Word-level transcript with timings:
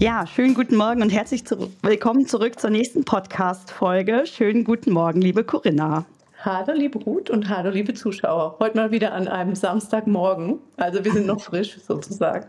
Ja, 0.00 0.28
schönen 0.28 0.54
guten 0.54 0.76
Morgen 0.76 1.02
und 1.02 1.10
herzlich 1.10 1.44
zu 1.44 1.72
willkommen 1.82 2.24
zurück 2.24 2.60
zur 2.60 2.70
nächsten 2.70 3.04
Podcast-Folge. 3.04 4.26
Schönen 4.26 4.62
guten 4.62 4.92
Morgen, 4.92 5.20
liebe 5.20 5.42
Corinna. 5.42 6.04
Hallo 6.44 6.72
liebe 6.72 7.00
Ruth 7.00 7.30
und 7.30 7.48
hallo 7.48 7.70
liebe 7.70 7.94
Zuschauer. 7.94 8.58
Heute 8.60 8.76
mal 8.76 8.92
wieder 8.92 9.12
an 9.12 9.26
einem 9.26 9.56
Samstagmorgen. 9.56 10.60
Also 10.76 11.04
wir 11.04 11.12
sind 11.12 11.26
noch 11.26 11.40
frisch 11.40 11.80
sozusagen. 11.84 12.46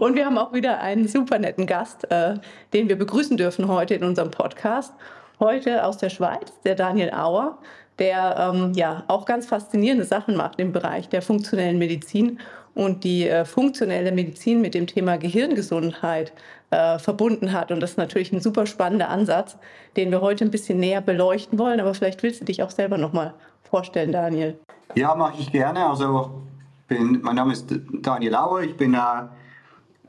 und 0.00 0.16
wir 0.16 0.24
haben 0.24 0.38
auch 0.38 0.54
wieder 0.54 0.80
einen 0.80 1.06
super 1.06 1.38
netten 1.38 1.66
Gast, 1.66 2.10
äh, 2.10 2.36
den 2.72 2.88
wir 2.88 2.96
begrüßen 2.96 3.36
dürfen 3.36 3.68
heute 3.68 3.94
in 3.94 4.02
unserem 4.02 4.30
Podcast. 4.30 4.94
Heute 5.38 5.84
aus 5.84 5.98
der 5.98 6.08
Schweiz, 6.08 6.50
der 6.64 6.76
Daniel 6.76 7.10
Auer, 7.10 7.58
der 7.98 8.52
ähm, 8.54 8.72
ja 8.74 9.04
auch 9.08 9.26
ganz 9.26 9.44
faszinierende 9.44 10.06
Sachen 10.06 10.34
macht 10.34 10.58
im 10.60 10.72
Bereich 10.72 11.10
der 11.10 11.20
funktionellen 11.20 11.78
Medizin 11.78 12.38
und 12.74 13.04
die 13.04 13.28
äh, 13.28 13.44
funktionelle 13.44 14.12
Medizin 14.12 14.60
mit 14.60 14.74
dem 14.74 14.86
Thema 14.86 15.18
Gehirngesundheit 15.18 16.32
äh, 16.70 16.98
verbunden 16.98 17.52
hat. 17.52 17.70
Und 17.70 17.80
das 17.80 17.92
ist 17.92 17.98
natürlich 17.98 18.32
ein 18.32 18.40
super 18.40 18.66
spannender 18.66 19.10
Ansatz, 19.10 19.56
den 19.96 20.10
wir 20.10 20.20
heute 20.20 20.44
ein 20.44 20.50
bisschen 20.50 20.78
näher 20.80 21.00
beleuchten 21.00 21.58
wollen. 21.58 21.80
Aber 21.80 21.94
vielleicht 21.94 22.22
willst 22.22 22.40
du 22.40 22.44
dich 22.44 22.62
auch 22.62 22.70
selber 22.70 22.98
nochmal 22.98 23.34
vorstellen, 23.62 24.12
Daniel. 24.12 24.58
Ja, 24.94 25.14
mache 25.14 25.40
ich 25.40 25.52
gerne. 25.52 25.86
Also 25.86 26.42
bin, 26.88 27.20
mein 27.22 27.36
Name 27.36 27.52
ist 27.52 27.66
Daniel 28.00 28.32
Lauer. 28.32 28.62
Ich 28.62 28.76
bin 28.76 28.94
äh, 28.94 28.98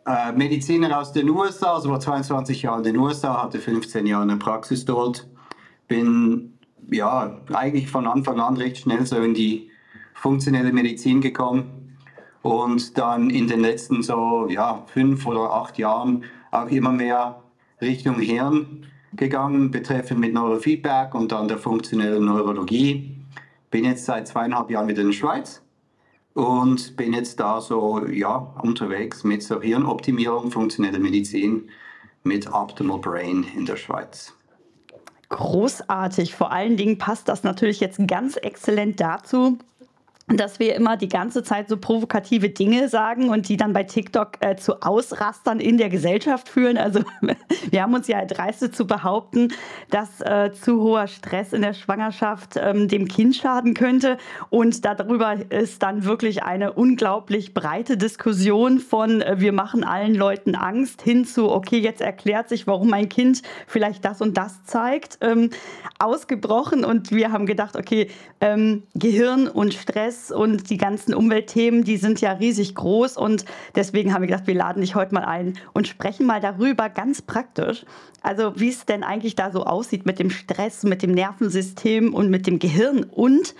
äh 0.06 0.32
Mediziner 0.32 1.00
aus 1.00 1.12
den 1.12 1.30
USA, 1.30 1.76
also 1.76 1.90
war 1.90 2.00
22 2.00 2.62
Jahre 2.62 2.78
in 2.80 2.84
den 2.84 2.98
USA, 2.98 3.44
hatte 3.44 3.60
15 3.60 4.06
Jahre 4.06 4.24
eine 4.24 4.38
Praxis 4.38 4.86
dort. 4.86 5.28
Bin 5.88 6.58
ja 6.92 7.38
eigentlich 7.52 7.90
von 7.90 8.08
Anfang 8.08 8.40
an 8.40 8.56
recht 8.58 8.78
schnell 8.78 9.06
so 9.06 9.18
in 9.18 9.34
die 9.34 9.70
funktionelle 10.14 10.72
Medizin 10.72 11.20
gekommen 11.20 11.83
und 12.44 12.98
dann 12.98 13.30
in 13.30 13.48
den 13.48 13.62
letzten 13.62 14.04
so 14.04 14.48
ja, 14.50 14.84
fünf 14.88 15.26
oder 15.26 15.52
acht 15.52 15.80
Jahren 15.80 16.26
auch 16.52 16.68
immer 16.68 16.92
mehr 16.92 17.42
Richtung 17.82 18.20
Hirn 18.20 18.86
gegangen, 19.14 19.72
betreffend 19.72 20.20
mit 20.20 20.34
Neurofeedback 20.34 21.16
und 21.16 21.32
dann 21.32 21.48
der 21.48 21.58
funktionellen 21.58 22.26
Neurologie. 22.26 23.16
Bin 23.72 23.86
jetzt 23.86 24.06
seit 24.06 24.28
zweieinhalb 24.28 24.70
Jahren 24.70 24.88
wieder 24.88 25.02
in 25.02 25.08
der 25.08 25.14
Schweiz 25.14 25.62
und 26.34 26.96
bin 26.98 27.14
jetzt 27.14 27.40
da 27.40 27.62
so 27.62 28.06
ja, 28.08 28.54
unterwegs 28.62 29.24
mit 29.24 29.42
so 29.42 29.62
Hirnoptimierung, 29.62 30.52
funktionelle 30.52 31.00
Medizin 31.00 31.70
mit 32.24 32.52
Optimal 32.52 33.00
Brain 33.00 33.46
in 33.56 33.66
der 33.66 33.78
Schweiz. 33.78 34.34
Großartig. 35.30 36.36
Vor 36.36 36.52
allen 36.52 36.78
Dingen 36.78 36.98
passt 36.98 37.28
das 37.28 37.44
natürlich 37.44 37.80
jetzt 37.80 38.00
ganz 38.08 38.36
exzellent 38.36 39.00
dazu, 39.00 39.58
dass 40.38 40.60
wir 40.60 40.76
immer 40.76 40.98
die 40.98 41.10
ganze 41.10 41.44
Zeit 41.44 41.70
so 41.70 41.78
provokative 41.78 42.50
Dinge 42.50 42.90
sagen 42.90 43.30
und 43.30 43.50
die 43.50 43.58
dann 43.58 43.74
bei 43.74 43.84
TikTok 43.84 44.38
äh, 44.40 44.56
zu 44.56 44.82
Ausrastern 44.82 45.60
in 45.60 45.78
der 45.78 45.90
Gesellschaft 45.90 46.50
führen. 46.50 46.78
Also 46.78 47.02
wir 47.70 47.82
haben 47.82 47.94
uns 47.94 48.08
ja 48.08 48.20
erdreistet 48.20 48.76
zu 48.76 48.88
behaupten, 48.88 49.50
dass 49.90 50.22
äh, 50.22 50.52
zu 50.54 50.82
hoher 50.82 51.08
Stress 51.08 51.54
in 51.54 51.62
der 51.62 51.74
Schwangerschaft 51.74 52.56
ähm, 52.58 52.88
dem 52.88 53.08
Kind 53.08 53.36
schaden 53.36 53.74
könnte. 53.74 54.18
Und 54.50 54.86
darüber 54.86 55.36
ist 55.52 55.84
dann 55.84 56.06
wirklich 56.06 56.44
eine 56.44 56.74
unglaublich 56.74 57.54
breite 57.54 57.98
Diskussion 57.98 58.80
von 58.80 59.22
äh, 59.22 59.36
wir 59.40 59.54
machen 59.54 59.84
allen 59.84 60.16
Leuten 60.16 60.56
Angst 60.56 61.02
hin 61.02 61.26
zu, 61.26 61.52
okay, 61.52 61.80
jetzt 61.80 62.02
erklärt 62.02 62.50
sich, 62.50 62.68
warum 62.68 62.90
mein 62.90 63.10
Kind 63.10 63.42
vielleicht 63.68 64.06
das 64.06 64.22
und 64.22 64.38
das 64.38 64.64
zeigt, 64.64 65.18
ähm, 65.22 65.50
ausgebrochen. 66.00 66.86
Und 66.86 67.12
wir 67.12 67.32
haben 67.32 67.46
gedacht, 67.46 67.76
okay, 67.76 68.10
ähm, 68.42 68.84
Gehirn 68.94 69.48
und 69.48 69.74
Stress 69.74 70.23
Und 70.32 70.70
die 70.70 70.78
ganzen 70.78 71.14
Umweltthemen, 71.14 71.84
die 71.84 71.98
sind 71.98 72.22
ja 72.22 72.34
riesig 72.34 72.76
groß 72.76 73.18
und 73.18 73.46
deswegen 73.76 74.14
haben 74.14 74.22
wir 74.22 74.28
gedacht, 74.28 74.48
wir 74.48 74.56
laden 74.56 74.82
dich 74.82 74.96
heute 74.96 75.14
mal 75.14 75.26
ein 75.26 75.58
und 75.74 75.88
sprechen 75.88 76.26
mal 76.26 76.40
darüber 76.40 76.90
ganz 76.90 77.22
praktisch. 77.22 77.86
Also 78.22 78.54
wie 78.56 78.70
es 78.70 78.86
denn 78.86 79.04
eigentlich 79.04 79.36
da 79.36 79.52
so 79.52 79.66
aussieht 79.66 80.06
mit 80.06 80.20
dem 80.20 80.30
Stress, 80.30 80.84
mit 80.84 81.02
dem 81.02 81.12
Nervensystem 81.12 82.14
und 82.14 82.30
mit 82.30 82.48
dem 82.48 82.60
Gehirn 82.60 83.04
und 83.04 83.56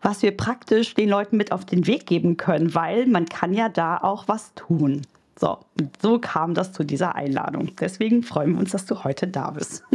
was 0.00 0.22
wir 0.22 0.36
praktisch 0.36 0.94
den 0.94 1.08
Leuten 1.08 1.36
mit 1.36 1.52
auf 1.52 1.64
den 1.64 1.86
Weg 1.86 2.06
geben 2.06 2.36
können, 2.36 2.74
weil 2.74 3.06
man 3.06 3.26
kann 3.26 3.52
ja 3.52 3.68
da 3.68 3.98
auch 3.98 4.28
was 4.28 4.54
tun. 4.54 5.02
So, 5.38 5.58
so 6.02 6.18
kam 6.18 6.54
das 6.54 6.72
zu 6.72 6.82
dieser 6.84 7.14
Einladung. 7.14 7.70
Deswegen 7.80 8.22
freuen 8.22 8.54
wir 8.54 8.60
uns, 8.60 8.72
dass 8.72 8.86
du 8.86 9.04
heute 9.04 9.26
da 9.26 9.50
bist. 9.50 9.84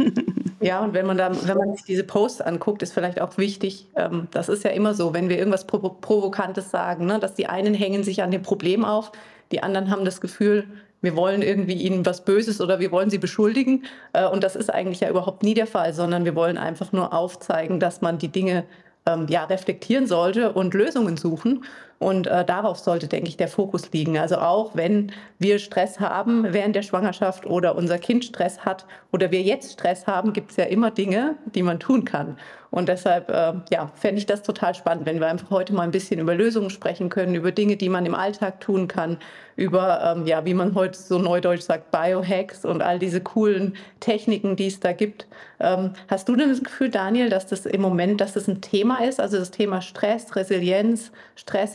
Ja, 0.60 0.82
und 0.82 0.94
wenn 0.94 1.04
man 1.04 1.18
da, 1.18 1.30
wenn 1.46 1.58
man 1.58 1.74
sich 1.74 1.84
diese 1.84 2.04
Posts 2.04 2.40
anguckt, 2.40 2.82
ist 2.82 2.94
vielleicht 2.94 3.20
auch 3.20 3.36
wichtig, 3.36 3.86
ähm, 3.96 4.28
das 4.30 4.48
ist 4.48 4.64
ja 4.64 4.70
immer 4.70 4.94
so, 4.94 5.12
wenn 5.12 5.28
wir 5.28 5.36
irgendwas 5.36 5.66
Provo 5.66 5.90
Provokantes 5.90 6.70
sagen, 6.70 7.04
ne, 7.04 7.18
dass 7.18 7.34
die 7.34 7.46
einen 7.48 7.74
hängen 7.74 8.02
sich 8.02 8.22
an 8.22 8.30
dem 8.30 8.40
Problem 8.40 8.82
auf, 8.82 9.12
die 9.52 9.62
anderen 9.62 9.90
haben 9.90 10.06
das 10.06 10.22
Gefühl, 10.22 10.64
wir 11.02 11.16
wollen 11.16 11.42
irgendwie 11.42 11.74
ihnen 11.74 12.06
was 12.06 12.24
Böses 12.24 12.62
oder 12.62 12.80
wir 12.80 12.90
wollen 12.92 13.10
sie 13.10 13.18
beschuldigen. 13.18 13.84
Äh, 14.14 14.26
und 14.26 14.42
das 14.42 14.56
ist 14.56 14.72
eigentlich 14.72 15.00
ja 15.00 15.10
überhaupt 15.10 15.42
nie 15.42 15.52
der 15.52 15.66
Fall, 15.66 15.92
sondern 15.92 16.24
wir 16.24 16.34
wollen 16.34 16.56
einfach 16.56 16.92
nur 16.92 17.12
aufzeigen, 17.12 17.78
dass 17.78 18.00
man 18.00 18.16
die 18.16 18.28
Dinge 18.28 18.64
ähm, 19.06 19.26
ja, 19.28 19.44
reflektieren 19.44 20.06
sollte 20.06 20.52
und 20.52 20.72
Lösungen 20.72 21.18
suchen. 21.18 21.64
Und 21.98 22.26
äh, 22.26 22.44
darauf 22.44 22.78
sollte, 22.78 23.06
denke 23.06 23.28
ich, 23.28 23.36
der 23.36 23.48
Fokus 23.48 23.92
liegen. 23.92 24.18
Also 24.18 24.36
auch 24.36 24.74
wenn 24.74 25.12
wir 25.38 25.58
Stress 25.58 26.00
haben 26.00 26.52
während 26.52 26.76
der 26.76 26.82
Schwangerschaft 26.82 27.46
oder 27.46 27.76
unser 27.76 27.98
Kind 27.98 28.24
Stress 28.24 28.64
hat 28.64 28.84
oder 29.12 29.30
wir 29.30 29.42
jetzt 29.42 29.72
Stress 29.72 30.06
haben, 30.06 30.32
gibt 30.32 30.50
es 30.50 30.56
ja 30.56 30.64
immer 30.64 30.90
Dinge, 30.90 31.36
die 31.54 31.62
man 31.62 31.80
tun 31.80 32.04
kann. 32.04 32.36
Und 32.74 32.88
deshalb 32.88 33.30
äh, 33.30 33.52
ja, 33.70 33.92
fände 33.94 34.18
ich 34.18 34.26
das 34.26 34.42
total 34.42 34.74
spannend, 34.74 35.06
wenn 35.06 35.20
wir 35.20 35.28
einfach 35.28 35.50
heute 35.50 35.72
mal 35.72 35.82
ein 35.82 35.92
bisschen 35.92 36.18
über 36.18 36.34
Lösungen 36.34 36.70
sprechen 36.70 37.08
können, 37.08 37.36
über 37.36 37.52
Dinge, 37.52 37.76
die 37.76 37.88
man 37.88 38.04
im 38.04 38.16
Alltag 38.16 38.58
tun 38.60 38.88
kann, 38.88 39.18
über, 39.54 40.16
ähm, 40.16 40.26
ja, 40.26 40.44
wie 40.44 40.54
man 40.54 40.74
heute 40.74 40.98
so 40.98 41.20
neudeutsch 41.20 41.60
sagt, 41.60 41.92
Biohacks 41.92 42.64
und 42.64 42.82
all 42.82 42.98
diese 42.98 43.20
coolen 43.20 43.76
Techniken, 44.00 44.56
die 44.56 44.66
es 44.66 44.80
da 44.80 44.92
gibt. 44.92 45.28
Ähm, 45.60 45.92
hast 46.08 46.28
du 46.28 46.34
denn 46.34 46.48
das 46.48 46.64
Gefühl, 46.64 46.90
Daniel, 46.90 47.30
dass 47.30 47.46
das 47.46 47.64
im 47.64 47.80
Moment, 47.80 48.20
dass 48.20 48.32
das 48.32 48.48
ein 48.48 48.60
Thema 48.60 49.04
ist, 49.04 49.20
also 49.20 49.38
das 49.38 49.52
Thema 49.52 49.80
Stress, 49.80 50.34
Resilienz, 50.34 51.12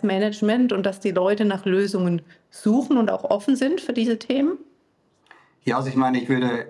Stressmanagement 0.09 0.73
und 0.73 0.85
dass 0.85 0.99
die 0.99 1.11
Leute 1.11 1.45
nach 1.45 1.65
Lösungen 1.65 2.21
suchen 2.49 2.97
und 2.97 3.11
auch 3.11 3.23
offen 3.23 3.55
sind 3.55 3.81
für 3.81 3.93
diese 3.93 4.17
Themen? 4.17 4.57
Ja, 5.65 5.77
also 5.77 5.89
ich 5.89 5.95
meine, 5.95 6.21
ich 6.21 6.29
würde, 6.29 6.67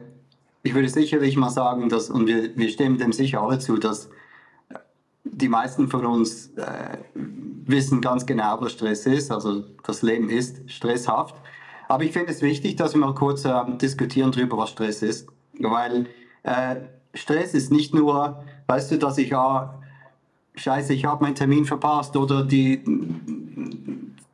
ich 0.63 0.73
würde 0.73 0.89
sicherlich 0.89 1.37
mal 1.37 1.49
sagen, 1.49 1.89
dass, 1.89 2.09
und 2.09 2.27
wir, 2.27 2.55
wir 2.57 2.69
stimmen 2.69 2.97
dem 2.97 3.13
sicher 3.13 3.41
alle 3.41 3.59
zu, 3.59 3.77
dass 3.77 4.09
die 5.23 5.47
meisten 5.47 5.87
von 5.87 6.05
uns 6.05 6.51
äh, 6.57 6.97
wissen 7.13 8.01
ganz 8.01 8.25
genau, 8.25 8.59
was 8.59 8.73
Stress 8.73 9.05
ist. 9.05 9.31
Also 9.31 9.63
das 9.83 10.01
Leben 10.01 10.29
ist 10.29 10.69
stresshaft. 10.69 11.35
Aber 11.87 12.03
ich 12.03 12.11
finde 12.11 12.31
es 12.31 12.41
wichtig, 12.41 12.75
dass 12.75 12.93
wir 12.93 12.99
mal 12.99 13.13
kurz 13.13 13.45
äh, 13.45 13.51
diskutieren 13.81 14.31
darüber, 14.31 14.57
was 14.57 14.71
Stress 14.71 15.01
ist. 15.01 15.27
Weil 15.59 16.07
äh, 16.43 16.75
Stress 17.13 17.53
ist 17.53 17.71
nicht 17.71 17.93
nur, 17.93 18.43
weißt 18.67 18.91
du, 18.91 18.97
dass 18.97 19.17
ich, 19.17 19.35
ah, 19.35 19.78
scheiße, 20.59 20.93
ich 20.93 21.05
habe 21.05 21.23
meinen 21.23 21.35
Termin 21.35 21.65
verpasst 21.65 22.15
oder 22.15 22.43
die, 22.43 22.83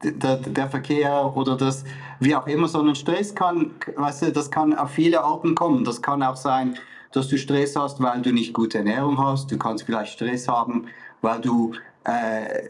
der, 0.03 0.37
der, 0.37 0.69
Verkehr 0.69 1.31
oder 1.35 1.55
das, 1.55 1.83
wie 2.19 2.35
auch 2.35 2.47
immer, 2.47 2.67
sondern 2.67 2.95
Stress 2.95 3.33
kann, 3.33 3.71
weißt 3.95 4.23
du, 4.23 4.31
das 4.31 4.51
kann 4.51 4.73
auf 4.73 4.91
viele 4.91 5.23
Arten 5.23 5.55
kommen. 5.55 5.83
Das 5.83 6.01
kann 6.01 6.21
auch 6.23 6.35
sein, 6.35 6.75
dass 7.11 7.27
du 7.27 7.37
Stress 7.37 7.75
hast, 7.75 8.01
weil 8.01 8.21
du 8.21 8.33
nicht 8.33 8.53
gute 8.53 8.79
Ernährung 8.79 9.17
hast. 9.17 9.51
Du 9.51 9.57
kannst 9.57 9.85
vielleicht 9.85 10.13
Stress 10.13 10.47
haben, 10.47 10.85
weil 11.21 11.39
du 11.41 11.73
äh, 12.03 12.69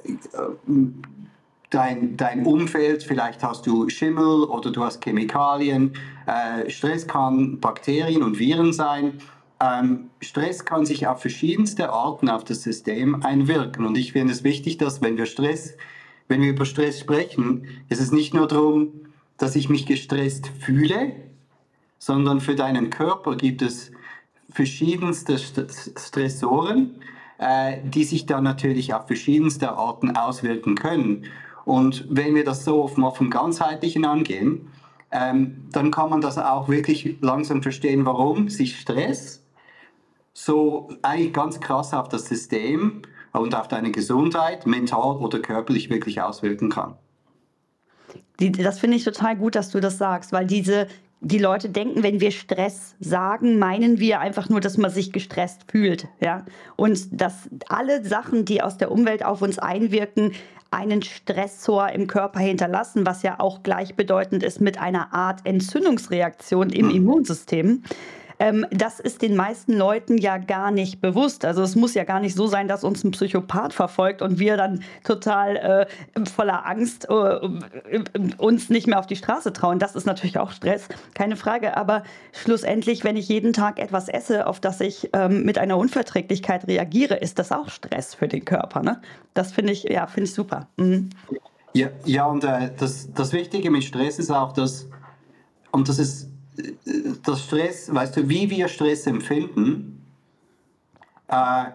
dein, 1.69 2.15
dein 2.15 2.45
Umfeld, 2.45 3.03
vielleicht 3.03 3.43
hast 3.43 3.65
du 3.65 3.89
Schimmel 3.89 4.43
oder 4.43 4.71
du 4.71 4.83
hast 4.83 5.03
Chemikalien. 5.03 5.93
Äh, 6.25 6.69
Stress 6.69 7.07
kann 7.07 7.59
Bakterien 7.59 8.23
und 8.23 8.39
Viren 8.39 8.71
sein. 8.71 9.19
Ähm, 9.61 10.09
Stress 10.21 10.65
kann 10.65 10.85
sich 10.85 11.07
auf 11.07 11.21
verschiedenste 11.21 11.89
Arten 11.89 12.29
auf 12.29 12.43
das 12.43 12.63
System 12.63 13.23
einwirken. 13.23 13.85
Und 13.85 13.97
ich 13.97 14.11
finde 14.11 14.33
es 14.33 14.43
wichtig, 14.43 14.77
dass 14.77 15.01
wenn 15.01 15.17
wir 15.17 15.25
Stress, 15.25 15.77
wenn 16.27 16.41
wir 16.41 16.49
über 16.49 16.65
Stress 16.65 16.99
sprechen, 16.99 17.67
ist 17.89 18.01
es 18.01 18.11
nicht 18.11 18.33
nur 18.33 18.47
darum, 18.47 18.89
dass 19.37 19.55
ich 19.55 19.69
mich 19.69 19.85
gestresst 19.85 20.47
fühle, 20.59 21.13
sondern 21.99 22.41
für 22.41 22.55
deinen 22.55 22.89
Körper 22.89 23.35
gibt 23.35 23.61
es 23.61 23.91
verschiedenste 24.49 25.37
Stressoren, 25.37 26.95
äh, 27.37 27.77
die 27.83 28.03
sich 28.03 28.25
dann 28.25 28.43
natürlich 28.43 28.93
auf 28.93 29.07
verschiedenste 29.07 29.71
Arten 29.71 30.15
auswirken 30.15 30.75
können. 30.75 31.25
Und 31.65 32.05
wenn 32.09 32.35
wir 32.35 32.43
das 32.43 32.63
so 32.63 32.89
mal 32.95 33.11
vom 33.11 33.29
Ganzheitlichen 33.29 34.05
angehen, 34.05 34.67
ähm, 35.11 35.65
dann 35.71 35.91
kann 35.91 36.09
man 36.09 36.21
das 36.21 36.37
auch 36.37 36.69
wirklich 36.69 37.17
langsam 37.21 37.61
verstehen, 37.61 38.05
warum 38.05 38.49
sich 38.49 38.79
Stress 38.79 39.44
so 40.37 40.89
eigentlich 41.01 41.33
ganz 41.33 41.61
krass 41.61 41.93
auf 41.93 42.09
das 42.09 42.25
System 42.25 43.01
und 43.31 43.55
auf 43.55 43.69
deine 43.69 43.91
Gesundheit 43.91 44.67
mental 44.67 45.15
oder 45.17 45.39
körperlich 45.39 45.89
wirklich 45.89 46.21
auswirken 46.21 46.69
kann. 46.69 46.95
Die, 48.39 48.51
das 48.51 48.79
finde 48.79 48.97
ich 48.97 49.05
total 49.05 49.37
gut, 49.37 49.55
dass 49.55 49.71
du 49.71 49.79
das 49.79 49.97
sagst, 49.97 50.33
weil 50.33 50.45
diese 50.45 50.87
die 51.21 51.39
Leute 51.39 51.69
denken, 51.69 52.03
wenn 52.03 52.19
wir 52.19 52.31
Stress 52.31 52.95
sagen, 52.99 53.57
meinen 53.57 53.97
wir 53.99 54.19
einfach 54.19 54.49
nur, 54.49 54.59
dass 54.59 54.77
man 54.77 54.91
sich 54.91 55.13
gestresst 55.13 55.61
fühlt, 55.71 56.07
ja. 56.19 56.45
Und 56.75 57.19
dass 57.19 57.49
alle 57.69 58.03
Sachen, 58.05 58.43
die 58.45 58.61
aus 58.61 58.77
der 58.77 58.91
Umwelt 58.91 59.25
auf 59.25 59.41
uns 59.41 59.57
einwirken, 59.57 60.33
einen 60.69 61.01
Stressor 61.01 61.89
im 61.89 62.07
Körper 62.07 62.41
hinterlassen, 62.41 63.05
was 63.05 63.23
ja 63.23 63.39
auch 63.39 63.63
gleichbedeutend 63.63 64.43
ist 64.43 64.59
mit 64.59 64.77
einer 64.77 65.13
Art 65.13 65.45
Entzündungsreaktion 65.45 66.69
im 66.69 66.89
hm. 66.89 66.95
Immunsystem. 66.95 67.83
Ähm, 68.39 68.65
das 68.71 68.99
ist 68.99 69.21
den 69.21 69.35
meisten 69.35 69.73
Leuten 69.73 70.17
ja 70.17 70.37
gar 70.37 70.71
nicht 70.71 71.01
bewusst. 71.01 71.45
Also 71.45 71.61
es 71.63 71.75
muss 71.75 71.93
ja 71.93 72.03
gar 72.03 72.19
nicht 72.19 72.35
so 72.35 72.47
sein, 72.47 72.67
dass 72.67 72.83
uns 72.83 73.03
ein 73.03 73.11
Psychopath 73.11 73.73
verfolgt 73.73 74.21
und 74.21 74.39
wir 74.39 74.57
dann 74.57 74.83
total 75.03 75.87
äh, 76.15 76.25
voller 76.25 76.65
Angst 76.65 77.07
äh, 77.09 78.03
uns 78.37 78.69
nicht 78.69 78.87
mehr 78.87 78.99
auf 78.99 79.07
die 79.07 79.15
Straße 79.15 79.53
trauen. 79.53 79.79
Das 79.79 79.95
ist 79.95 80.05
natürlich 80.05 80.37
auch 80.37 80.51
Stress, 80.51 80.87
keine 81.13 81.35
Frage. 81.35 81.77
Aber 81.77 82.03
schlussendlich, 82.33 83.03
wenn 83.03 83.17
ich 83.17 83.29
jeden 83.29 83.53
Tag 83.53 83.79
etwas 83.79 84.09
esse, 84.09 84.47
auf 84.47 84.59
das 84.59 84.81
ich 84.81 85.09
ähm, 85.13 85.43
mit 85.43 85.57
einer 85.57 85.77
Unverträglichkeit 85.77 86.67
reagiere, 86.67 87.15
ist 87.15 87.39
das 87.39 87.51
auch 87.51 87.69
Stress 87.69 88.15
für 88.15 88.27
den 88.27 88.43
Körper. 88.45 88.81
Ne? 88.81 89.01
Das 89.33 89.51
finde 89.51 89.73
ich, 89.73 89.83
ja, 89.83 90.07
finde 90.07 90.25
ich 90.25 90.33
super. 90.33 90.67
Mhm. 90.77 91.09
Ja, 91.73 91.89
ja, 92.05 92.25
und 92.25 92.43
äh, 92.45 92.71
das, 92.77 93.11
das 93.13 93.33
Wichtige 93.33 93.69
mit 93.69 93.83
Stress 93.83 94.17
ist 94.17 94.31
auch, 94.31 94.53
dass, 94.53 94.87
und 95.71 95.89
das 95.89 95.99
ist 95.99 96.29
das 97.23 97.43
Stress, 97.43 97.93
weißt 97.93 98.17
du, 98.17 98.29
wie 98.29 98.49
wir 98.49 98.67
Stress 98.67 99.07
empfinden, 99.07 100.05
äh, 101.27 101.65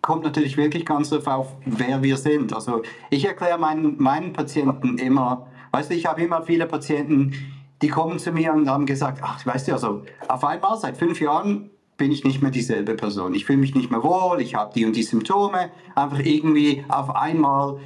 kommt 0.00 0.22
natürlich 0.22 0.56
wirklich 0.56 0.84
ganz 0.84 1.10
darauf 1.10 1.26
auf, 1.26 1.56
wer 1.64 2.02
wir 2.02 2.16
sind. 2.16 2.52
Also 2.52 2.82
ich 3.10 3.24
erkläre 3.24 3.58
meinen, 3.58 4.00
meinen 4.00 4.32
Patienten 4.32 4.98
immer, 4.98 5.46
weißt 5.72 5.90
du, 5.90 5.94
ich 5.94 6.06
habe 6.06 6.22
immer 6.22 6.42
viele 6.42 6.66
Patienten, 6.66 7.32
die 7.80 7.88
kommen 7.88 8.18
zu 8.18 8.30
mir 8.32 8.52
und 8.52 8.68
haben 8.68 8.86
gesagt, 8.86 9.20
ach, 9.22 9.44
weißt 9.44 9.68
du, 9.68 9.72
also 9.72 10.02
auf 10.28 10.44
einmal 10.44 10.78
seit 10.78 10.96
fünf 10.96 11.20
Jahren 11.20 11.70
bin 11.96 12.12
ich 12.12 12.24
nicht 12.24 12.42
mehr 12.42 12.50
dieselbe 12.50 12.94
Person. 12.94 13.34
Ich 13.34 13.44
fühle 13.44 13.58
mich 13.58 13.74
nicht 13.74 13.90
mehr 13.90 14.02
wohl, 14.02 14.40
ich 14.40 14.54
habe 14.54 14.72
die 14.74 14.84
und 14.84 14.96
die 14.96 15.02
Symptome. 15.02 15.70
Einfach 15.94 16.18
irgendwie 16.18 16.84
auf 16.88 17.14
einmal 17.14 17.78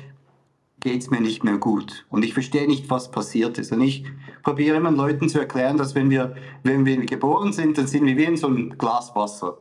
geht 0.80 1.02
es 1.02 1.10
mir 1.10 1.20
nicht 1.20 1.44
mehr 1.44 1.58
gut. 1.58 2.06
Und 2.08 2.24
ich 2.24 2.34
verstehe 2.34 2.66
nicht, 2.66 2.90
was 2.90 3.10
passiert 3.10 3.58
ist. 3.58 3.72
Und 3.72 3.82
ich 3.82 4.04
probiere 4.42 4.76
immer 4.76 4.90
Leuten 4.90 5.28
zu 5.28 5.38
erklären, 5.38 5.76
dass 5.76 5.94
wenn 5.94 6.10
wir, 6.10 6.34
wenn 6.62 6.84
wir 6.84 6.96
geboren 7.04 7.52
sind, 7.52 7.78
dann 7.78 7.86
sind 7.86 8.06
wir 8.06 8.16
wie 8.16 8.24
in 8.24 8.36
so 8.36 8.46
einem 8.46 8.76
Glas 8.78 9.14
Wasser. 9.14 9.58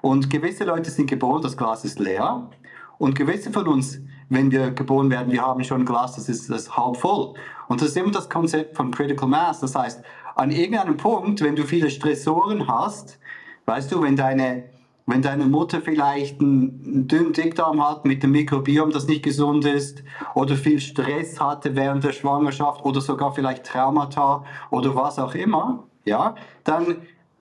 Und 0.00 0.30
gewisse 0.30 0.64
Leute 0.64 0.90
sind 0.90 1.08
geboren, 1.08 1.42
das 1.42 1.56
Glas 1.56 1.84
ist 1.84 1.98
leer. 1.98 2.50
Und 2.98 3.14
gewisse 3.14 3.50
von 3.50 3.66
uns, 3.68 4.00
wenn 4.28 4.50
wir 4.50 4.70
geboren 4.70 5.10
werden, 5.10 5.32
wir 5.32 5.42
haben 5.42 5.62
schon 5.64 5.82
ein 5.82 5.86
Glas, 5.86 6.16
das 6.16 6.28
ist 6.28 6.50
das 6.50 6.76
halb 6.76 6.96
voll. 6.96 7.34
Und 7.68 7.80
das 7.80 7.88
ist 7.88 7.96
immer 7.96 8.10
das 8.10 8.28
Konzept 8.28 8.76
von 8.76 8.90
Critical 8.90 9.28
Mass. 9.28 9.60
Das 9.60 9.74
heißt, 9.74 10.02
an 10.34 10.50
irgendeinem 10.50 10.96
Punkt, 10.96 11.40
wenn 11.42 11.56
du 11.56 11.64
viele 11.64 11.90
Stressoren 11.90 12.66
hast, 12.66 13.18
weißt 13.66 13.92
du, 13.92 14.02
wenn 14.02 14.16
deine 14.16 14.64
wenn 15.06 15.22
deine 15.22 15.46
Mutter 15.46 15.80
vielleicht 15.80 16.40
einen 16.40 17.08
dünnen 17.08 17.32
Dickdarm 17.32 17.86
hat 17.86 18.04
mit 18.04 18.22
dem 18.22 18.32
Mikrobiom, 18.32 18.90
das 18.90 19.06
nicht 19.06 19.22
gesund 19.22 19.64
ist, 19.64 20.02
oder 20.34 20.56
viel 20.56 20.80
Stress 20.80 21.40
hatte 21.40 21.74
während 21.74 22.04
der 22.04 22.12
Schwangerschaft 22.12 22.84
oder 22.84 23.00
sogar 23.00 23.32
vielleicht 23.32 23.66
Traumata 23.66 24.44
oder 24.70 24.94
was 24.94 25.18
auch 25.18 25.34
immer, 25.34 25.84
ja, 26.04 26.34
dann 26.64 26.98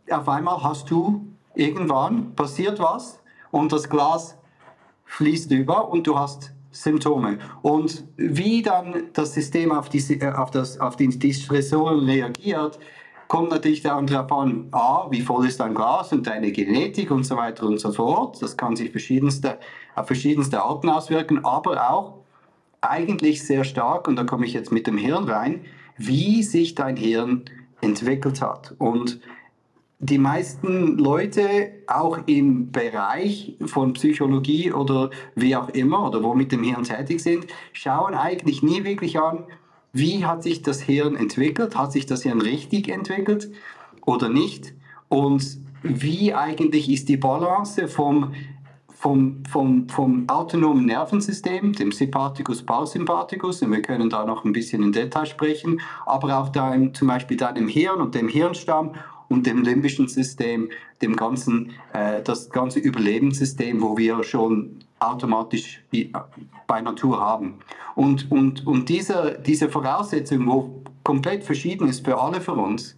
auf 0.09 0.27
einmal 0.27 0.63
hast 0.63 0.89
du 0.89 1.27
irgendwann 1.55 2.35
passiert 2.35 2.79
was 2.79 3.21
und 3.51 3.71
das 3.71 3.89
Glas 3.89 4.37
fließt 5.05 5.51
über 5.51 5.89
und 5.89 6.07
du 6.07 6.17
hast 6.17 6.53
Symptome. 6.71 7.37
Und 7.61 8.05
wie 8.15 8.61
dann 8.61 9.09
das 9.13 9.33
System 9.33 9.71
auf, 9.71 9.89
diese, 9.89 10.15
äh, 10.15 10.31
auf, 10.31 10.51
das, 10.51 10.79
auf 10.79 10.95
die, 10.95 11.09
die 11.09 11.33
Stressoren 11.33 12.05
reagiert, 12.05 12.79
kommt 13.31 13.49
natürlich 13.49 13.81
daran 13.81 14.07
drauf 14.07 14.29
an, 14.33 14.67
A, 14.71 15.07
wie 15.09 15.21
voll 15.21 15.47
ist 15.47 15.61
dein 15.61 15.73
Glas 15.73 16.11
und 16.11 16.27
deine 16.27 16.51
Genetik 16.51 17.11
und 17.11 17.23
so 17.23 17.37
weiter 17.37 17.65
und 17.65 17.79
so 17.79 17.93
fort. 17.93 18.41
Das 18.41 18.57
kann 18.57 18.75
sich 18.75 18.91
verschiedenste, 18.91 19.57
auf 19.95 20.07
verschiedenste 20.07 20.61
Arten 20.61 20.89
auswirken, 20.89 21.45
aber 21.45 21.89
auch 21.89 22.17
eigentlich 22.81 23.47
sehr 23.47 23.63
stark, 23.63 24.09
und 24.09 24.17
da 24.17 24.25
komme 24.25 24.45
ich 24.45 24.51
jetzt 24.51 24.73
mit 24.73 24.85
dem 24.85 24.97
Hirn 24.97 25.29
rein, 25.29 25.61
wie 25.95 26.43
sich 26.43 26.75
dein 26.75 26.97
Hirn 26.97 27.45
entwickelt 27.79 28.41
hat. 28.41 28.75
Und 28.79 29.21
die 29.99 30.17
meisten 30.17 30.97
Leute, 30.97 31.71
auch 31.87 32.17
im 32.25 32.73
Bereich 32.73 33.55
von 33.63 33.93
Psychologie 33.93 34.73
oder 34.73 35.09
wie 35.35 35.55
auch 35.55 35.69
immer, 35.69 36.05
oder 36.05 36.21
wo 36.21 36.33
mit 36.33 36.51
dem 36.51 36.63
Hirn 36.63 36.83
tätig 36.83 37.21
sind, 37.21 37.47
schauen 37.71 38.13
eigentlich 38.13 38.61
nie 38.61 38.83
wirklich 38.83 39.21
an, 39.21 39.45
wie 39.93 40.25
hat 40.25 40.43
sich 40.43 40.61
das 40.61 40.81
Hirn 40.81 41.15
entwickelt? 41.15 41.75
Hat 41.75 41.91
sich 41.91 42.05
das 42.05 42.23
Hirn 42.23 42.41
richtig 42.41 42.89
entwickelt 42.89 43.51
oder 44.05 44.29
nicht? 44.29 44.73
Und 45.09 45.57
wie 45.83 46.33
eigentlich 46.33 46.89
ist 46.89 47.09
die 47.09 47.17
Balance 47.17 47.87
vom, 47.87 48.33
vom, 48.93 49.43
vom, 49.49 49.89
vom 49.89 50.29
autonomen 50.29 50.85
Nervensystem, 50.85 51.73
dem 51.73 51.91
Sympathikus, 51.91 52.63
Parasympathikus, 52.63 53.61
und 53.61 53.71
wir 53.71 53.81
können 53.81 54.09
da 54.09 54.25
noch 54.25 54.45
ein 54.45 54.53
bisschen 54.53 54.83
in 54.83 54.91
Detail 54.91 55.25
sprechen, 55.25 55.81
aber 56.05 56.39
auch 56.39 56.49
da 56.49 56.73
im, 56.73 56.93
zum 56.93 57.07
Beispiel 57.07 57.37
deinem 57.37 57.67
Hirn 57.67 57.99
und 57.99 58.15
dem 58.15 58.27
Hirnstamm 58.27 58.93
und 59.27 59.47
dem 59.47 59.63
limbischen 59.63 60.07
System, 60.07 60.69
dem 61.01 61.15
ganzen, 61.15 61.71
äh, 61.93 62.21
das 62.21 62.49
ganze 62.49 62.79
Überlebenssystem, 62.79 63.81
wo 63.81 63.97
wir 63.97 64.23
schon 64.23 64.79
automatisch 65.01 65.83
bei 66.67 66.81
Natur 66.81 67.19
haben. 67.19 67.59
Und, 67.95 68.31
und, 68.31 68.65
und 68.67 68.87
diese, 68.87 69.41
diese 69.45 69.67
Voraussetzung, 69.69 70.47
wo 70.47 70.83
komplett 71.03 71.43
verschieden 71.43 71.87
ist 71.87 72.05
für 72.05 72.19
alle 72.19 72.39
von 72.39 72.59
uns, 72.59 72.97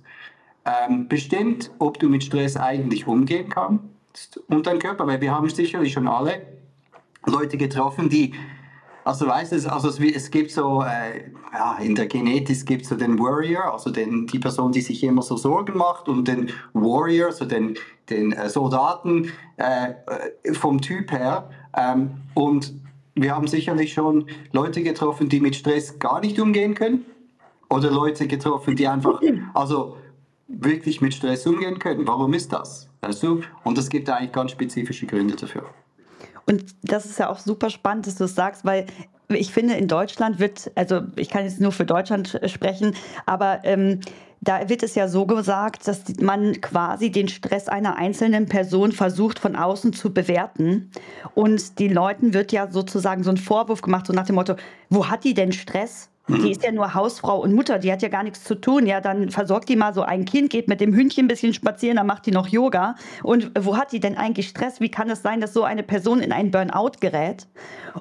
ähm, 0.65 1.07
bestimmt, 1.07 1.71
ob 1.79 1.99
du 1.99 2.09
mit 2.09 2.23
Stress 2.23 2.57
eigentlich 2.57 3.07
umgehen 3.07 3.49
kannst 3.49 4.37
und 4.47 4.67
dein 4.67 4.79
Körper, 4.79 5.07
weil 5.07 5.21
wir 5.21 5.31
haben 5.31 5.49
sicherlich 5.49 5.93
schon 5.93 6.07
alle 6.07 6.45
Leute 7.25 7.57
getroffen, 7.57 8.09
die 8.09 8.33
also 9.05 9.27
weißt 9.27 9.51
du, 9.51 9.71
also 9.71 9.89
es, 9.89 9.99
es 9.99 10.31
gibt 10.31 10.51
so, 10.51 10.81
äh, 10.81 11.29
ja, 11.53 11.77
in 11.79 11.95
der 11.95 12.07
Genetik 12.07 12.65
gibt 12.65 12.83
es 12.83 12.89
so 12.89 12.95
den 12.95 13.19
Warrior, 13.19 13.73
also 13.73 13.89
den, 13.89 14.27
die 14.27 14.39
Person, 14.39 14.71
die 14.71 14.81
sich 14.81 15.03
immer 15.03 15.21
so 15.21 15.35
Sorgen 15.35 15.77
macht 15.77 16.07
und 16.07 16.27
den 16.27 16.51
Warrior, 16.73 17.31
so 17.31 17.45
den, 17.45 17.77
den 18.09 18.31
äh, 18.31 18.49
Soldaten 18.49 19.31
äh, 19.57 19.91
äh 19.91 20.53
vom 20.53 20.79
Typ 20.81 21.11
her. 21.11 21.49
Ähm, 21.75 22.11
und 22.33 22.73
wir 23.15 23.35
haben 23.35 23.47
sicherlich 23.47 23.93
schon 23.93 24.27
Leute 24.51 24.83
getroffen, 24.83 25.29
die 25.29 25.39
mit 25.39 25.55
Stress 25.55 25.99
gar 25.99 26.19
nicht 26.21 26.39
umgehen 26.39 26.73
können. 26.73 27.05
Oder 27.69 27.91
Leute 27.91 28.27
getroffen, 28.27 28.75
die 28.75 28.87
einfach, 28.87 29.19
also 29.53 29.97
wirklich 30.47 31.01
mit 31.01 31.13
Stress 31.13 31.45
umgehen 31.47 31.79
können. 31.79 32.07
Warum 32.07 32.33
ist 32.33 32.53
das? 32.53 32.89
Weißt? 33.01 33.23
Und 33.23 33.77
es 33.77 33.89
gibt 33.89 34.09
eigentlich 34.09 34.31
ganz 34.31 34.51
spezifische 34.51 35.05
Gründe 35.07 35.35
dafür. 35.35 35.65
Und 36.45 36.65
das 36.83 37.05
ist 37.05 37.19
ja 37.19 37.29
auch 37.29 37.39
super 37.39 37.69
spannend, 37.69 38.07
dass 38.07 38.15
du 38.15 38.25
es 38.25 38.35
sagst, 38.35 38.65
weil 38.65 38.85
ich 39.29 39.51
finde, 39.51 39.75
in 39.75 39.87
Deutschland 39.87 40.39
wird, 40.39 40.71
also 40.75 41.01
ich 41.15 41.29
kann 41.29 41.45
jetzt 41.45 41.61
nur 41.61 41.71
für 41.71 41.85
Deutschland 41.85 42.39
sprechen, 42.47 42.95
aber 43.25 43.61
ähm, 43.63 43.99
da 44.41 44.67
wird 44.67 44.83
es 44.83 44.95
ja 44.95 45.07
so 45.07 45.25
gesagt, 45.25 45.87
dass 45.87 46.03
man 46.19 46.59
quasi 46.59 47.11
den 47.11 47.29
Stress 47.29 47.69
einer 47.69 47.95
einzelnen 47.95 48.47
Person 48.47 48.91
versucht 48.91 49.39
von 49.39 49.55
außen 49.55 49.93
zu 49.93 50.13
bewerten. 50.13 50.91
Und 51.33 51.79
den 51.79 51.93
Leuten 51.93 52.33
wird 52.33 52.51
ja 52.51 52.69
sozusagen 52.69 53.23
so 53.23 53.29
ein 53.29 53.37
Vorwurf 53.37 53.81
gemacht, 53.81 54.05
so 54.05 54.13
nach 54.13 54.25
dem 54.25 54.35
Motto, 54.35 54.55
wo 54.89 55.07
hat 55.07 55.23
die 55.23 55.33
denn 55.33 55.53
Stress? 55.53 56.09
Die 56.29 56.51
ist 56.51 56.63
ja 56.63 56.71
nur 56.71 56.93
Hausfrau 56.93 57.41
und 57.41 57.53
Mutter, 57.53 57.79
die 57.79 57.91
hat 57.91 58.01
ja 58.01 58.07
gar 58.07 58.23
nichts 58.23 58.45
zu 58.45 58.55
tun. 58.55 58.85
Ja, 58.85 59.01
dann 59.01 59.29
versorgt 59.29 59.67
die 59.67 59.75
mal 59.75 59.93
so 59.93 60.03
ein 60.03 60.23
Kind, 60.23 60.49
geht 60.49 60.69
mit 60.69 60.79
dem 60.79 60.95
Hündchen 60.95 61.25
ein 61.25 61.27
bisschen 61.27 61.53
spazieren, 61.53 61.97
dann 61.97 62.07
macht 62.07 62.25
die 62.25 62.31
noch 62.31 62.47
Yoga. 62.47 62.95
Und 63.23 63.51
wo 63.59 63.75
hat 63.75 63.91
die 63.91 63.99
denn 63.99 64.17
eigentlich 64.17 64.47
Stress? 64.47 64.79
Wie 64.79 64.89
kann 64.89 65.09
es 65.09 65.21
sein, 65.21 65.41
dass 65.41 65.53
so 65.53 65.63
eine 65.63 65.83
Person 65.83 66.21
in 66.21 66.31
einen 66.31 66.49
Burnout 66.49 66.93
gerät? 67.01 67.47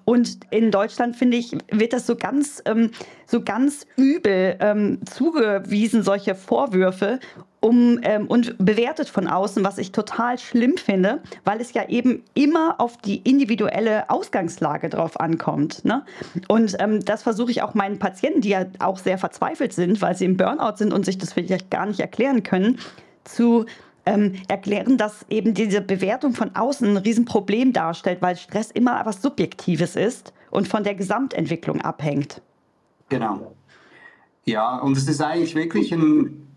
Und 0.04 0.38
in 0.50 0.70
Deutschland, 0.70 1.16
finde 1.16 1.36
ich, 1.36 1.50
wird 1.70 1.92
das 1.92 2.06
so 2.06 2.14
ganz, 2.14 2.62
ähm, 2.64 2.92
so 3.26 3.42
ganz 3.42 3.86
übel 3.96 4.56
ähm, 4.60 5.00
zugewiesen, 5.04 6.04
solche 6.04 6.36
Vorwürfe 6.36 7.18
um, 7.62 8.00
ähm, 8.02 8.26
und 8.26 8.58
bewertet 8.58 9.08
von 9.08 9.28
außen, 9.28 9.64
was 9.64 9.78
ich 9.78 9.92
total 9.92 10.38
schlimm 10.38 10.76
finde, 10.76 11.20
weil 11.44 11.60
es 11.60 11.72
ja 11.72 11.88
eben 11.88 12.22
immer 12.34 12.80
auf 12.80 12.98
die 12.98 13.18
individuelle 13.18 14.10
Ausgangslage 14.10 14.88
drauf 14.88 15.18
ankommt. 15.20 15.84
Ne? 15.84 16.04
Und 16.48 16.76
ähm, 16.80 17.04
das 17.04 17.22
versuche 17.22 17.52
ich 17.52 17.62
auch 17.62 17.74
meinen 17.74 18.00
Patienten, 18.00 18.40
die 18.40 18.50
ja 18.50 18.66
auch 18.80 18.98
sehr 18.98 19.16
verzweifelt 19.16 19.72
sind, 19.72 20.02
weil 20.02 20.16
sie 20.16 20.24
im 20.24 20.36
Burnout 20.36 20.76
sind 20.76 20.92
und 20.92 21.04
sich 21.04 21.18
das 21.18 21.32
vielleicht 21.32 21.70
gar 21.70 21.86
nicht 21.86 22.00
erklären 22.00 22.42
können, 22.42 22.78
zu 23.22 23.64
ähm, 24.06 24.34
erklären, 24.48 24.98
dass 24.98 25.24
eben 25.30 25.54
diese 25.54 25.80
Bewertung 25.80 26.34
von 26.34 26.56
außen 26.56 26.88
ein 26.88 26.96
Riesenproblem 26.96 27.72
darstellt, 27.72 28.20
weil 28.22 28.36
Stress 28.36 28.72
immer 28.72 28.98
etwas 28.98 29.22
Subjektives 29.22 29.94
ist 29.94 30.32
und 30.50 30.66
von 30.66 30.82
der 30.82 30.96
Gesamtentwicklung 30.96 31.80
abhängt. 31.80 32.42
Genau. 33.08 33.52
Ja, 34.44 34.78
und 34.78 34.96
es 34.96 35.06
ist 35.08 35.20
eigentlich 35.20 35.54
wirklich 35.54 35.92
ein 35.92 36.48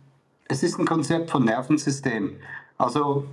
es 0.47 0.63
ist 0.63 0.79
ein 0.79 0.85
Konzept 0.85 1.29
von 1.29 1.45
Nervensystem. 1.45 2.35
Also 2.77 3.25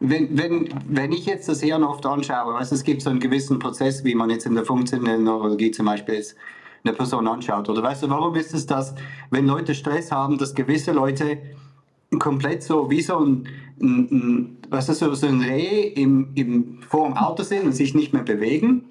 wenn, 0.00 0.36
wenn, 0.36 0.68
wenn 0.88 1.12
ich 1.12 1.26
jetzt 1.26 1.48
das 1.48 1.62
Hirn 1.62 1.84
oft 1.84 2.04
anschaue, 2.04 2.54
weißt, 2.54 2.72
es 2.72 2.84
gibt 2.84 3.02
so 3.02 3.10
einen 3.10 3.20
gewissen 3.20 3.58
Prozess, 3.58 4.04
wie 4.04 4.14
man 4.14 4.30
jetzt 4.30 4.46
in 4.46 4.54
der 4.54 4.64
funktionellen 4.64 5.24
Neurologie 5.24 5.70
zum 5.70 5.86
Beispiel 5.86 6.16
jetzt 6.16 6.36
eine 6.84 6.92
Person 6.92 7.26
anschaut. 7.26 7.68
Oder 7.68 7.82
weißt 7.82 8.04
du, 8.04 8.10
warum 8.10 8.34
ist 8.34 8.54
es 8.54 8.66
das, 8.66 8.94
wenn 9.30 9.46
Leute 9.46 9.74
Stress 9.74 10.12
haben, 10.12 10.38
dass 10.38 10.54
gewisse 10.54 10.92
Leute 10.92 11.38
komplett 12.18 12.62
so 12.62 12.90
wie 12.90 13.02
so 13.02 13.18
ein, 13.18 13.48
ein, 13.80 14.08
ein 14.10 14.56
du, 14.70 14.80
so, 14.80 15.14
so 15.14 15.26
ein 15.26 15.40
Reh 15.40 15.88
im, 15.88 16.28
im, 16.34 16.82
vor 16.82 17.06
dem 17.08 17.16
Auto 17.16 17.42
sind 17.42 17.64
und 17.64 17.72
sich 17.72 17.94
nicht 17.94 18.12
mehr 18.12 18.22
bewegen? 18.22 18.84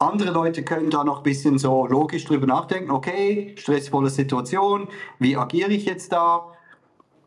Andere 0.00 0.30
Leute 0.30 0.62
können 0.62 0.90
da 0.90 1.02
noch 1.02 1.18
ein 1.18 1.22
bisschen 1.24 1.58
so 1.58 1.84
logisch 1.88 2.24
drüber 2.24 2.46
nachdenken, 2.46 2.92
okay, 2.92 3.56
stressvolle 3.58 4.10
Situation, 4.10 4.86
wie 5.18 5.36
agiere 5.36 5.72
ich 5.72 5.86
jetzt 5.86 6.12
da? 6.12 6.52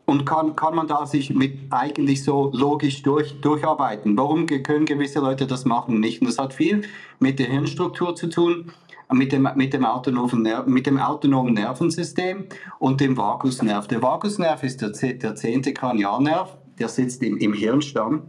Und 0.06 0.24
kann, 0.24 0.56
kann 0.56 0.74
man 0.74 0.88
da 0.88 1.04
sich 1.04 1.34
mit 1.34 1.58
eigentlich 1.68 2.24
so 2.24 2.50
logisch 2.54 3.02
durch, 3.02 3.38
durcharbeiten? 3.42 4.16
Warum 4.16 4.46
können 4.46 4.86
gewisse 4.86 5.20
Leute 5.20 5.46
das 5.46 5.66
machen 5.66 6.00
nicht? 6.00 6.22
Und 6.22 6.28
das 6.28 6.38
hat 6.38 6.54
viel 6.54 6.82
mit 7.18 7.38
der 7.38 7.46
Hirnstruktur 7.48 8.16
zu 8.16 8.28
tun, 8.28 8.72
mit 9.12 9.32
dem, 9.32 9.46
mit 9.54 9.74
dem, 9.74 9.84
autonomen, 9.84 10.48
mit 10.64 10.86
dem 10.86 10.98
autonomen 10.98 11.52
Nervensystem 11.52 12.46
und 12.78 13.02
dem 13.02 13.18
Vagusnerv. 13.18 13.86
Der 13.86 14.00
Vagusnerv 14.00 14.62
ist 14.62 14.80
der, 14.80 14.92
der 15.12 15.34
zehnte 15.34 15.74
Kranialnerv, 15.74 16.56
der 16.78 16.88
sitzt 16.88 17.22
im, 17.22 17.36
im 17.36 17.52
Hirnstamm. 17.52 18.22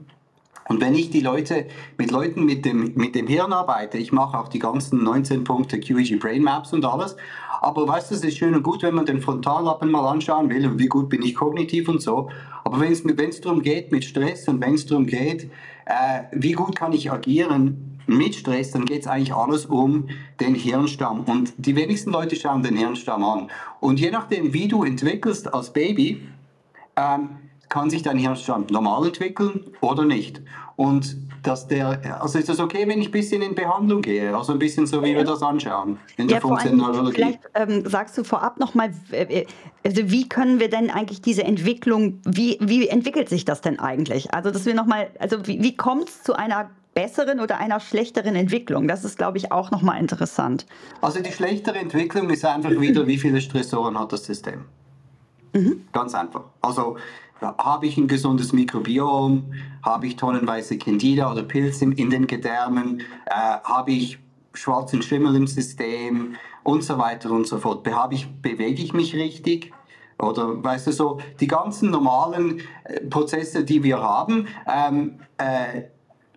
Und 0.69 0.81
wenn 0.81 0.95
ich 0.95 1.09
die 1.09 1.19
Leute 1.19 1.67
mit 1.97 2.11
Leuten 2.11 2.45
mit 2.45 2.65
dem, 2.65 2.93
mit 2.95 3.15
dem 3.15 3.27
Hirn 3.27 3.53
arbeite, 3.53 3.97
ich 3.97 4.11
mache 4.11 4.37
auch 4.37 4.47
die 4.47 4.59
ganzen 4.59 5.03
19 5.03 5.43
Punkte 5.43 5.79
QEG 5.79 6.19
Brain 6.19 6.43
Maps 6.43 6.73
und 6.73 6.85
alles, 6.85 7.15
aber 7.61 7.87
weißt 7.87 8.11
du, 8.11 8.15
es 8.15 8.23
ist 8.23 8.37
schön 8.37 8.55
und 8.55 8.63
gut, 8.63 8.83
wenn 8.83 8.93
man 8.93 9.05
den 9.05 9.21
Frontallappen 9.21 9.89
mal 9.89 10.05
anschauen 10.09 10.49
will 10.49 10.67
und 10.67 10.79
wie 10.79 10.87
gut 10.87 11.07
bin 11.07 11.21
ich 11.21 11.35
kognitiv 11.35 11.87
und 11.87 12.01
so. 12.01 12.29
Aber 12.65 12.79
wenn 12.81 12.91
es 12.91 13.41
darum 13.41 13.61
geht 13.61 13.91
mit 13.91 14.03
Stress 14.03 14.49
und 14.49 14.59
wenn 14.61 14.73
es 14.73 14.85
darum 14.85 15.05
geht, 15.05 15.49
äh, 15.85 16.23
wie 16.33 16.51
gut 16.51 16.75
kann 16.75 16.91
ich 16.91 17.09
agieren 17.09 17.99
mit 18.05 18.35
Stress, 18.35 18.71
dann 18.71 18.83
geht 18.83 19.03
es 19.03 19.07
eigentlich 19.07 19.33
alles 19.33 19.65
um 19.65 20.09
den 20.41 20.55
Hirnstamm. 20.55 21.21
Und 21.21 21.53
die 21.57 21.75
wenigsten 21.75 22.11
Leute 22.11 22.35
schauen 22.35 22.63
den 22.63 22.75
Hirnstamm 22.75 23.23
an. 23.23 23.49
Und 23.79 23.99
je 23.99 24.11
nachdem, 24.11 24.53
wie 24.53 24.67
du 24.67 24.83
entwickelst 24.83 25.53
als 25.53 25.71
Baby, 25.71 26.21
ähm, 26.97 27.29
kann 27.73 27.89
sich 27.89 28.03
dein 28.03 28.19
Hirnstamm 28.19 28.67
normal 28.69 29.07
entwickeln 29.07 29.65
oder 29.81 30.05
nicht. 30.05 30.43
Und 30.75 31.17
dass 31.41 31.67
der, 31.67 32.21
also 32.21 32.37
ist 32.37 32.47
das 32.47 32.59
okay, 32.59 32.87
wenn 32.87 33.01
ich 33.01 33.07
ein 33.07 33.11
bisschen 33.11 33.41
in 33.41 33.55
Behandlung 33.55 34.03
gehe? 34.03 34.37
Also 34.37 34.53
ein 34.53 34.59
bisschen 34.59 34.85
so, 34.85 35.01
wie 35.01 35.15
wir 35.15 35.23
das 35.23 35.41
anschauen 35.41 35.97
in 36.17 36.27
der 36.27 36.37
ja, 36.37 36.41
Funktionalneurologie. 36.41 37.15
Vielleicht 37.15 37.39
ähm, 37.55 37.83
sagst 37.89 38.15
du 38.15 38.23
vorab 38.23 38.59
nochmal, 38.59 38.91
also 39.83 40.11
wie 40.11 40.29
können 40.29 40.59
wir 40.59 40.69
denn 40.69 40.91
eigentlich 40.91 41.23
diese 41.23 41.45
Entwicklung, 41.45 42.21
wie, 42.25 42.59
wie 42.61 42.87
entwickelt 42.87 43.27
sich 43.27 43.43
das 43.43 43.61
denn 43.61 43.79
eigentlich? 43.79 44.35
Also, 44.35 44.51
dass 44.51 44.67
wir 44.67 44.75
nochmal, 44.75 45.09
also 45.17 45.47
wie, 45.47 45.63
wie 45.63 45.75
kommt 45.75 46.09
es 46.09 46.21
zu 46.21 46.35
einer 46.35 46.69
besseren 46.93 47.39
oder 47.39 47.57
einer 47.57 47.79
schlechteren 47.79 48.35
Entwicklung? 48.35 48.87
Das 48.87 49.03
ist, 49.03 49.17
glaube 49.17 49.39
ich, 49.39 49.51
auch 49.51 49.71
nochmal 49.71 49.99
interessant. 49.99 50.67
Also 51.01 51.23
die 51.23 51.31
schlechtere 51.31 51.79
Entwicklung 51.79 52.29
ist 52.29 52.45
einfach 52.45 52.69
wieder, 52.69 53.07
wie 53.07 53.17
viele 53.17 53.41
Stressoren 53.41 53.97
hat 53.97 54.13
das 54.13 54.25
System? 54.25 54.65
Mhm. 55.53 55.87
Ganz 55.91 56.13
einfach. 56.13 56.43
Also 56.61 56.97
habe 57.43 57.85
ich 57.85 57.97
ein 57.97 58.07
gesundes 58.07 58.53
Mikrobiom, 58.53 59.53
habe 59.83 60.07
ich 60.07 60.15
tonnenweise 60.15 60.77
Candida 60.77 61.31
oder 61.31 61.43
Pilze 61.43 61.85
in 61.85 62.09
den 62.09 62.27
Gedärmen, 62.27 63.01
äh, 63.25 63.33
habe 63.63 63.91
ich 63.91 64.19
schwarzen 64.53 65.01
Schimmel 65.01 65.35
im 65.35 65.47
System 65.47 66.35
und 66.63 66.83
so 66.83 66.97
weiter 66.97 67.31
und 67.31 67.47
so 67.47 67.57
fort. 67.57 67.87
Habe 67.91 68.15
ich, 68.15 68.27
bewege 68.41 68.81
ich 68.81 68.93
mich 68.93 69.15
richtig? 69.15 69.71
Oder 70.19 70.63
weißt 70.63 70.87
du 70.87 70.91
so, 70.91 71.19
die 71.39 71.47
ganzen 71.47 71.89
normalen 71.89 72.61
äh, 72.83 73.01
Prozesse, 73.01 73.63
die 73.63 73.83
wir 73.83 74.01
haben, 74.01 74.47
ähm, 74.67 75.19
äh, 75.37 75.83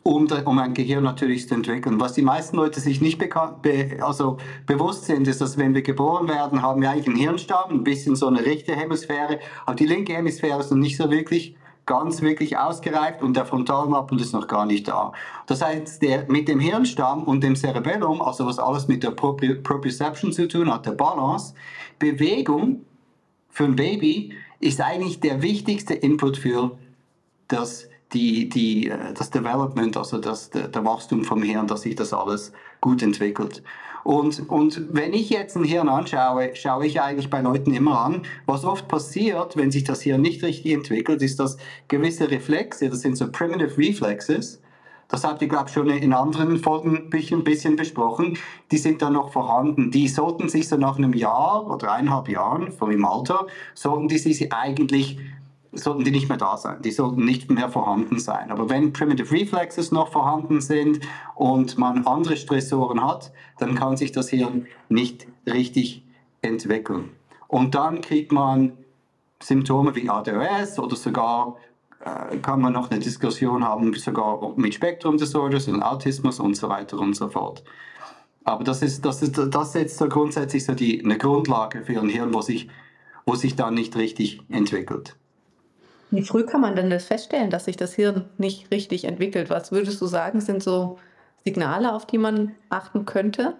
um, 0.06 0.28
um 0.44 0.58
ein 0.58 0.72
Gehirn 0.72 1.02
natürlich 1.02 1.48
zu 1.48 1.54
entwickeln. 1.54 2.00
Was 2.00 2.12
die 2.12 2.22
meisten 2.22 2.56
Leute 2.56 2.80
sich 2.80 3.00
nicht 3.00 3.18
be 3.18 3.98
also 4.00 4.38
bewusst 4.64 5.06
sind, 5.06 5.26
ist, 5.26 5.40
dass 5.40 5.58
wenn 5.58 5.74
wir 5.74 5.82
geboren 5.82 6.28
werden, 6.28 6.62
haben 6.62 6.80
wir 6.80 6.90
eigentlich 6.90 7.08
einen 7.08 7.16
Hirnstamm, 7.16 7.70
ein 7.70 7.84
bisschen 7.84 8.14
so 8.14 8.28
eine 8.28 8.44
rechte 8.44 8.74
Hemisphäre, 8.74 9.40
aber 9.66 9.74
die 9.74 9.86
linke 9.86 10.14
Hemisphäre 10.14 10.60
ist 10.60 10.70
noch 10.70 10.78
nicht 10.78 10.96
so 10.96 11.10
wirklich 11.10 11.56
ganz 11.86 12.22
wirklich 12.22 12.56
ausgereift 12.56 13.22
und 13.22 13.36
der 13.36 13.46
Frontalmappel 13.46 14.20
ist 14.20 14.32
noch 14.32 14.48
gar 14.48 14.66
nicht 14.66 14.88
da. 14.88 15.12
Das 15.46 15.62
heißt, 15.62 16.02
der, 16.02 16.26
mit 16.28 16.48
dem 16.48 16.60
Hirnstamm 16.60 17.24
und 17.24 17.42
dem 17.42 17.54
Cerebellum, 17.54 18.20
also 18.20 18.46
was 18.46 18.58
alles 18.58 18.88
mit 18.88 19.02
der 19.02 19.10
Proprioception 19.10 20.32
zu 20.32 20.48
tun 20.48 20.72
hat, 20.72 20.86
der 20.86 20.92
Balance, 20.92 21.54
Bewegung 21.98 22.84
für 23.50 23.64
ein 23.64 23.76
Baby 23.76 24.34
ist 24.58 24.80
eigentlich 24.80 25.20
der 25.20 25.42
wichtigste 25.42 25.94
Input 25.94 26.36
für 26.36 26.76
das 27.48 27.88
die, 28.12 28.48
die, 28.48 28.88
äh, 28.88 29.12
das 29.14 29.30
Development, 29.30 29.96
also 29.96 30.18
das, 30.18 30.50
der, 30.50 30.84
Wachstum 30.84 31.24
vom 31.24 31.42
Hirn, 31.42 31.66
dass 31.66 31.82
sich 31.82 31.94
das 31.94 32.12
alles 32.12 32.52
gut 32.80 33.02
entwickelt. 33.02 33.62
Und, 34.04 34.48
und 34.48 34.94
wenn 34.94 35.12
ich 35.12 35.30
jetzt 35.30 35.56
ein 35.56 35.64
Hirn 35.64 35.88
anschaue, 35.88 36.54
schaue 36.54 36.86
ich 36.86 37.00
eigentlich 37.00 37.28
bei 37.28 37.40
Leuten 37.40 37.74
immer 37.74 38.00
an, 38.00 38.22
was 38.46 38.64
oft 38.64 38.86
passiert, 38.86 39.56
wenn 39.56 39.72
sich 39.72 39.82
das 39.82 40.02
Hirn 40.02 40.22
nicht 40.22 40.44
richtig 40.44 40.72
entwickelt, 40.72 41.22
ist, 41.22 41.40
dass 41.40 41.56
gewisse 41.88 42.30
Reflexe, 42.30 42.88
das 42.88 43.00
sind 43.00 43.16
so 43.16 43.30
Primitive 43.30 43.76
Reflexes, 43.76 44.60
das 45.08 45.24
habt 45.24 45.40
ihr, 45.40 45.48
glaube 45.48 45.66
ich, 45.68 45.74
schon 45.74 45.88
in 45.88 46.12
anderen 46.12 46.58
Folgen 46.58 46.96
ein 46.96 47.10
bisschen 47.44 47.76
besprochen. 47.76 48.38
Die 48.72 48.78
sind 48.78 49.02
dann 49.02 49.12
noch 49.12 49.30
vorhanden. 49.30 49.90
Die 49.92 50.08
sollten 50.08 50.48
sich 50.48 50.68
so 50.68 50.76
nach 50.76 50.98
einem 50.98 51.12
Jahr 51.12 51.66
oder 51.70 51.92
eineinhalb 51.92 52.28
Jahren, 52.28 52.72
vom 52.72 52.90
im 52.90 53.04
Alter, 53.04 53.46
sollten 53.74 54.08
die 54.08 54.18
sich 54.18 54.52
eigentlich 54.52 55.18
sollten 55.76 56.04
die 56.04 56.10
nicht 56.10 56.28
mehr 56.28 56.38
da 56.38 56.56
sein. 56.56 56.82
Die 56.82 56.90
sollten 56.90 57.24
nicht 57.24 57.50
mehr 57.50 57.68
vorhanden 57.68 58.18
sein. 58.18 58.50
Aber 58.50 58.68
wenn 58.68 58.92
Primitive 58.92 59.30
Reflexes 59.32 59.92
noch 59.92 60.12
vorhanden 60.12 60.60
sind 60.60 61.00
und 61.34 61.78
man 61.78 62.06
andere 62.06 62.36
Stressoren 62.36 63.02
hat, 63.04 63.32
dann 63.58 63.74
kann 63.74 63.96
sich 63.96 64.12
das 64.12 64.28
Hirn 64.30 64.66
nicht 64.88 65.26
richtig 65.46 66.02
entwickeln. 66.42 67.10
Und 67.48 67.74
dann 67.74 68.00
kriegt 68.00 68.32
man 68.32 68.72
Symptome 69.42 69.94
wie 69.94 70.08
ADHS 70.08 70.78
oder 70.78 70.96
sogar 70.96 71.56
äh, 72.00 72.36
kann 72.38 72.60
man 72.60 72.72
noch 72.72 72.90
eine 72.90 73.00
Diskussion 73.00 73.64
haben, 73.64 73.92
sogar 73.94 74.52
mit 74.56 74.74
Spektrum 74.74 75.16
Disorders 75.16 75.68
und 75.68 75.82
Autismus 75.82 76.40
und 76.40 76.56
so 76.56 76.68
weiter 76.68 76.98
und 76.98 77.14
so 77.14 77.28
fort. 77.28 77.62
Aber 78.44 78.62
das 78.62 78.82
ist, 78.82 79.04
das 79.04 79.22
ist, 79.22 79.36
das 79.36 79.72
setzt 79.72 79.98
so 79.98 80.08
grundsätzlich 80.08 80.64
so 80.64 80.74
die, 80.74 81.04
eine 81.04 81.18
Grundlage 81.18 81.82
für 81.82 82.00
ein 82.00 82.08
Hirn, 82.08 82.32
wo 82.32 82.42
sich, 82.42 82.68
wo 83.24 83.34
sich 83.34 83.56
dann 83.56 83.74
nicht 83.74 83.96
richtig 83.96 84.40
entwickelt. 84.48 85.16
Wie 86.10 86.22
früh 86.22 86.44
kann 86.44 86.60
man 86.60 86.76
denn 86.76 86.90
das 86.90 87.04
feststellen, 87.04 87.50
dass 87.50 87.64
sich 87.64 87.76
das 87.76 87.94
Hirn 87.94 88.26
nicht 88.38 88.70
richtig 88.70 89.04
entwickelt? 89.04 89.50
Was 89.50 89.72
würdest 89.72 90.00
du 90.00 90.06
sagen, 90.06 90.40
sind 90.40 90.62
so 90.62 90.98
Signale, 91.44 91.92
auf 91.92 92.06
die 92.06 92.18
man 92.18 92.54
achten 92.70 93.04
könnte? 93.04 93.56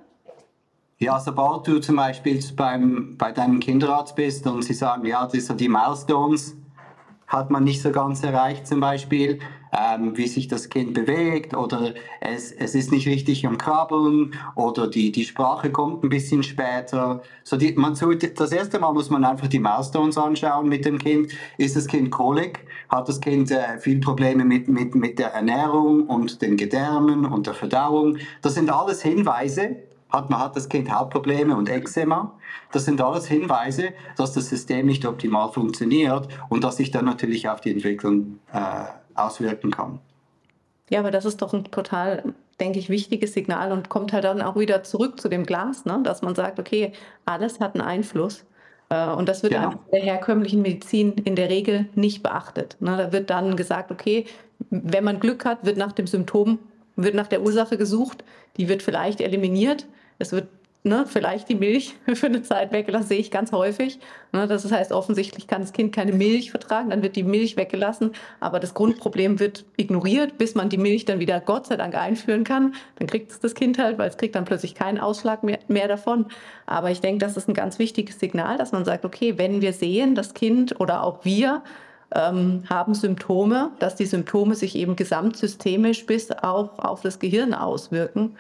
Ja, 0.98 1.20
sobald 1.20 1.66
du 1.66 1.78
zum 1.80 1.96
Beispiel 1.96 2.42
beim, 2.54 3.16
bei 3.18 3.32
deinem 3.32 3.60
Kinderarzt 3.60 4.16
bist 4.16 4.46
und 4.46 4.62
sie 4.62 4.74
sagen, 4.74 5.06
ja, 5.06 5.26
das 5.26 5.46
sind 5.46 5.60
die 5.60 5.68
Milestones, 5.68 6.56
hat 7.26 7.50
man 7.50 7.64
nicht 7.64 7.82
so 7.82 7.90
ganz 7.90 8.22
erreicht 8.22 8.66
zum 8.66 8.80
Beispiel, 8.80 9.40
ähm, 9.76 10.16
wie 10.16 10.26
sich 10.26 10.48
das 10.48 10.68
Kind 10.68 10.94
bewegt 10.94 11.54
oder 11.54 11.94
es, 12.20 12.52
es 12.52 12.74
ist 12.74 12.92
nicht 12.92 13.06
richtig 13.06 13.46
am 13.46 13.58
Krabbeln 13.58 14.34
oder 14.54 14.88
die, 14.88 15.12
die 15.12 15.24
Sprache 15.24 15.70
kommt 15.70 16.02
ein 16.02 16.08
bisschen 16.08 16.42
später. 16.42 17.22
So 17.44 17.56
die, 17.56 17.72
man 17.74 17.94
sollte, 17.94 18.28
das 18.28 18.52
erste 18.52 18.78
Mal 18.78 18.92
muss 18.92 19.10
man 19.10 19.24
einfach 19.24 19.48
die 19.48 19.58
Milestones 19.58 20.16
anschauen 20.16 20.68
mit 20.68 20.84
dem 20.84 20.98
Kind. 20.98 21.32
Ist 21.58 21.76
das 21.76 21.86
Kind 21.86 22.10
kolik? 22.10 22.60
Hat 22.88 23.08
das 23.08 23.20
Kind 23.20 23.50
äh, 23.50 23.78
viel 23.78 24.00
Probleme 24.00 24.44
mit, 24.44 24.68
mit, 24.68 24.94
mit 24.94 25.18
der 25.18 25.32
Ernährung 25.32 26.06
und 26.06 26.40
den 26.40 26.56
Gedärmen 26.56 27.26
und 27.26 27.46
der 27.46 27.54
Verdauung? 27.54 28.18
Das 28.42 28.54
sind 28.54 28.70
alles 28.70 29.02
Hinweise, 29.02 29.76
hat, 30.08 30.30
man 30.30 30.40
hat 30.40 30.56
das 30.56 30.68
Kind 30.68 30.90
Hautprobleme 30.90 31.56
und 31.56 31.68
Eczema. 31.68 32.38
Das 32.72 32.84
sind 32.84 33.00
alles 33.00 33.26
Hinweise, 33.26 33.92
dass 34.16 34.32
das 34.32 34.48
System 34.48 34.86
nicht 34.86 35.04
optimal 35.04 35.52
funktioniert 35.52 36.28
und 36.48 36.64
dass 36.64 36.76
sich 36.76 36.90
dann 36.90 37.04
natürlich 37.04 37.48
auf 37.48 37.60
die 37.60 37.72
Entwicklung 37.72 38.38
äh, 38.52 38.86
auswirken 39.16 39.70
kann. 39.70 40.00
Ja, 40.90 41.00
aber 41.00 41.10
das 41.10 41.24
ist 41.24 41.42
doch 41.42 41.52
ein 41.52 41.64
total, 41.64 42.34
denke 42.60 42.78
ich, 42.78 42.88
wichtiges 42.88 43.32
Signal 43.32 43.72
und 43.72 43.88
kommt 43.88 44.12
halt 44.12 44.24
dann 44.24 44.40
auch 44.40 44.56
wieder 44.56 44.84
zurück 44.84 45.20
zu 45.20 45.28
dem 45.28 45.44
Glas, 45.44 45.84
ne? 45.84 46.00
dass 46.04 46.22
man 46.22 46.34
sagt, 46.34 46.60
okay, 46.60 46.92
alles 47.24 47.60
hat 47.60 47.74
einen 47.74 47.86
Einfluss. 47.86 48.44
Äh, 48.88 49.08
und 49.08 49.28
das 49.28 49.42
wird 49.42 49.54
genau. 49.54 49.72
in 49.72 49.78
der 49.92 50.00
herkömmlichen 50.02 50.62
Medizin 50.62 51.12
in 51.12 51.34
der 51.34 51.50
Regel 51.50 51.86
nicht 51.94 52.22
beachtet. 52.22 52.76
Ne? 52.80 52.96
Da 52.96 53.12
wird 53.12 53.30
dann 53.30 53.56
gesagt, 53.56 53.90
okay, 53.90 54.26
wenn 54.70 55.04
man 55.04 55.20
Glück 55.20 55.44
hat, 55.44 55.64
wird 55.64 55.76
nach 55.76 55.92
dem 55.92 56.06
Symptom, 56.06 56.58
wird 56.94 57.14
nach 57.14 57.26
der 57.26 57.42
Ursache 57.42 57.76
gesucht, 57.76 58.24
die 58.56 58.68
wird 58.68 58.82
vielleicht 58.82 59.20
eliminiert. 59.20 59.86
Es 60.18 60.32
wird 60.32 60.48
ne, 60.86 61.04
vielleicht 61.06 61.48
die 61.48 61.54
Milch 61.54 61.94
für 62.14 62.26
eine 62.26 62.42
Zeit 62.42 62.72
weggelassen, 62.72 63.08
sehe 63.08 63.18
ich 63.18 63.30
ganz 63.30 63.52
häufig. 63.52 63.98
Ne, 64.32 64.46
das 64.46 64.70
heißt, 64.70 64.92
offensichtlich 64.92 65.46
kann 65.46 65.60
das 65.60 65.72
Kind 65.72 65.94
keine 65.94 66.12
Milch 66.12 66.50
vertragen, 66.50 66.90
dann 66.90 67.02
wird 67.02 67.16
die 67.16 67.24
Milch 67.24 67.56
weggelassen, 67.56 68.12
aber 68.40 68.60
das 68.60 68.72
Grundproblem 68.72 69.38
wird 69.38 69.64
ignoriert, 69.76 70.38
bis 70.38 70.54
man 70.54 70.68
die 70.68 70.78
Milch 70.78 71.04
dann 71.04 71.18
wieder 71.18 71.40
Gott 71.40 71.66
sei 71.66 71.76
Dank 71.76 71.94
einführen 71.94 72.44
kann. 72.44 72.74
Dann 72.98 73.06
kriegt 73.08 73.30
es 73.32 73.40
das 73.40 73.54
Kind 73.54 73.78
halt, 73.78 73.98
weil 73.98 74.08
es 74.08 74.16
kriegt 74.16 74.34
dann 74.34 74.44
plötzlich 74.44 74.74
keinen 74.74 74.98
Ausschlag 74.98 75.42
mehr, 75.42 75.58
mehr 75.68 75.88
davon. 75.88 76.26
Aber 76.64 76.90
ich 76.90 77.00
denke, 77.00 77.18
das 77.18 77.36
ist 77.36 77.48
ein 77.48 77.54
ganz 77.54 77.78
wichtiges 77.78 78.18
Signal, 78.18 78.56
dass 78.56 78.72
man 78.72 78.84
sagt, 78.84 79.04
okay, 79.04 79.36
wenn 79.36 79.60
wir 79.60 79.72
sehen, 79.72 80.14
das 80.14 80.34
Kind 80.34 80.80
oder 80.80 81.02
auch 81.02 81.24
wir 81.24 81.62
ähm, 82.14 82.62
haben 82.70 82.94
Symptome, 82.94 83.72
dass 83.80 83.96
die 83.96 84.06
Symptome 84.06 84.54
sich 84.54 84.76
eben 84.76 84.94
gesamtsystemisch 84.96 86.06
bis 86.06 86.30
auch 86.30 86.78
auf 86.78 87.02
das 87.02 87.18
Gehirn 87.18 87.52
auswirken. 87.52 88.36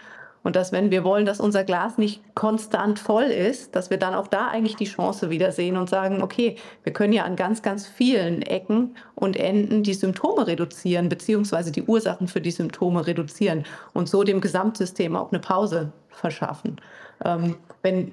Und 0.46 0.54
dass, 0.54 0.70
wenn 0.70 0.92
wir 0.92 1.02
wollen, 1.02 1.26
dass 1.26 1.40
unser 1.40 1.64
Glas 1.64 1.98
nicht 1.98 2.22
konstant 2.36 3.00
voll 3.00 3.24
ist, 3.24 3.74
dass 3.74 3.90
wir 3.90 3.96
dann 3.96 4.14
auch 4.14 4.28
da 4.28 4.46
eigentlich 4.46 4.76
die 4.76 4.84
Chance 4.84 5.28
wieder 5.28 5.50
sehen 5.50 5.76
und 5.76 5.90
sagen, 5.90 6.22
okay, 6.22 6.54
wir 6.84 6.92
können 6.92 7.12
ja 7.12 7.24
an 7.24 7.34
ganz, 7.34 7.62
ganz 7.62 7.84
vielen 7.84 8.42
Ecken 8.42 8.94
und 9.16 9.36
Enden 9.36 9.82
die 9.82 9.92
Symptome 9.92 10.46
reduzieren, 10.46 11.08
beziehungsweise 11.08 11.72
die 11.72 11.82
Ursachen 11.82 12.28
für 12.28 12.40
die 12.40 12.52
Symptome 12.52 13.08
reduzieren 13.08 13.64
und 13.92 14.08
so 14.08 14.22
dem 14.22 14.40
Gesamtsystem 14.40 15.16
auch 15.16 15.32
eine 15.32 15.40
Pause 15.40 15.90
verschaffen. 16.10 16.76
Ähm, 17.24 17.56
wenn, 17.82 18.12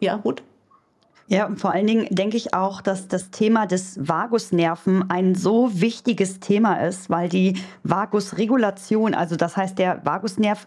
ja, 0.00 0.16
gut. 0.16 0.42
Ja, 1.26 1.46
und 1.46 1.58
vor 1.58 1.72
allen 1.72 1.86
Dingen 1.86 2.06
denke 2.10 2.36
ich 2.36 2.52
auch, 2.52 2.82
dass 2.82 3.08
das 3.08 3.30
Thema 3.30 3.66
des 3.66 3.98
Vagusnerven 4.08 5.10
ein 5.10 5.34
so 5.34 5.80
wichtiges 5.80 6.38
Thema 6.38 6.82
ist, 6.86 7.08
weil 7.08 7.30
die 7.30 7.58
Vagusregulation, 7.82 9.14
also 9.14 9.36
das 9.36 9.56
heißt, 9.56 9.78
der 9.78 10.04
Vagusnerv 10.04 10.66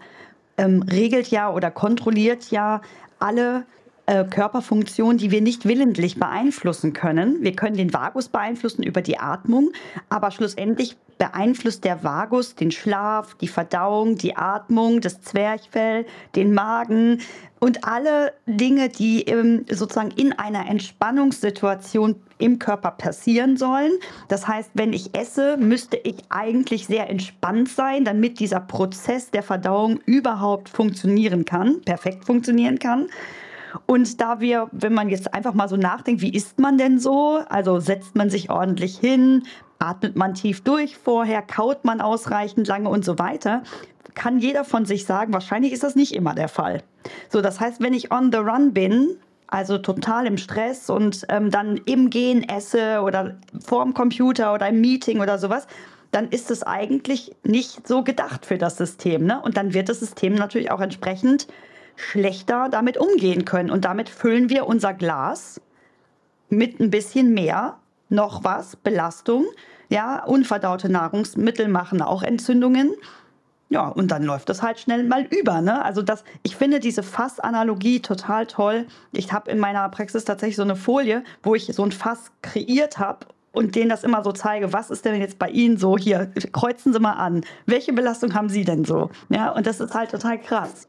ähm, 0.57 0.83
regelt 0.83 1.27
ja 1.27 1.51
oder 1.51 1.71
kontrolliert 1.71 2.51
ja 2.51 2.81
alle 3.19 3.65
äh, 4.07 4.23
Körperfunktionen, 4.23 5.17
die 5.17 5.31
wir 5.31 5.41
nicht 5.41 5.65
willentlich 5.65 6.17
beeinflussen 6.17 6.93
können. 6.93 7.43
Wir 7.43 7.53
können 7.55 7.75
den 7.75 7.93
Vagus 7.93 8.29
beeinflussen 8.29 8.83
über 8.83 9.01
die 9.01 9.19
Atmung, 9.19 9.71
aber 10.09 10.31
schlussendlich 10.31 10.95
beeinflusst 11.17 11.83
der 11.83 12.03
Vagus 12.03 12.55
den 12.55 12.71
Schlaf, 12.71 13.35
die 13.35 13.47
Verdauung, 13.47 14.17
die 14.17 14.35
Atmung, 14.35 15.01
das 15.01 15.21
Zwerchfell, 15.21 16.05
den 16.35 16.53
Magen 16.53 17.21
und 17.59 17.85
alle 17.85 18.33
Dinge, 18.45 18.89
die 18.89 19.23
ähm, 19.23 19.65
sozusagen 19.69 20.11
in 20.11 20.31
einer 20.33 20.69
Entspannungssituation 20.69 22.15
im 22.39 22.59
Körper 22.59 22.91
passieren 22.91 23.57
sollen. 23.57 23.91
Das 24.27 24.47
heißt, 24.47 24.71
wenn 24.73 24.93
ich 24.93 25.15
esse, 25.17 25.57
müsste 25.57 25.97
ich 25.97 26.17
eigentlich 26.29 26.87
sehr 26.87 27.09
entspannt 27.09 27.69
sein, 27.69 28.05
damit 28.05 28.39
dieser 28.39 28.59
Prozess 28.59 29.31
der 29.31 29.43
Verdauung 29.43 29.99
überhaupt 30.05 30.69
funktionieren 30.69 31.45
kann, 31.45 31.81
perfekt 31.81 32.25
funktionieren 32.25 32.79
kann. 32.79 33.07
Und 33.85 34.21
da 34.21 34.39
wir, 34.39 34.69
wenn 34.71 34.93
man 34.93 35.09
jetzt 35.09 35.33
einfach 35.33 35.53
mal 35.53 35.69
so 35.69 35.75
nachdenkt, 35.75 36.21
wie 36.21 36.33
isst 36.33 36.59
man 36.59 36.77
denn 36.77 36.99
so? 36.99 37.41
Also 37.49 37.79
setzt 37.79 38.15
man 38.15 38.29
sich 38.29 38.49
ordentlich 38.49 38.97
hin, 38.97 39.43
atmet 39.79 40.15
man 40.15 40.33
tief 40.33 40.61
durch 40.61 40.97
vorher, 40.97 41.41
kaut 41.41 41.85
man 41.85 42.01
ausreichend 42.01 42.67
lange 42.67 42.89
und 42.89 43.05
so 43.05 43.19
weiter, 43.19 43.63
kann 44.15 44.39
jeder 44.39 44.63
von 44.63 44.85
sich 44.85 45.05
sagen, 45.05 45.31
wahrscheinlich 45.31 45.73
ist 45.73 45.83
das 45.83 45.95
nicht 45.95 46.13
immer 46.13 46.33
der 46.33 46.49
Fall. 46.49 46.81
So, 47.29 47.41
das 47.41 47.59
heißt, 47.59 47.81
wenn 47.81 47.93
ich 47.93 48.11
on 48.11 48.31
the 48.31 48.39
run 48.39 48.73
bin, 48.73 49.17
also 49.47 49.77
total 49.77 50.27
im 50.27 50.37
Stress 50.37 50.89
und 50.89 51.25
ähm, 51.29 51.51
dann 51.51 51.77
im 51.85 52.09
Gehen 52.09 52.47
esse 52.47 53.01
oder 53.01 53.37
vorm 53.59 53.93
Computer 53.93 54.53
oder 54.53 54.67
im 54.67 54.81
Meeting 54.81 55.21
oder 55.21 55.37
sowas, 55.37 55.67
dann 56.11 56.29
ist 56.29 56.51
es 56.51 56.63
eigentlich 56.63 57.35
nicht 57.43 57.87
so 57.87 58.03
gedacht 58.03 58.45
für 58.45 58.57
das 58.57 58.77
System. 58.77 59.25
Ne? 59.25 59.41
Und 59.41 59.57
dann 59.57 59.73
wird 59.73 59.89
das 59.89 59.99
System 59.99 60.35
natürlich 60.35 60.71
auch 60.71 60.81
entsprechend 60.81 61.47
schlechter 61.95 62.69
damit 62.69 62.97
umgehen 62.97 63.45
können. 63.45 63.71
Und 63.71 63.85
damit 63.85 64.09
füllen 64.09 64.49
wir 64.49 64.67
unser 64.67 64.93
Glas 64.93 65.61
mit 66.49 66.79
ein 66.79 66.89
bisschen 66.89 67.33
mehr, 67.33 67.77
noch 68.09 68.43
was, 68.43 68.75
Belastung. 68.75 69.45
Ja, 69.89 70.23
unverdaute 70.23 70.89
Nahrungsmittel 70.89 71.67
machen 71.67 72.01
auch 72.01 72.23
Entzündungen. 72.23 72.93
Ja, 73.69 73.87
und 73.89 74.11
dann 74.11 74.23
läuft 74.23 74.47
das 74.49 74.61
halt 74.61 74.79
schnell 74.79 75.03
mal 75.03 75.23
über. 75.23 75.61
Ne? 75.61 75.83
Also 75.83 76.01
das, 76.01 76.23
ich 76.43 76.55
finde 76.55 76.79
diese 76.79 77.03
Fassanalogie 77.03 77.99
total 77.99 78.47
toll. 78.47 78.87
Ich 79.11 79.33
habe 79.33 79.51
in 79.51 79.59
meiner 79.59 79.89
Praxis 79.89 80.23
tatsächlich 80.23 80.55
so 80.55 80.61
eine 80.61 80.77
Folie, 80.77 81.23
wo 81.43 81.53
ich 81.53 81.65
so 81.65 81.83
ein 81.83 81.91
Fass 81.91 82.31
kreiert 82.41 82.97
habe 82.97 83.27
und 83.51 83.75
denen 83.75 83.89
das 83.89 84.03
immer 84.03 84.23
so 84.23 84.31
zeige, 84.31 84.71
was 84.71 84.89
ist 84.89 85.03
denn 85.03 85.19
jetzt 85.19 85.37
bei 85.37 85.49
Ihnen 85.49 85.77
so? 85.77 85.97
Hier, 85.97 86.27
kreuzen 86.53 86.93
Sie 86.93 86.99
mal 86.99 87.13
an. 87.13 87.41
Welche 87.65 87.91
Belastung 87.91 88.33
haben 88.33 88.49
Sie 88.49 88.63
denn 88.63 88.85
so? 88.85 89.09
Ja, 89.29 89.51
und 89.51 89.67
das 89.67 89.81
ist 89.81 89.93
halt 89.93 90.11
total 90.11 90.39
krass. 90.39 90.87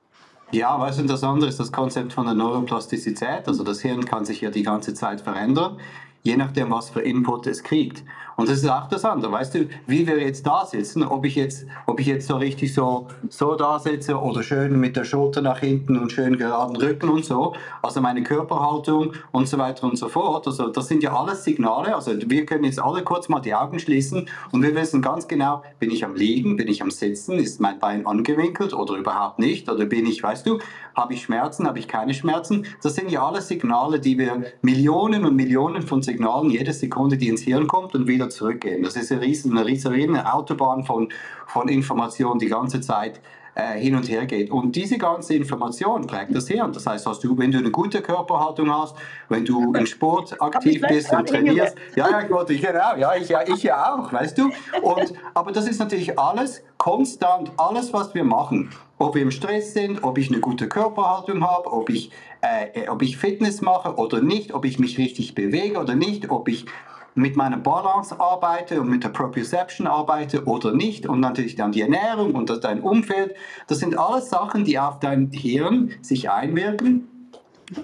Ja, 0.51 0.79
das 0.79 1.25
andere 1.25 1.49
ist 1.49 1.61
das 1.61 1.73
Konzept 1.73 2.13
von 2.13 2.27
der 2.27 2.35
Neuroplastizität. 2.35 3.49
Also 3.49 3.65
das 3.65 3.81
Hirn 3.81 4.05
kann 4.05 4.25
sich 4.25 4.41
ja 4.41 4.51
die 4.51 4.63
ganze 4.63 4.95
Zeit 4.95 5.21
verändern, 5.21 5.79
je 6.23 6.37
nachdem, 6.37 6.71
was 6.71 6.91
für 6.91 7.01
Input 7.01 7.47
es 7.47 7.63
kriegt. 7.63 8.03
Und 8.39 8.49
das 8.49 8.59
ist 8.59 8.71
auch 8.71 8.87
das 8.87 9.05
andere, 9.05 9.33
weißt 9.33 9.55
du, 9.57 9.69
wie 9.89 10.07
wir 10.07 10.21
jetzt 10.21 10.47
da 10.47 10.65
sitzen, 10.65 11.03
ob 11.03 11.25
ich 11.25 11.35
jetzt, 11.35 11.67
ob 11.87 11.99
ich 11.99 12.07
jetzt 12.07 12.29
so 12.29 12.37
richtig 12.37 12.73
so, 12.73 13.09
so 13.29 13.57
da 13.57 13.81
sitze 13.81 14.17
oder 14.17 14.45
schön 14.45 14.79
mit 14.79 14.95
der 14.95 15.03
Schulter 15.03 15.43
nach 15.43 15.59
hinten 15.59 15.99
und 15.99 16.13
schön 16.13 16.39
geraden 16.39 16.77
Rücken 16.77 17.09
und 17.09 17.25
so, 17.25 17.57
also 17.83 18.01
meine 18.01 18.23
Körperhaltung 18.23 19.13
und 19.33 19.49
so 19.49 19.59
weiter 19.59 19.89
und 19.89 19.99
so 19.99 20.09
fort. 20.09 20.47
Also 20.47 20.69
das 20.69 20.87
sind 20.87 21.03
ja 21.03 21.19
alles 21.19 21.43
Signale, 21.43 21.93
also 21.93 22.13
wir 22.15 22.47
können 22.47 22.63
jetzt 22.63 22.79
alle 22.79 23.03
kurz 23.03 23.29
mal 23.29 23.41
die 23.41 23.53
Augen 23.57 23.81
schließen 23.81 24.29
und 24.53 24.63
wir 24.63 24.73
wissen 24.77 25.03
ganz 25.03 25.27
genau, 25.27 25.65
bin 25.81 25.91
ich 25.91 26.05
am 26.05 26.15
Liegen, 26.15 26.57
bin 26.57 26.69
ich 26.69 26.81
am 26.81 26.93
Sitzen, 26.93 27.41
ist 27.41 27.61
mein 27.61 27.81
Bein 27.81 28.07
angewinkelt 28.07 28.73
oder 28.73 28.95
überhaupt 28.95 29.41
nicht, 29.41 29.69
oder 29.69 29.85
bin 29.85 30.07
ich, 30.07 30.23
weißt 30.23 30.47
du, 30.47 30.61
habe 30.99 31.15
ich 31.15 31.23
Schmerzen, 31.23 31.67
habe 31.67 31.79
ich 31.79 31.89
keine 31.89 32.13
Schmerzen. 32.13 32.67
Das 32.83 32.95
sind 32.95 33.11
ja 33.11 33.27
alles 33.27 33.49
Signale, 33.49 34.01
die 34.01 34.19
wir, 34.19 34.45
Millionen 34.63 35.25
und 35.25 35.37
Millionen 35.37 35.83
von 35.83 36.03
Signalen 36.03 36.51
jede 36.51 36.73
Sekunde, 36.73 37.17
die 37.17 37.29
ins 37.29 37.43
Hirn 37.43 37.67
kommt 37.67 37.95
und 37.95 38.07
wieder 38.07 38.29
zurückgehen. 38.29 38.83
Das 38.83 38.97
ist 38.97 39.13
eine 39.13 39.23
riesen, 39.23 39.57
eine 39.57 39.67
riesen 39.67 40.19
Autobahn 40.19 40.85
von, 40.85 41.09
von 41.47 41.69
Informationen 41.69 42.39
die 42.39 42.49
ganze 42.49 42.81
Zeit 42.81 43.21
äh, 43.55 43.79
hin 43.79 43.95
und 43.95 44.09
her 44.09 44.27
geht. 44.27 44.51
Und 44.51 44.77
diese 44.77 44.99
ganze 44.99 45.35
Information 45.35 46.07
prägt 46.07 46.35
das 46.35 46.49
Hirn. 46.49 46.73
Das 46.73 46.87
heißt, 46.87 47.07
hast 47.07 47.25
du, 47.25 47.37
wenn 47.39 47.51
du 47.51 47.59
eine 47.59 47.71
gute 47.71 48.03
Körperhaltung 48.03 48.73
hast, 48.73 48.97
wenn 49.29 49.45
du 49.45 49.73
im 49.75 49.87
Sport 49.87 50.41
aktiv 50.41 50.83
bist 50.89 51.13
und 51.13 51.29
trainierst, 51.29 51.77
ja, 51.97 52.11
ja, 52.11 52.23
ich 52.23 52.31
wollte, 52.31 52.57
genau, 52.57 52.97
ja, 52.97 53.15
ich, 53.15 53.29
ja, 53.29 53.41
ich 53.47 53.63
ja 53.63 53.95
auch, 53.95 54.13
weißt 54.13 54.39
du. 54.39 54.51
Und, 54.83 55.13
aber 55.35 55.53
das 55.53 55.69
ist 55.69 55.79
natürlich 55.79 56.19
alles 56.19 56.63
konstant, 56.77 57.53
alles, 57.57 57.93
was 57.93 58.15
wir 58.15 58.25
machen. 58.25 58.71
Ob 58.99 59.15
wir 59.15 59.23
im 59.23 59.31
Stress 59.31 59.75
sind, 59.75 60.03
ob 60.03 60.19
ich 60.19 60.29
eine 60.31 60.41
gute 60.41 60.69
Körperhaltung 60.69 61.47
habe, 61.47 61.73
ob 61.73 61.89
ich, 61.89 62.11
äh, 62.41 62.89
ob 62.89 63.03
ich 63.03 63.17
Fitness 63.17 63.61
mache 63.61 63.95
oder 63.95 64.21
nicht, 64.21 64.53
ob 64.55 64.65
ich 64.65 64.79
mich 64.79 64.99
richtig 64.99 65.35
bewege 65.35 65.79
oder 65.79 65.95
nicht, 65.95 66.31
ob 66.31 66.49
ich 66.49 66.67
mit 67.15 67.37
meiner 67.37 67.57
Balance 67.57 68.19
arbeite 68.19 68.81
und 68.81 68.89
mit 68.89 69.05
der 69.05 69.09
Proprioception 69.11 69.87
arbeite 69.87 70.45
oder 70.45 70.73
nicht 70.73 71.07
und 71.07 71.21
natürlich 71.21 71.57
dann 71.57 71.73
die 71.73 71.83
Ernährung 71.83 72.35
und 72.35 72.65
dein 72.65 72.81
Umfeld. 72.81 73.35
Das 73.67 73.79
sind 73.79 73.99
alles 73.99 74.31
Sachen, 74.31 74.65
die 74.65 74.79
auf 74.79 75.01
dein 75.01 75.31
Hirn 75.31 75.93
sich 76.01 76.31
einwirken. 76.31 77.09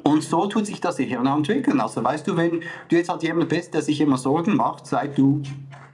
Und 0.03 0.22
so 0.22 0.46
tut 0.46 0.66
sich 0.66 0.81
das 0.81 0.96
Hirn 0.96 1.27
entwickeln. 1.27 1.81
Also 1.81 2.03
weißt 2.03 2.27
du, 2.27 2.37
wenn 2.37 2.62
du 2.88 2.96
jetzt 2.96 3.11
halt 3.11 3.22
jemand 3.22 3.50
bist, 3.50 3.74
der 3.74 3.83
sich 3.83 4.00
immer 4.00 4.16
Sorgen 4.16 4.57
macht, 4.57 4.87
seit 4.87 5.18
du 5.18 5.42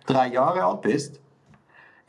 drei 0.06 0.28
Jahre 0.28 0.64
alt 0.64 0.82
bist, 0.82 1.20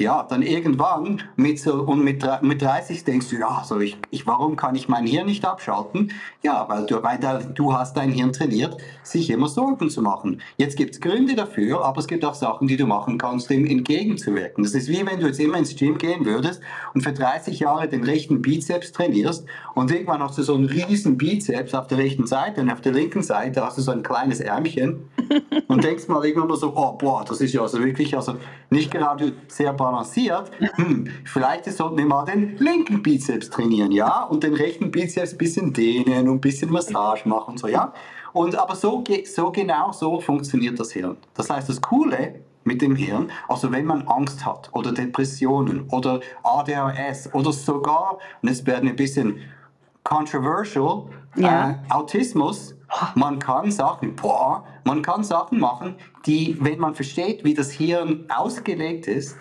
ja, 0.01 0.23
dann 0.23 0.41
irgendwann 0.41 1.21
mit 1.35 1.59
so, 1.59 1.83
und 1.83 2.03
mit, 2.03 2.25
mit 2.41 2.61
30 2.61 3.03
denkst 3.03 3.29
du, 3.29 3.37
ja, 3.37 3.63
so 3.65 3.79
ich, 3.79 3.97
ich, 4.09 4.27
warum 4.27 4.55
kann 4.55 4.75
ich 4.75 4.89
mein 4.89 5.05
Hirn 5.05 5.27
nicht 5.27 5.45
abschalten? 5.45 6.11
Ja, 6.41 6.67
weil 6.67 6.85
du, 6.85 7.01
weil 7.03 7.19
du 7.53 7.73
hast 7.73 7.95
dein 7.95 8.11
Hirn 8.11 8.33
trainiert, 8.33 8.77
sich 9.03 9.29
immer 9.29 9.47
Sorgen 9.47 9.89
zu 9.89 10.01
machen. 10.01 10.41
Jetzt 10.57 10.75
gibt 10.75 10.95
es 10.95 11.01
Gründe 11.01 11.35
dafür, 11.35 11.85
aber 11.85 11.99
es 11.99 12.07
gibt 12.07 12.25
auch 12.25 12.33
Sachen, 12.33 12.67
die 12.67 12.77
du 12.77 12.87
machen 12.87 13.17
kannst, 13.17 13.49
dem 13.49 13.65
entgegenzuwirken. 13.65 14.63
Das 14.63 14.73
ist 14.73 14.87
wie 14.87 15.05
wenn 15.05 15.19
du 15.19 15.27
jetzt 15.27 15.39
immer 15.39 15.57
ins 15.57 15.75
Gym 15.75 15.97
gehen 15.97 16.25
würdest 16.25 16.61
und 16.93 17.01
für 17.01 17.13
30 17.13 17.59
Jahre 17.59 17.87
den 17.87 18.03
rechten 18.03 18.41
Bizeps 18.41 18.91
trainierst 18.91 19.45
und 19.75 19.91
irgendwann 19.91 20.21
hast 20.21 20.37
du 20.37 20.43
so 20.43 20.55
einen 20.55 20.65
riesen 20.65 21.17
Bizeps 21.17 21.73
auf 21.73 21.87
der 21.87 21.97
rechten 21.97 22.27
Seite 22.27 22.61
und 22.61 22.71
auf 22.71 22.81
der 22.81 22.91
linken 22.91 23.23
Seite 23.23 23.63
hast 23.63 23.77
du 23.77 23.81
so 23.81 23.91
ein 23.91 24.03
kleines 24.03 24.39
Ärmchen 24.39 25.09
und 25.67 25.83
denkst 25.83 26.07
mal 26.07 26.25
irgendwann 26.25 26.47
nur 26.47 26.57
so, 26.57 26.73
oh, 26.75 26.93
boah, 26.93 27.23
das 27.27 27.41
ist 27.41 27.53
ja 27.53 27.61
also 27.61 27.83
wirklich 27.83 28.15
also 28.15 28.35
nicht 28.69 28.91
gerade 28.91 29.33
sehr 29.47 29.73
balanciert. 29.91 30.51
Hm, 30.75 31.07
vielleicht 31.25 31.65
sollten 31.65 31.97
wir 31.97 32.05
mal 32.05 32.25
den 32.25 32.57
linken 32.57 33.03
Bizeps 33.03 33.49
trainieren, 33.49 33.91
ja, 33.91 34.23
und 34.23 34.43
den 34.43 34.53
rechten 34.53 34.91
Bizeps 34.91 35.33
ein 35.33 35.37
bisschen 35.37 35.73
dehnen 35.73 36.27
und 36.29 36.37
ein 36.37 36.41
bisschen 36.41 36.71
Massage 36.71 37.27
machen, 37.27 37.57
so, 37.57 37.67
ja. 37.67 37.93
Und 38.33 38.55
aber 38.55 38.75
so, 38.75 39.03
so 39.25 39.51
genau 39.51 39.91
so 39.91 40.21
funktioniert 40.21 40.79
das 40.79 40.93
Hirn. 40.93 41.17
Das 41.33 41.49
heißt, 41.49 41.67
das 41.67 41.81
Coole 41.81 42.35
mit 42.63 42.81
dem 42.81 42.95
Hirn, 42.95 43.29
also 43.49 43.71
wenn 43.71 43.85
man 43.85 44.07
Angst 44.07 44.45
hat 44.45 44.69
oder 44.73 44.93
Depressionen 44.93 45.87
oder 45.89 46.21
ADHS 46.43 47.33
oder 47.33 47.51
sogar, 47.51 48.19
und 48.41 48.49
jetzt 48.49 48.65
werden 48.65 48.87
ein 48.89 48.95
bisschen 48.95 49.39
controversial, 50.03 51.05
ja. 51.35 51.71
äh, 51.71 51.75
Autismus, 51.89 52.75
man 53.15 53.39
kann 53.39 53.71
Sachen, 53.71 54.15
boah, 54.15 54.63
man 54.83 55.01
kann 55.01 55.23
Sachen 55.23 55.59
machen, 55.59 55.95
die, 56.25 56.57
wenn 56.59 56.79
man 56.79 56.93
versteht, 56.93 57.43
wie 57.43 57.53
das 57.53 57.71
Hirn 57.71 58.25
ausgelegt 58.29 59.07
ist, 59.07 59.35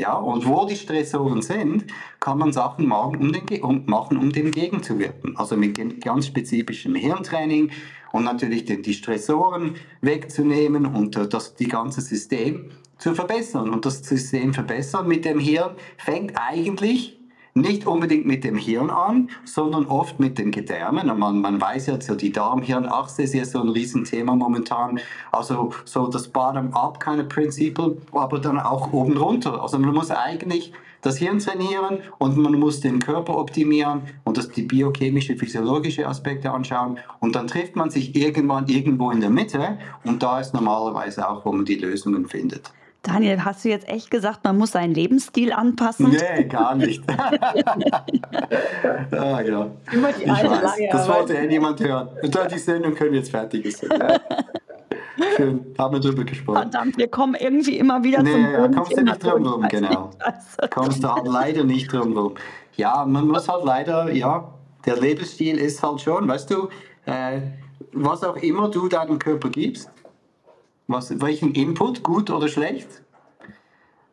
ja, 0.00 0.14
und 0.14 0.46
wo 0.46 0.64
die 0.64 0.76
Stressoren 0.76 1.42
sind, 1.42 1.84
kann 2.20 2.38
man 2.38 2.52
Sachen 2.52 2.86
machen, 2.86 3.16
um, 3.16 3.32
den, 3.32 3.62
um, 3.62 3.84
machen, 3.86 4.16
um 4.16 4.32
dem 4.32 4.50
gegenzuwirken. 4.50 5.36
Also 5.36 5.56
mit 5.56 5.78
ganz 6.00 6.26
spezifischem 6.26 6.94
Hirntraining 6.94 7.70
und 8.12 8.24
natürlich 8.24 8.64
den, 8.64 8.82
die 8.82 8.94
Stressoren 8.94 9.76
wegzunehmen 10.00 10.86
und 10.86 11.16
das 11.16 11.54
die 11.54 11.68
ganze 11.68 12.00
System 12.00 12.70
zu 12.96 13.14
verbessern. 13.14 13.70
Und 13.70 13.84
das 13.84 13.98
System 13.98 14.54
verbessern 14.54 15.06
mit 15.06 15.24
dem 15.24 15.38
Hirn 15.38 15.76
fängt 15.98 16.32
eigentlich 16.34 17.19
nicht 17.54 17.86
unbedingt 17.86 18.26
mit 18.26 18.44
dem 18.44 18.56
Hirn 18.56 18.90
an, 18.90 19.30
sondern 19.44 19.86
oft 19.86 20.20
mit 20.20 20.38
den 20.38 20.50
Gedärmen. 20.50 21.10
Und 21.10 21.18
man, 21.18 21.40
man 21.40 21.60
weiß 21.60 21.86
ja, 21.86 22.00
so 22.00 22.14
die 22.14 22.32
Darm-Hirn-Achse 22.32 23.22
ist 23.22 23.34
ja 23.34 23.44
so 23.44 23.60
ein 23.60 23.68
Riesenthema 23.68 24.34
momentan. 24.34 25.00
Also 25.32 25.72
so 25.84 26.06
das 26.06 26.28
Bottom-up 26.28 27.04
of 27.06 27.28
Prinzip, 27.28 27.78
aber 28.12 28.38
dann 28.38 28.58
auch 28.58 28.92
oben 28.92 29.16
runter. 29.16 29.62
Also 29.62 29.78
man 29.78 29.94
muss 29.94 30.10
eigentlich 30.10 30.72
das 31.02 31.16
Hirn 31.16 31.38
trainieren 31.38 31.98
und 32.18 32.36
man 32.36 32.58
muss 32.58 32.80
den 32.80 32.98
Körper 32.98 33.38
optimieren 33.38 34.02
und 34.24 34.36
das, 34.36 34.50
die 34.50 34.62
biochemische, 34.62 35.36
physiologische 35.36 36.06
Aspekte 36.06 36.50
anschauen. 36.50 36.98
Und 37.20 37.36
dann 37.36 37.46
trifft 37.46 37.76
man 37.76 37.90
sich 37.90 38.14
irgendwann 38.14 38.68
irgendwo 38.68 39.10
in 39.10 39.20
der 39.20 39.30
Mitte 39.30 39.78
und 40.04 40.22
da 40.22 40.40
ist 40.40 40.52
normalerweise 40.52 41.28
auch, 41.28 41.44
wo 41.44 41.52
man 41.52 41.64
die 41.64 41.76
Lösungen 41.76 42.26
findet. 42.26 42.70
Daniel, 43.02 43.44
hast 43.44 43.64
du 43.64 43.70
jetzt 43.70 43.88
echt 43.88 44.10
gesagt, 44.10 44.44
man 44.44 44.58
muss 44.58 44.72
seinen 44.72 44.92
Lebensstil 44.92 45.52
anpassen? 45.52 46.10
Nee, 46.10 46.44
gar 46.44 46.74
nicht. 46.74 47.02
ah, 47.08 47.32
ja. 49.40 49.70
Immer 49.92 50.12
die 50.12 50.28
alte 50.28 50.50
weiß, 50.50 50.62
lange 50.62 50.88
Das 50.92 51.08
wollte 51.08 51.34
ja 51.34 51.46
niemand 51.46 51.80
hören. 51.80 52.08
Die 52.22 52.58
Sendung 52.58 52.94
können 52.94 53.14
jetzt 53.14 53.30
fertig 53.30 53.74
sein. 53.74 53.88
Schön, 55.36 55.74
haben 55.78 55.94
wir 55.94 56.00
drüber 56.00 56.24
gesprochen. 56.24 56.56
Verdammt, 56.56 56.96
wir 56.98 57.08
kommen 57.08 57.34
irgendwie 57.34 57.78
immer 57.78 58.02
wieder 58.02 58.22
nee, 58.22 58.32
zum 58.32 58.42
Boden. 58.42 58.72
Ja, 58.72 58.78
kommst 58.78 58.96
du 58.96 59.02
nicht 59.02 59.24
drum 59.24 59.46
rum, 59.46 59.68
genau. 59.68 60.10
Kommst 60.70 61.02
du 61.04 61.08
halt 61.14 61.26
leider 61.26 61.64
nicht 61.64 61.92
drum 61.92 62.16
rum. 62.16 62.34
Ja, 62.76 63.04
man 63.04 63.28
muss 63.28 63.48
halt 63.48 63.64
leider, 63.64 64.12
ja, 64.12 64.52
der 64.86 64.96
Lebensstil 64.98 65.58
ist 65.58 65.82
halt 65.82 66.00
schon, 66.00 66.28
weißt 66.28 66.50
du, 66.50 66.68
äh, 67.06 67.40
was 67.92 68.22
auch 68.24 68.36
immer 68.36 68.70
du 68.70 68.88
deinem 68.88 69.18
Körper 69.18 69.50
gibst, 69.50 69.90
was, 70.90 71.20
welchen 71.20 71.52
Input, 71.52 72.02
gut 72.02 72.30
oder 72.30 72.48
schlecht, 72.48 72.88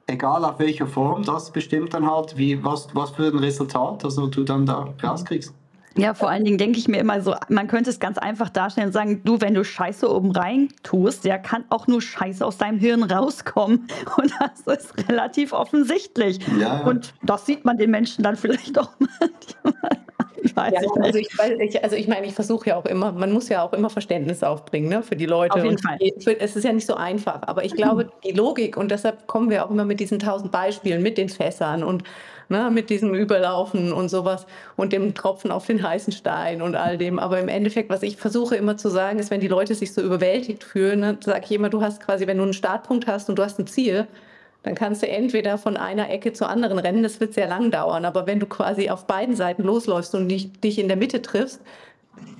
egal 0.08 0.46
auf 0.46 0.60
welcher 0.60 0.88
Form, 0.88 1.24
das 1.24 1.52
bestimmt 1.52 1.94
dann 1.94 2.10
halt, 2.10 2.38
wie, 2.38 2.64
was, 2.64 2.88
was 2.94 3.12
für 3.12 3.28
ein 3.28 3.40
Resultat 3.40 4.04
also 4.06 4.28
du 4.28 4.44
dann 4.44 4.66
da 4.66 4.94
rauskriegst. 5.04 5.54
Ja, 5.98 6.14
vor 6.14 6.30
allen 6.30 6.46
Dingen 6.46 6.60
denke 6.60 6.78
ich 6.78 6.88
mir 6.88 7.00
immer 7.00 7.22
so, 7.22 7.36
man 7.50 7.68
könnte 7.68 7.90
es 7.90 8.00
ganz 8.00 8.20
einfach 8.20 8.50
darstellen 8.50 8.88
und 8.88 8.94
sagen, 8.94 9.22
du, 9.24 9.42
wenn 9.42 9.56
du 9.56 9.64
Scheiße 9.64 10.10
oben 10.10 10.32
rein 10.32 10.70
tust, 10.84 11.26
ja, 11.26 11.40
kann 11.40 11.66
auch 11.70 11.88
nur 11.88 12.04
Scheiße 12.04 12.46
aus 12.46 12.58
deinem 12.58 12.78
Hirn 12.78 13.02
rauskommen. 13.02 13.88
Und 14.18 14.32
das 14.40 14.78
ist 14.78 15.10
relativ 15.10 15.54
offensichtlich. 15.54 16.40
Ja. 16.60 16.82
Und 16.82 17.16
das 17.24 17.48
sieht 17.48 17.66
man 17.66 17.78
den 17.78 17.90
Menschen 17.90 18.24
dann 18.24 18.36
vielleicht 18.36 18.78
auch 18.78 18.92
manchmal 19.00 19.98
weiß 20.56 20.74
ja, 20.74 20.82
ich 20.82 21.02
also 21.02 21.20
ich, 21.20 21.30
ich, 21.60 21.84
also 21.84 21.96
ich 21.96 22.08
meine, 22.08 22.26
ich 22.26 22.34
versuche 22.34 22.70
ja 22.70 22.78
auch 22.78 22.86
immer, 22.86 23.12
man 23.12 23.32
muss 23.32 23.50
ja 23.50 23.64
auch 23.64 23.74
immer 23.74 23.90
Verständnis 23.90 24.44
aufbringen 24.44 24.90
ne, 24.90 25.04
für 25.04 25.16
die 25.16 25.26
Leute. 25.26 25.56
Auf 25.56 25.64
jeden 25.64 25.78
Fall. 25.78 25.98
es 26.00 26.56
ist 26.56 26.64
ja 26.64 26.74
nicht 26.74 26.88
so 26.88 26.96
einfach, 26.96 27.42
aber 27.44 27.66
ich 27.66 27.74
glaube, 27.74 28.10
die 28.24 28.32
Logik, 28.32 28.78
und 28.78 28.92
deshalb 28.92 29.28
kommen 29.28 29.50
wir 29.50 29.66
auch 29.66 29.72
immer 29.72 29.86
mit 29.86 30.00
diesen 30.00 30.20
tausend 30.20 30.52
Beispielen, 30.52 31.02
mit 31.02 31.18
den 31.18 31.30
Fässern 31.30 31.84
und 31.84 32.04
ne, 32.50 32.70
mit 32.72 32.90
diesem 32.90 33.14
Überlaufen 33.14 33.94
und 33.94 34.10
sowas 34.10 34.46
und 34.76 34.94
dem 34.94 35.14
Tropfen 35.14 35.52
auf 35.52 35.66
den 35.66 35.82
heißen 35.82 36.14
Stein 36.14 36.62
und 36.62 36.76
all 36.76 36.98
dem. 36.98 37.20
Aber 37.20 37.40
im 37.40 37.48
Endeffekt, 37.48 37.90
was 37.90 38.04
ich 38.04 38.18
versuche 38.18 38.56
immer 38.56 38.78
zu 38.78 38.90
sagen, 38.90 39.20
ist, 39.20 39.32
wenn 39.32 39.42
die 39.42 39.48
Leute 39.48 39.76
sich 39.76 39.94
so 39.94 40.02
überwältigt 40.02 40.64
fühlen, 40.64 41.02
dann 41.02 41.22
sage 41.22 41.46
ich 41.46 41.52
immer, 41.52 41.70
du 41.70 41.82
hast 41.82 42.02
quasi, 42.02 42.28
wenn 42.28 42.38
du 42.38 42.44
einen 42.44 42.54
Startpunkt 42.54 43.08
hast 43.08 43.30
und 43.30 43.38
du 43.38 43.44
hast 43.44 43.60
ein 43.60 43.68
Ziel, 43.68 44.08
dann 44.64 44.76
kannst 44.76 45.02
du 45.02 45.08
entweder 45.08 45.58
von 45.58 45.78
einer 45.78 46.10
Ecke 46.10 46.34
zur 46.34 46.50
anderen 46.50 46.80
rennen, 46.80 47.04
das 47.04 47.20
wird 47.20 47.34
sehr 47.34 47.48
lang 47.48 47.72
dauern, 47.72 48.06
aber 48.06 48.28
wenn 48.28 48.40
du 48.40 48.46
quasi 48.46 48.90
auf 48.90 49.08
beiden 49.08 49.36
Seiten 49.36 49.64
losläufst 49.64 50.14
und 50.16 50.28
dich, 50.28 50.52
dich 50.60 50.80
in 50.80 50.88
der 50.88 50.98
Mitte 50.98 51.22
triffst, 51.22 51.62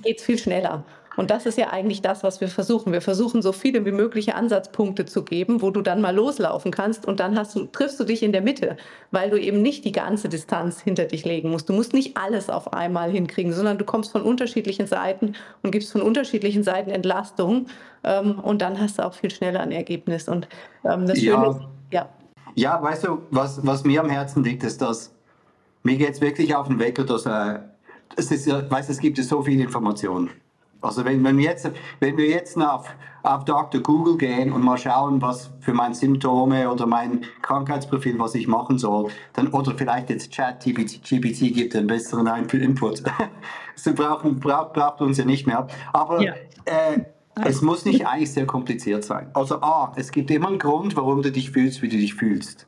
geht 0.02 0.18
es 0.18 0.24
viel 0.24 0.38
schneller. 0.38 0.84
Und 1.18 1.32
das 1.32 1.46
ist 1.46 1.58
ja 1.58 1.70
eigentlich 1.70 2.00
das, 2.00 2.22
was 2.22 2.40
wir 2.40 2.46
versuchen. 2.46 2.92
Wir 2.92 3.00
versuchen 3.00 3.42
so 3.42 3.50
viele 3.50 3.84
wie 3.84 3.90
mögliche 3.90 4.36
Ansatzpunkte 4.36 5.04
zu 5.04 5.24
geben, 5.24 5.62
wo 5.62 5.72
du 5.72 5.82
dann 5.82 6.00
mal 6.00 6.14
loslaufen 6.14 6.70
kannst 6.70 7.06
und 7.06 7.18
dann 7.18 7.36
hast 7.36 7.56
du, 7.56 7.64
triffst 7.64 7.98
du 7.98 8.04
dich 8.04 8.22
in 8.22 8.30
der 8.30 8.40
Mitte, 8.40 8.76
weil 9.10 9.28
du 9.28 9.36
eben 9.36 9.60
nicht 9.60 9.84
die 9.84 9.90
ganze 9.90 10.28
Distanz 10.28 10.80
hinter 10.80 11.06
dich 11.06 11.24
legen 11.24 11.50
musst. 11.50 11.68
Du 11.68 11.72
musst 11.72 11.92
nicht 11.92 12.16
alles 12.16 12.48
auf 12.48 12.72
einmal 12.72 13.10
hinkriegen, 13.10 13.52
sondern 13.52 13.78
du 13.78 13.84
kommst 13.84 14.12
von 14.12 14.22
unterschiedlichen 14.22 14.86
Seiten 14.86 15.34
und 15.62 15.72
gibst 15.72 15.90
von 15.90 16.02
unterschiedlichen 16.02 16.62
Seiten 16.62 16.90
Entlastung 16.90 17.66
ähm, 18.04 18.38
und 18.38 18.62
dann 18.62 18.78
hast 18.78 19.00
du 19.00 19.04
auch 19.04 19.14
viel 19.14 19.32
schneller 19.32 19.58
ein 19.58 19.72
Ergebnis. 19.72 20.28
Und 20.28 20.46
ähm, 20.84 21.08
das 21.08 21.20
ja. 21.20 21.34
Schöne 21.34 21.48
ist, 21.48 21.77
ja. 21.90 22.08
Ja, 22.54 22.82
weißt 22.82 23.06
du, 23.06 23.22
was, 23.30 23.64
was 23.64 23.84
mir 23.84 24.02
am 24.02 24.10
Herzen 24.10 24.42
liegt, 24.42 24.64
ist, 24.64 24.80
dass 24.82 25.12
mir 25.82 25.96
geht 25.96 26.10
es 26.10 26.20
wirklich 26.20 26.54
auf 26.54 26.66
den 26.68 26.78
Wecker, 26.78 27.04
dass 27.04 27.24
äh, 27.26 27.60
es, 28.16 28.30
ist, 28.30 28.48
weißt, 28.48 28.90
es 28.90 28.98
gibt 28.98 29.18
so 29.18 29.42
viele 29.42 29.62
Informationen. 29.62 30.30
Also 30.80 31.04
wenn, 31.04 31.24
wenn, 31.24 31.36
wir 31.36 31.44
jetzt, 31.44 31.70
wenn 31.98 32.16
wir 32.16 32.28
jetzt 32.28 32.56
auf, 32.56 32.88
auf 33.24 33.44
Dr. 33.44 33.80
Google 33.80 34.16
gehen 34.16 34.52
und 34.52 34.62
mal 34.62 34.78
schauen, 34.78 35.20
was 35.20 35.50
für 35.60 35.74
meine 35.74 35.94
Symptome 35.94 36.70
oder 36.70 36.86
mein 36.86 37.24
Krankheitsprofil, 37.42 38.18
was 38.18 38.34
ich 38.36 38.46
machen 38.46 38.78
soll, 38.78 39.10
dann, 39.32 39.48
oder 39.48 39.74
vielleicht 39.76 40.10
jetzt 40.10 40.30
Chat 40.30 40.64
GPT 40.64 41.52
gibt 41.52 41.74
einen 41.74 41.88
besseren 41.88 42.26
Input. 42.48 43.02
Sie 43.74 43.92
brauchen, 43.92 44.38
braucht, 44.38 44.74
braucht 44.74 45.00
uns 45.00 45.18
ja 45.18 45.24
nicht 45.24 45.46
mehr. 45.46 45.66
Aber 45.92 46.22
ja. 46.22 46.34
äh, 46.64 47.00
es 47.44 47.62
muss 47.62 47.84
nicht 47.84 48.06
eigentlich 48.06 48.32
sehr 48.32 48.46
kompliziert 48.46 49.04
sein. 49.04 49.30
Also 49.34 49.60
A, 49.62 49.92
es 49.96 50.10
gibt 50.10 50.30
immer 50.30 50.48
einen 50.48 50.58
Grund, 50.58 50.96
warum 50.96 51.22
du 51.22 51.30
dich 51.30 51.50
fühlst, 51.50 51.82
wie 51.82 51.88
du 51.88 51.96
dich 51.96 52.14
fühlst. 52.14 52.66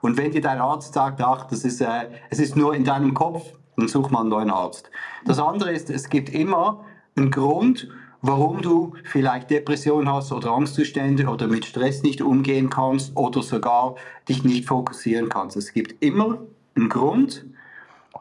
Und 0.00 0.16
wenn 0.16 0.30
dir 0.30 0.40
dein 0.40 0.60
Arzt 0.60 0.94
sagt, 0.94 1.20
ach, 1.20 1.44
das 1.44 1.64
ist, 1.64 1.80
äh, 1.80 2.08
es 2.30 2.38
ist 2.38 2.56
nur 2.56 2.74
in 2.74 2.84
deinem 2.84 3.14
Kopf, 3.14 3.42
dann 3.76 3.88
such 3.88 4.10
mal 4.10 4.20
einen 4.20 4.30
neuen 4.30 4.50
Arzt. 4.50 4.90
Das 5.24 5.38
andere 5.38 5.72
ist, 5.72 5.90
es 5.90 6.08
gibt 6.08 6.28
immer 6.30 6.84
einen 7.16 7.30
Grund, 7.30 7.88
warum 8.22 8.62
du 8.62 8.94
vielleicht 9.04 9.50
Depression 9.50 10.10
hast 10.10 10.32
oder 10.32 10.52
Angstzustände 10.52 11.26
oder 11.26 11.46
mit 11.48 11.64
Stress 11.64 12.02
nicht 12.02 12.22
umgehen 12.22 12.70
kannst 12.70 13.16
oder 13.16 13.42
sogar 13.42 13.96
dich 14.28 14.44
nicht 14.44 14.66
fokussieren 14.66 15.28
kannst. 15.28 15.56
Es 15.56 15.72
gibt 15.72 16.02
immer 16.02 16.38
einen 16.74 16.88
Grund 16.88 17.46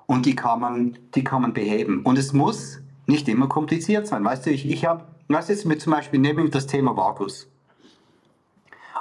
und 0.06 0.26
die 0.26 0.36
kann 0.36 0.60
man, 0.60 0.98
die 1.15 1.24
kann 1.24 1.41
man 1.41 1.54
beheben. 1.54 2.02
Und 2.04 2.17
es 2.17 2.34
muss 2.34 2.82
nicht 3.08 3.28
immer 3.28 3.48
kompliziert 3.48 4.08
sein. 4.08 4.24
Weißt 4.24 4.45
du, 4.45 4.52
ich, 4.52 4.69
ich 4.69 4.86
habe 4.86 5.04
was 5.27 5.47
jetzt 5.47 5.65
mit 5.65 5.81
zum 5.81 5.93
Beispiel 5.93 6.19
neben 6.19 6.51
das 6.51 6.67
Thema 6.67 6.95
Vagus. 6.95 7.49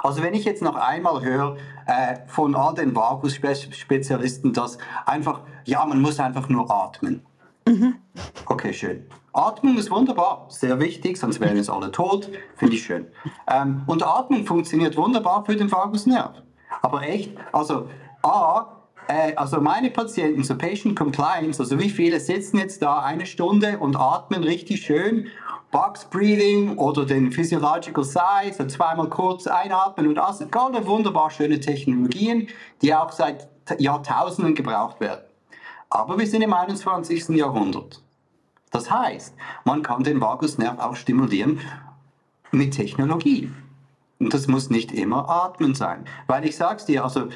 Also 0.03 0.21
wenn 0.21 0.33
ich 0.33 0.45
jetzt 0.45 0.61
noch 0.61 0.75
einmal 0.75 1.23
höre 1.23 1.57
äh, 1.87 2.17
von 2.27 2.55
all 2.55 2.75
den 2.75 2.95
Vagus-Spezialisten, 2.95 4.53
dass 4.53 4.77
einfach, 5.05 5.41
ja, 5.65 5.83
man 5.85 6.01
muss 6.01 6.19
einfach 6.19 6.47
nur 6.49 6.69
atmen. 6.71 7.25
Mhm. 7.67 7.95
Okay, 8.45 8.73
schön. 8.73 9.07
Atmung 9.33 9.77
ist 9.77 9.89
wunderbar, 9.91 10.45
sehr 10.49 10.79
wichtig, 10.79 11.17
sonst 11.17 11.39
wären 11.39 11.57
jetzt 11.57 11.69
alle 11.69 11.91
tot, 11.91 12.29
finde 12.55 12.75
ich 12.75 12.83
schön. 12.83 13.07
Ähm, 13.47 13.81
und 13.87 14.03
Atmung 14.03 14.45
funktioniert 14.45 14.95
wunderbar 14.95 15.43
für 15.43 15.55
den 15.55 15.71
Vagusnerv. 15.71 16.43
Aber 16.81 17.01
echt, 17.01 17.35
also 17.51 17.89
A, 18.21 18.75
äh, 19.07 19.35
also 19.35 19.59
meine 19.59 19.89
Patienten, 19.89 20.43
so 20.43 20.57
Patient 20.57 20.95
Compliance, 20.95 21.59
also 21.59 21.79
wie 21.79 21.89
viele 21.89 22.19
sitzen 22.19 22.57
jetzt 22.59 22.81
da 22.81 22.99
eine 22.99 23.25
Stunde 23.25 23.79
und 23.79 23.95
atmen 23.95 24.43
richtig 24.43 24.81
schön 24.85 25.27
Box 25.75 26.05
Breathing 26.05 26.77
oder 26.77 27.05
den 27.05 27.33
Physiological 27.33 28.05
so 28.05 28.65
zweimal 28.65 29.09
kurz 29.09 29.45
einatmen 29.45 30.07
und 30.07 30.17
aus. 30.17 30.41
Ganz 30.49 30.85
wunderbar 30.85 31.29
schöne 31.29 31.59
Technologien, 31.59 32.47
die 32.81 32.95
auch 32.95 33.11
seit 33.11 33.49
Jahrtausenden 33.77 34.55
gebraucht 34.55 35.01
werden. 35.01 35.25
Aber 35.89 36.17
wir 36.17 36.25
sind 36.27 36.43
im 36.43 36.53
21. 36.53 37.27
Jahrhundert. 37.35 38.01
Das 38.71 38.89
heißt, 38.89 39.35
man 39.65 39.83
kann 39.83 40.05
den 40.05 40.21
Vagusnerv 40.21 40.79
auch 40.79 40.95
stimulieren 40.95 41.59
mit 42.51 42.73
Technologie. 42.73 43.51
Und 44.19 44.33
das 44.33 44.47
muss 44.47 44.69
nicht 44.69 44.93
immer 44.93 45.27
Atmen 45.27 45.75
sein. 45.75 46.05
Weil 46.27 46.45
ich 46.45 46.55
sag's 46.55 46.85
dir, 46.85 47.03
also 47.03 47.27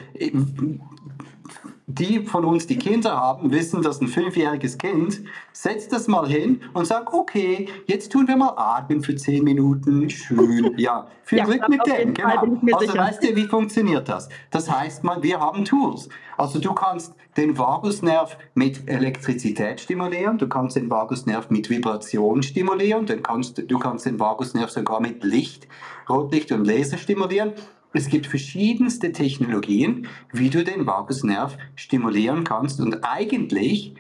die 1.90 2.20
von 2.20 2.46
uns, 2.46 2.68
die 2.68 2.78
Kinder 2.78 3.18
haben, 3.18 3.52
wissen, 3.52 3.82
dass 3.82 4.00
ein 4.00 4.08
fünfjähriges 4.08 4.78
Kind 4.78 5.22
setzt 5.52 5.92
das 5.92 6.08
mal 6.08 6.28
hin 6.28 6.62
und 6.74 6.86
sagt, 6.86 7.12
okay, 7.12 7.68
jetzt 7.88 8.12
tun 8.12 8.28
wir 8.28 8.38
mal 8.38 8.54
atmen 8.56 9.02
für 9.02 9.16
zehn 9.16 9.44
Minuten. 9.44 10.10
Schön. 10.10 10.70
Ja, 10.80 11.08
viel 11.24 11.40
ja, 11.40 11.46
Glück 11.46 11.68
mit 11.68 11.86
dem. 11.86 12.14
Genau. 12.14 12.30
Also 12.74 12.86
sicher. 12.86 13.00
weißt 13.00 13.24
du, 13.24 13.36
wie 13.36 13.48
funktioniert 13.48 14.08
das? 14.08 14.30
Das 14.52 14.70
heißt 14.70 15.04
mal, 15.04 15.22
wir 15.24 15.40
haben 15.40 15.66
Tools. 15.66 16.10
Also 16.38 16.60
du 16.60 16.74
kannst 16.74 17.16
den 17.36 17.58
Vagusnerv 17.58 18.38
mit 18.54 18.88
Elektrizität 18.88 19.82
stimulieren, 19.82 20.38
du 20.38 20.48
kannst 20.48 20.76
den 20.76 20.90
Vagusnerv 20.90 21.50
mit 21.50 21.70
Vibration 21.70 22.44
stimulieren, 22.44 23.08
dann 23.08 23.24
kannst, 23.24 23.64
du 23.70 23.80
kannst 23.80 24.06
den 24.06 24.20
Vagusnerv 24.20 24.70
sogar 24.70 25.02
mit 25.02 25.24
Licht, 25.24 25.68
Rotlicht 26.08 26.52
und 26.52 26.66
Laser 26.66 26.98
stimulieren. 26.98 27.54
Es 27.92 28.08
gibt 28.08 28.28
verschiedenste 28.28 29.12
Technologien, 29.12 30.08
wie 30.32 30.50
du 30.50 30.64
den 30.64 30.86
Vagusnerv 30.86 31.58
stimulieren 31.76 32.44
kannst 32.44 32.80
und 32.80 33.04
eigentlich, 33.04 33.96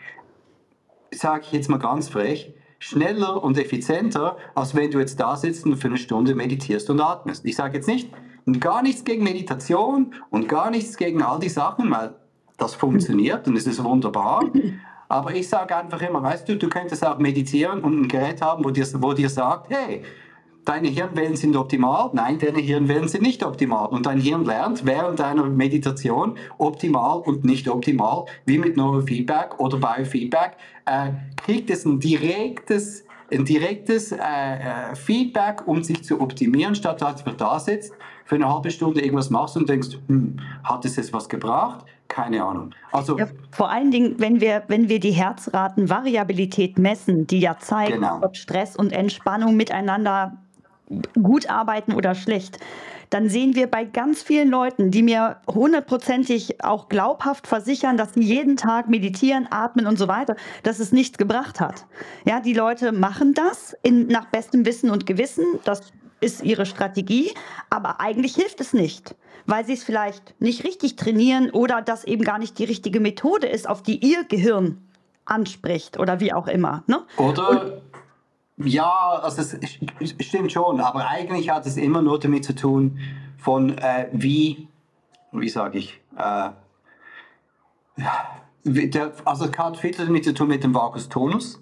sage 1.11 1.43
ich 1.45 1.51
jetzt 1.51 1.69
mal 1.69 1.77
ganz 1.77 2.09
frech, 2.09 2.53
schneller 2.77 3.43
und 3.43 3.57
effizienter, 3.57 4.37
als 4.55 4.75
wenn 4.75 4.91
du 4.91 4.99
jetzt 4.99 5.19
da 5.19 5.35
sitzt 5.35 5.65
und 5.65 5.77
für 5.77 5.87
eine 5.87 5.97
Stunde 5.97 6.35
meditierst 6.35 6.89
und 6.89 7.01
atmest. 7.01 7.45
Ich 7.45 7.55
sage 7.55 7.77
jetzt 7.77 7.87
nicht 7.87 8.09
gar 8.59 8.81
nichts 8.81 9.03
gegen 9.03 9.23
Meditation 9.23 10.15
und 10.29 10.47
gar 10.47 10.71
nichts 10.71 10.97
gegen 10.97 11.21
all 11.21 11.39
die 11.39 11.49
Sachen, 11.49 11.91
weil 11.91 12.15
das 12.57 12.75
funktioniert 12.75 13.47
und 13.47 13.57
es 13.57 13.67
ist 13.67 13.83
wunderbar. 13.83 14.45
Aber 15.09 15.33
ich 15.33 15.49
sage 15.49 15.75
einfach 15.75 16.01
immer, 16.01 16.21
weißt 16.21 16.47
du, 16.47 16.55
du 16.55 16.69
könntest 16.69 17.05
auch 17.05 17.17
meditieren 17.17 17.81
und 17.81 18.01
ein 18.01 18.07
Gerät 18.07 18.43
haben, 18.43 18.63
wo 18.63 18.69
dir, 18.69 18.85
wo 19.01 19.13
dir 19.13 19.29
sagt, 19.29 19.71
hey, 19.71 20.03
deine 20.69 20.87
Hirnwellen 20.87 21.35
sind 21.35 21.55
optimal. 21.55 22.11
Nein, 22.13 22.37
deine 22.37 22.59
Hirnwellen 22.59 23.07
sind 23.07 23.23
nicht 23.23 23.43
optimal. 23.43 23.87
Und 23.87 24.05
dein 24.05 24.19
Hirn 24.19 24.45
lernt 24.45 24.85
während 24.85 25.19
deiner 25.19 25.45
Meditation 25.45 26.37
optimal 26.59 27.21
und 27.21 27.43
nicht 27.43 27.67
optimal, 27.67 28.25
wie 28.45 28.59
mit 28.59 28.77
Neurofeedback 28.77 29.59
oder 29.59 29.77
Biofeedback, 29.77 30.57
äh, 30.85 31.11
kriegt 31.37 31.71
es 31.71 31.85
ein 31.85 31.99
direktes, 31.99 33.03
ein 33.31 33.45
direktes 33.45 34.11
äh, 34.11 34.17
äh, 34.17 34.95
Feedback, 34.95 35.67
um 35.67 35.83
sich 35.83 36.03
zu 36.03 36.21
optimieren, 36.21 36.75
statt 36.75 37.01
dass 37.01 37.23
du 37.23 37.31
da 37.31 37.59
sitzt, 37.59 37.93
für 38.25 38.35
eine 38.35 38.47
halbe 38.47 38.69
Stunde 38.69 39.01
irgendwas 39.01 39.31
machst 39.31 39.57
und 39.57 39.67
denkst, 39.67 39.97
hm, 40.07 40.37
hat 40.63 40.85
es 40.85 40.97
jetzt 40.97 41.11
was 41.13 41.27
gebracht? 41.27 41.83
Keine 42.09 42.43
Ahnung. 42.43 42.71
Also 42.91 43.17
ja, 43.17 43.27
vor 43.51 43.71
allen 43.71 43.89
Dingen, 43.89 44.15
wenn 44.19 44.39
wir, 44.39 44.63
wenn 44.67 44.87
wir 44.87 44.99
die 44.99 45.11
Herzratenvariabilität 45.11 46.77
messen, 46.77 47.25
die 47.25 47.39
ja 47.39 47.57
zeigt, 47.57 47.93
genau. 47.93 48.19
ob 48.21 48.35
Stress 48.35 48.75
und 48.75 48.91
Entspannung 48.91 49.55
miteinander 49.55 50.37
gut 51.21 51.49
arbeiten 51.49 51.93
oder 51.93 52.15
schlecht, 52.15 52.59
dann 53.09 53.27
sehen 53.27 53.55
wir 53.55 53.67
bei 53.67 53.85
ganz 53.85 54.21
vielen 54.21 54.49
Leuten, 54.49 54.91
die 54.91 55.01
mir 55.01 55.37
hundertprozentig 55.47 56.63
auch 56.63 56.89
glaubhaft 56.89 57.47
versichern, 57.47 57.97
dass 57.97 58.13
sie 58.13 58.21
jeden 58.21 58.55
Tag 58.55 58.87
meditieren, 58.87 59.47
atmen 59.49 59.87
und 59.87 59.97
so 59.97 60.07
weiter, 60.07 60.35
dass 60.63 60.79
es 60.79 60.91
nichts 60.91 61.17
gebracht 61.17 61.59
hat. 61.59 61.85
Ja, 62.25 62.39
die 62.39 62.53
Leute 62.53 62.91
machen 62.91 63.33
das 63.33 63.75
in, 63.81 64.07
nach 64.07 64.25
bestem 64.25 64.65
Wissen 64.65 64.91
und 64.91 65.05
Gewissen. 65.05 65.45
Das 65.63 65.91
ist 66.21 66.43
ihre 66.43 66.65
Strategie, 66.65 67.31
aber 67.69 67.99
eigentlich 67.99 68.35
hilft 68.35 68.61
es 68.61 68.73
nicht, 68.73 69.15
weil 69.45 69.65
sie 69.65 69.73
es 69.73 69.83
vielleicht 69.83 70.39
nicht 70.39 70.63
richtig 70.63 70.95
trainieren 70.95 71.49
oder 71.49 71.81
das 71.81 72.03
eben 72.03 72.23
gar 72.23 72.37
nicht 72.37 72.59
die 72.59 72.65
richtige 72.65 72.99
Methode 72.99 73.47
ist, 73.47 73.67
auf 73.67 73.81
die 73.81 73.97
ihr 74.05 74.23
Gehirn 74.25 74.85
anspricht 75.25 75.97
oder 75.99 76.19
wie 76.19 76.33
auch 76.33 76.47
immer. 76.47 76.83
Ne? 76.87 77.01
Oder 77.17 77.49
und, 77.49 77.81
ja, 78.59 79.19
also 79.21 79.41
es 79.41 79.57
stimmt 80.19 80.51
schon, 80.51 80.81
aber 80.81 81.07
eigentlich 81.07 81.49
hat 81.49 81.65
es 81.65 81.77
immer 81.77 82.01
nur 82.01 82.19
damit 82.19 82.43
zu 82.43 82.53
tun, 82.53 82.99
von 83.37 83.77
äh, 83.77 84.09
wie, 84.11 84.67
wie 85.31 85.49
sage 85.49 85.77
ich, 85.77 86.01
äh, 86.17 86.49
der, 88.65 89.13
also 89.25 89.45
es 89.45 89.57
hat 89.57 89.77
viel 89.77 89.91
damit 89.91 90.25
zu 90.25 90.33
tun 90.33 90.49
mit 90.49 90.63
dem 90.63 90.73
Vagustonus. 90.73 91.61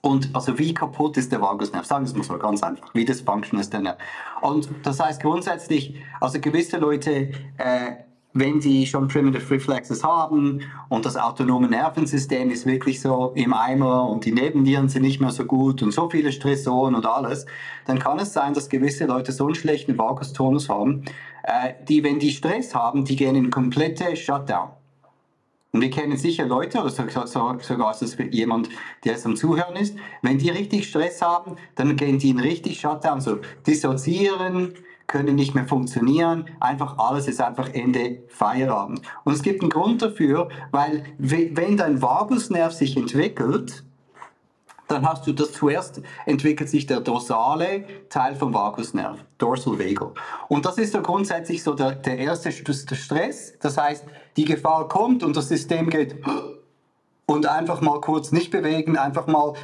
Und 0.00 0.34
also 0.34 0.58
wie 0.58 0.74
kaputt 0.74 1.16
ist 1.16 1.32
der 1.32 1.40
Vagusnerv? 1.40 1.84
Sagen 1.84 2.06
wir 2.12 2.20
es 2.20 2.28
mal 2.28 2.38
ganz 2.38 2.62
einfach. 2.62 2.94
Wie 2.94 3.04
das 3.04 3.22
Function 3.22 3.58
ist 3.58 3.72
der 3.72 3.80
Nerv. 3.80 3.98
Und 4.40 4.68
das 4.84 5.00
heißt 5.00 5.22
grundsätzlich, 5.22 5.96
also 6.20 6.40
gewisse 6.40 6.78
Leute 6.78 7.32
äh, 7.56 7.96
wenn 8.38 8.60
sie 8.60 8.86
schon 8.86 9.08
Primitive 9.08 9.50
Reflexes 9.50 10.04
haben 10.04 10.60
und 10.88 11.06
das 11.06 11.16
autonome 11.16 11.68
Nervensystem 11.68 12.50
ist 12.50 12.66
wirklich 12.66 13.00
so 13.00 13.32
im 13.34 13.54
Eimer 13.54 14.08
und 14.08 14.24
die 14.24 14.32
Nebennieren 14.32 14.88
sind 14.88 15.02
nicht 15.02 15.20
mehr 15.20 15.30
so 15.30 15.44
gut 15.44 15.82
und 15.82 15.92
so 15.92 16.10
viele 16.10 16.32
Stressoren 16.32 16.94
und 16.94 17.06
alles, 17.06 17.46
dann 17.86 17.98
kann 17.98 18.18
es 18.18 18.32
sein, 18.32 18.52
dass 18.54 18.68
gewisse 18.68 19.06
Leute 19.06 19.32
so 19.32 19.46
einen 19.46 19.54
schlechten 19.54 19.96
Vagustonus 19.96 20.68
haben, 20.68 21.04
äh, 21.44 21.72
die, 21.88 22.04
wenn 22.04 22.18
die 22.18 22.30
Stress 22.30 22.74
haben, 22.74 23.04
die 23.04 23.16
gehen 23.16 23.36
in 23.36 23.50
komplette 23.50 24.16
Shutdown. 24.16 24.68
Und 25.72 25.82
wir 25.82 25.90
kennen 25.90 26.16
sicher 26.16 26.46
Leute, 26.46 26.80
oder 26.80 26.88
sogar 26.88 27.90
ist 27.92 28.02
es 28.02 28.16
jemand, 28.30 28.70
der 29.04 29.12
jetzt 29.12 29.26
am 29.26 29.36
Zuhören 29.36 29.76
ist, 29.76 29.94
wenn 30.22 30.38
die 30.38 30.48
richtig 30.48 30.88
Stress 30.88 31.20
haben, 31.20 31.56
dann 31.74 31.96
gehen 31.96 32.18
die 32.18 32.30
in 32.30 32.40
richtig 32.40 32.80
Shutdown, 32.80 33.20
so 33.20 33.40
dissoziieren, 33.66 34.72
können 35.06 35.34
nicht 35.34 35.54
mehr 35.54 35.66
funktionieren. 35.66 36.46
Einfach 36.60 36.98
alles 36.98 37.28
ist 37.28 37.40
einfach 37.40 37.68
Ende 37.72 38.22
Feierabend. 38.28 39.02
Und 39.24 39.32
es 39.34 39.42
gibt 39.42 39.62
einen 39.62 39.70
Grund 39.70 40.02
dafür, 40.02 40.48
weil 40.70 41.04
wenn 41.18 41.76
dein 41.76 42.02
Vagusnerv 42.02 42.72
sich 42.72 42.96
entwickelt, 42.96 43.84
dann 44.88 45.08
hast 45.08 45.26
du 45.26 45.32
das 45.32 45.52
zuerst 45.52 46.00
entwickelt 46.26 46.68
sich 46.68 46.86
der 46.86 47.00
dorsale 47.00 47.84
Teil 48.08 48.36
vom 48.36 48.54
Vagusnerv, 48.54 49.18
Dorsal 49.38 49.78
Vagal. 49.78 50.12
Und 50.48 50.64
das 50.64 50.78
ist 50.78 50.92
so 50.92 51.02
grundsätzlich 51.02 51.62
so 51.62 51.74
der, 51.74 51.92
der 51.92 52.18
erste 52.18 52.52
Stress. 52.52 53.54
Das 53.60 53.76
heißt, 53.76 54.04
die 54.36 54.44
Gefahr 54.44 54.88
kommt 54.88 55.22
und 55.22 55.36
das 55.36 55.48
System 55.48 55.90
geht 55.90 56.16
und 57.26 57.46
einfach 57.46 57.80
mal 57.80 58.00
kurz 58.00 58.30
nicht 58.30 58.50
bewegen, 58.50 58.96
einfach 58.96 59.26
mal, 59.26 59.54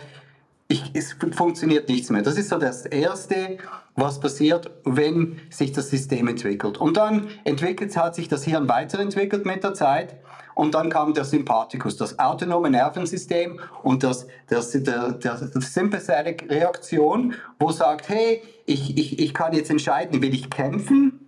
ich, 0.66 0.90
es 0.94 1.16
funktioniert 1.32 1.88
nichts 1.88 2.10
mehr. 2.10 2.22
Das 2.22 2.36
ist 2.36 2.48
so 2.48 2.58
das 2.58 2.86
erste 2.86 3.58
was 3.94 4.20
passiert, 4.20 4.70
wenn 4.84 5.40
sich 5.50 5.72
das 5.72 5.90
System 5.90 6.28
entwickelt. 6.28 6.78
Und 6.78 6.96
dann 6.96 7.28
entwickelt, 7.44 7.96
hat 7.96 8.14
sich 8.14 8.28
das 8.28 8.44
Hirn 8.44 8.68
weiterentwickelt 8.68 9.44
mit 9.44 9.62
der 9.64 9.74
Zeit. 9.74 10.16
Und 10.54 10.74
dann 10.74 10.90
kam 10.90 11.14
der 11.14 11.24
Sympathikus, 11.24 11.96
das 11.96 12.18
autonome 12.18 12.70
Nervensystem 12.70 13.58
und 13.82 14.02
das, 14.02 14.26
das, 14.48 14.70
der, 14.72 15.12
der, 15.12 15.12
der 15.12 15.60
Sympathetic-Reaktion, 15.60 17.34
wo 17.58 17.70
sagt, 17.70 18.08
hey, 18.10 18.42
ich, 18.66 18.96
ich, 18.98 19.18
ich 19.18 19.34
kann 19.34 19.54
jetzt 19.54 19.70
entscheiden, 19.70 20.20
will 20.20 20.34
ich 20.34 20.50
kämpfen 20.50 21.22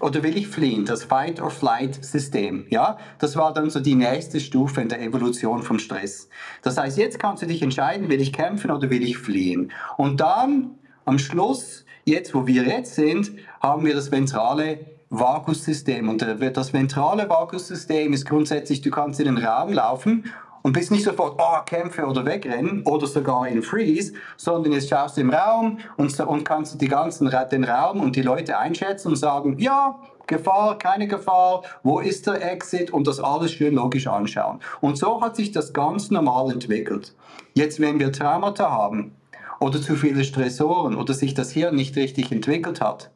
oder 0.00 0.22
will 0.22 0.36
ich 0.36 0.48
fliehen? 0.48 0.86
Das 0.86 1.04
Fight-or-Flight-System. 1.04 2.66
Ja? 2.70 2.98
Das 3.18 3.36
war 3.36 3.52
dann 3.52 3.68
so 3.70 3.80
die 3.80 3.94
nächste 3.94 4.40
Stufe 4.40 4.80
in 4.80 4.88
der 4.88 5.02
Evolution 5.02 5.62
vom 5.62 5.78
Stress. 5.78 6.28
Das 6.62 6.78
heißt, 6.78 6.96
jetzt 6.96 7.18
kannst 7.18 7.42
du 7.42 7.46
dich 7.46 7.62
entscheiden, 7.62 8.08
will 8.08 8.20
ich 8.20 8.32
kämpfen 8.32 8.70
oder 8.70 8.88
will 8.90 9.02
ich 9.02 9.18
fliehen? 9.18 9.72
Und 9.98 10.20
dann 10.20 10.78
am 11.04 11.18
Schluss 11.18 11.84
Jetzt, 12.10 12.34
wo 12.34 12.44
wir 12.44 12.64
jetzt 12.64 12.96
sind, 12.96 13.30
haben 13.60 13.84
wir 13.84 13.94
das 13.94 14.10
ventrale 14.10 14.80
Vagussystem. 15.10 16.08
Und 16.08 16.20
das 16.20 16.72
ventrale 16.72 17.28
Vagussystem 17.28 18.12
ist 18.12 18.26
grundsätzlich, 18.26 18.80
du 18.80 18.90
kannst 18.90 19.20
in 19.20 19.26
den 19.26 19.38
Raum 19.38 19.72
laufen 19.72 20.24
und 20.62 20.72
bist 20.72 20.90
nicht 20.90 21.04
sofort, 21.04 21.40
oh, 21.40 21.64
kämpfe 21.64 22.04
oder 22.06 22.26
wegrennen 22.26 22.82
oder 22.84 23.06
sogar 23.06 23.46
in 23.46 23.62
Freeze, 23.62 24.14
sondern 24.36 24.72
jetzt 24.72 24.88
schaust 24.88 25.18
du 25.18 25.20
im 25.20 25.30
Raum 25.30 25.78
und, 25.98 26.18
und 26.18 26.44
kannst 26.44 26.80
die 26.80 26.88
ganzen, 26.88 27.30
den 27.30 27.62
Raum 27.62 28.00
und 28.00 28.16
die 28.16 28.22
Leute 28.22 28.58
einschätzen 28.58 29.10
und 29.10 29.16
sagen, 29.16 29.56
ja, 29.60 29.96
Gefahr, 30.26 30.78
keine 30.78 31.06
Gefahr, 31.06 31.62
wo 31.84 32.00
ist 32.00 32.26
der 32.26 32.52
Exit 32.52 32.90
und 32.90 33.06
das 33.06 33.20
alles 33.20 33.52
schön 33.52 33.76
logisch 33.76 34.08
anschauen. 34.08 34.58
Und 34.80 34.98
so 34.98 35.20
hat 35.20 35.36
sich 35.36 35.52
das 35.52 35.72
ganz 35.72 36.10
normal 36.10 36.50
entwickelt. 36.50 37.14
Jetzt, 37.54 37.78
wenn 37.78 38.00
wir 38.00 38.10
Traumata 38.10 38.68
haben, 38.68 39.12
oder 39.60 39.80
zu 39.80 39.94
viele 39.94 40.24
Stressoren 40.24 40.96
oder 40.96 41.14
sich 41.14 41.34
das 41.34 41.52
Hirn 41.52 41.76
nicht 41.76 41.94
richtig 41.96 42.32
entwickelt 42.32 42.80
hat 42.80 43.10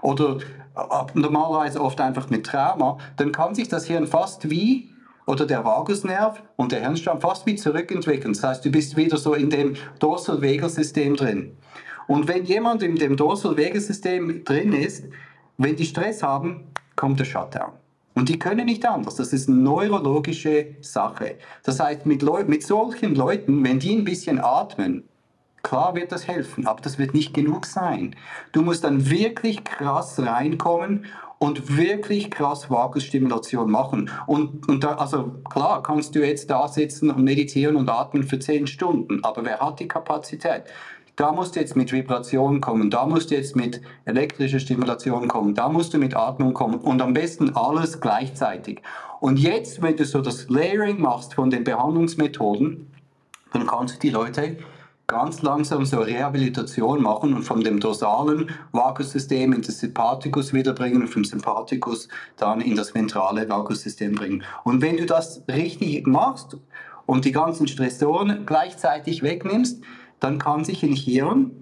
oder 0.00 0.38
äh, 0.76 1.04
normalerweise 1.14 1.80
oft 1.82 2.00
einfach 2.00 2.30
mit 2.30 2.46
Trauma, 2.46 2.98
dann 3.16 3.32
kann 3.32 3.54
sich 3.54 3.68
das 3.68 3.86
Hirn 3.86 4.06
fast 4.06 4.48
wie 4.48 4.90
oder 5.26 5.44
der 5.44 5.64
Vagusnerv 5.64 6.42
und 6.56 6.72
der 6.72 6.80
Hirnstamm 6.80 7.20
fast 7.20 7.44
wie 7.44 7.56
zurückentwickeln. 7.56 8.32
Das 8.32 8.42
heißt, 8.42 8.64
du 8.64 8.70
bist 8.70 8.96
wieder 8.96 9.18
so 9.18 9.34
in 9.34 9.50
dem 9.50 9.74
Dorsal-Vagal-System 9.98 11.16
drin. 11.16 11.54
Und 12.06 12.28
wenn 12.28 12.44
jemand 12.44 12.82
in 12.82 12.96
dem 12.96 13.16
Dorsal-Vagal-System 13.16 14.44
drin 14.44 14.72
ist, 14.72 15.04
wenn 15.58 15.76
die 15.76 15.84
Stress 15.84 16.22
haben, 16.22 16.68
kommt 16.96 17.20
der 17.20 17.26
Shutdown. 17.26 17.72
Und 18.14 18.30
die 18.30 18.38
können 18.38 18.64
nicht 18.64 18.86
anders. 18.86 19.16
Das 19.16 19.34
ist 19.34 19.48
eine 19.48 19.58
neurologische 19.58 20.76
Sache. 20.80 21.36
Das 21.62 21.78
heißt, 21.78 22.06
mit, 22.06 22.22
Leu 22.22 22.44
mit 22.44 22.62
solchen 22.62 23.14
Leuten, 23.14 23.62
wenn 23.64 23.78
die 23.78 23.94
ein 23.94 24.04
bisschen 24.04 24.40
atmen, 24.40 25.04
Klar 25.62 25.94
wird 25.94 26.12
das 26.12 26.26
helfen, 26.28 26.66
aber 26.66 26.80
das 26.80 26.98
wird 26.98 27.14
nicht 27.14 27.34
genug 27.34 27.66
sein. 27.66 28.14
Du 28.52 28.62
musst 28.62 28.84
dann 28.84 29.10
wirklich 29.10 29.64
krass 29.64 30.18
reinkommen 30.18 31.06
und 31.38 31.76
wirklich 31.76 32.30
krass 32.30 32.70
Vagusstimulation 32.70 33.70
machen. 33.70 34.10
Und, 34.26 34.68
und 34.68 34.84
da, 34.84 34.94
also 34.94 35.34
klar 35.50 35.82
kannst 35.82 36.14
du 36.14 36.26
jetzt 36.26 36.50
da 36.50 36.68
sitzen 36.68 37.10
und 37.10 37.22
meditieren 37.24 37.76
und 37.76 37.88
atmen 37.88 38.24
für 38.24 38.38
zehn 38.38 38.66
Stunden, 38.66 39.24
aber 39.24 39.44
wer 39.44 39.60
hat 39.60 39.80
die 39.80 39.88
Kapazität? 39.88 40.64
Da 41.16 41.32
musst 41.32 41.56
du 41.56 41.60
jetzt 41.60 41.74
mit 41.74 41.92
Vibration 41.92 42.60
kommen, 42.60 42.90
da 42.90 43.04
musst 43.04 43.32
du 43.32 43.34
jetzt 43.34 43.56
mit 43.56 43.80
elektrischer 44.04 44.60
Stimulation 44.60 45.26
kommen, 45.26 45.54
da 45.54 45.68
musst 45.68 45.92
du 45.92 45.98
mit 45.98 46.14
Atmung 46.16 46.54
kommen 46.54 46.78
und 46.78 47.02
am 47.02 47.12
besten 47.12 47.56
alles 47.56 48.00
gleichzeitig. 48.00 48.82
Und 49.20 49.38
jetzt, 49.40 49.82
wenn 49.82 49.96
du 49.96 50.04
so 50.04 50.20
das 50.20 50.48
Layering 50.48 51.00
machst 51.00 51.34
von 51.34 51.50
den 51.50 51.64
Behandlungsmethoden, 51.64 52.88
dann 53.52 53.66
kannst 53.66 53.96
du 53.96 53.98
die 53.98 54.10
Leute 54.10 54.58
ganz 55.10 55.40
langsam 55.40 55.86
so 55.86 56.00
Rehabilitation 56.00 57.00
machen 57.00 57.32
und 57.32 57.42
von 57.42 57.64
dem 57.64 57.80
dorsalen 57.80 58.50
Vagussystem 58.72 59.54
in 59.54 59.62
das 59.62 59.80
Sympathikus 59.80 60.52
wiederbringen 60.52 61.00
und 61.00 61.08
vom 61.08 61.24
Sympathikus 61.24 62.08
dann 62.36 62.60
in 62.60 62.76
das 62.76 62.94
ventrale 62.94 63.48
Vagussystem 63.48 64.14
bringen. 64.14 64.44
Und 64.64 64.82
wenn 64.82 64.98
du 64.98 65.06
das 65.06 65.42
richtig 65.48 66.06
machst 66.06 66.58
und 67.06 67.24
die 67.24 67.32
ganzen 67.32 67.66
Stressoren 67.66 68.44
gleichzeitig 68.44 69.22
wegnimmst, 69.22 69.82
dann 70.20 70.38
kann 70.38 70.66
sich 70.66 70.82
ein 70.82 70.92
Hirn, 70.92 71.52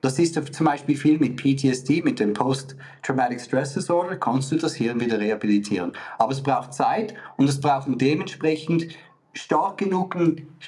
das 0.00 0.18
ist 0.18 0.54
zum 0.54 0.64
Beispiel 0.64 0.96
viel 0.96 1.18
mit 1.18 1.36
PTSD, 1.36 2.00
mit 2.00 2.18
dem 2.20 2.32
Post-Traumatic 2.32 3.42
Stress 3.42 3.74
Disorder, 3.74 4.16
kannst 4.16 4.50
du 4.50 4.56
das 4.56 4.76
Hirn 4.76 4.98
wieder 5.00 5.20
rehabilitieren. 5.20 5.92
Aber 6.16 6.32
es 6.32 6.42
braucht 6.42 6.72
Zeit 6.72 7.14
und 7.36 7.50
es 7.50 7.60
braucht 7.60 7.86
dementsprechend 8.00 8.88
stark 9.34 9.76
genug 9.76 10.16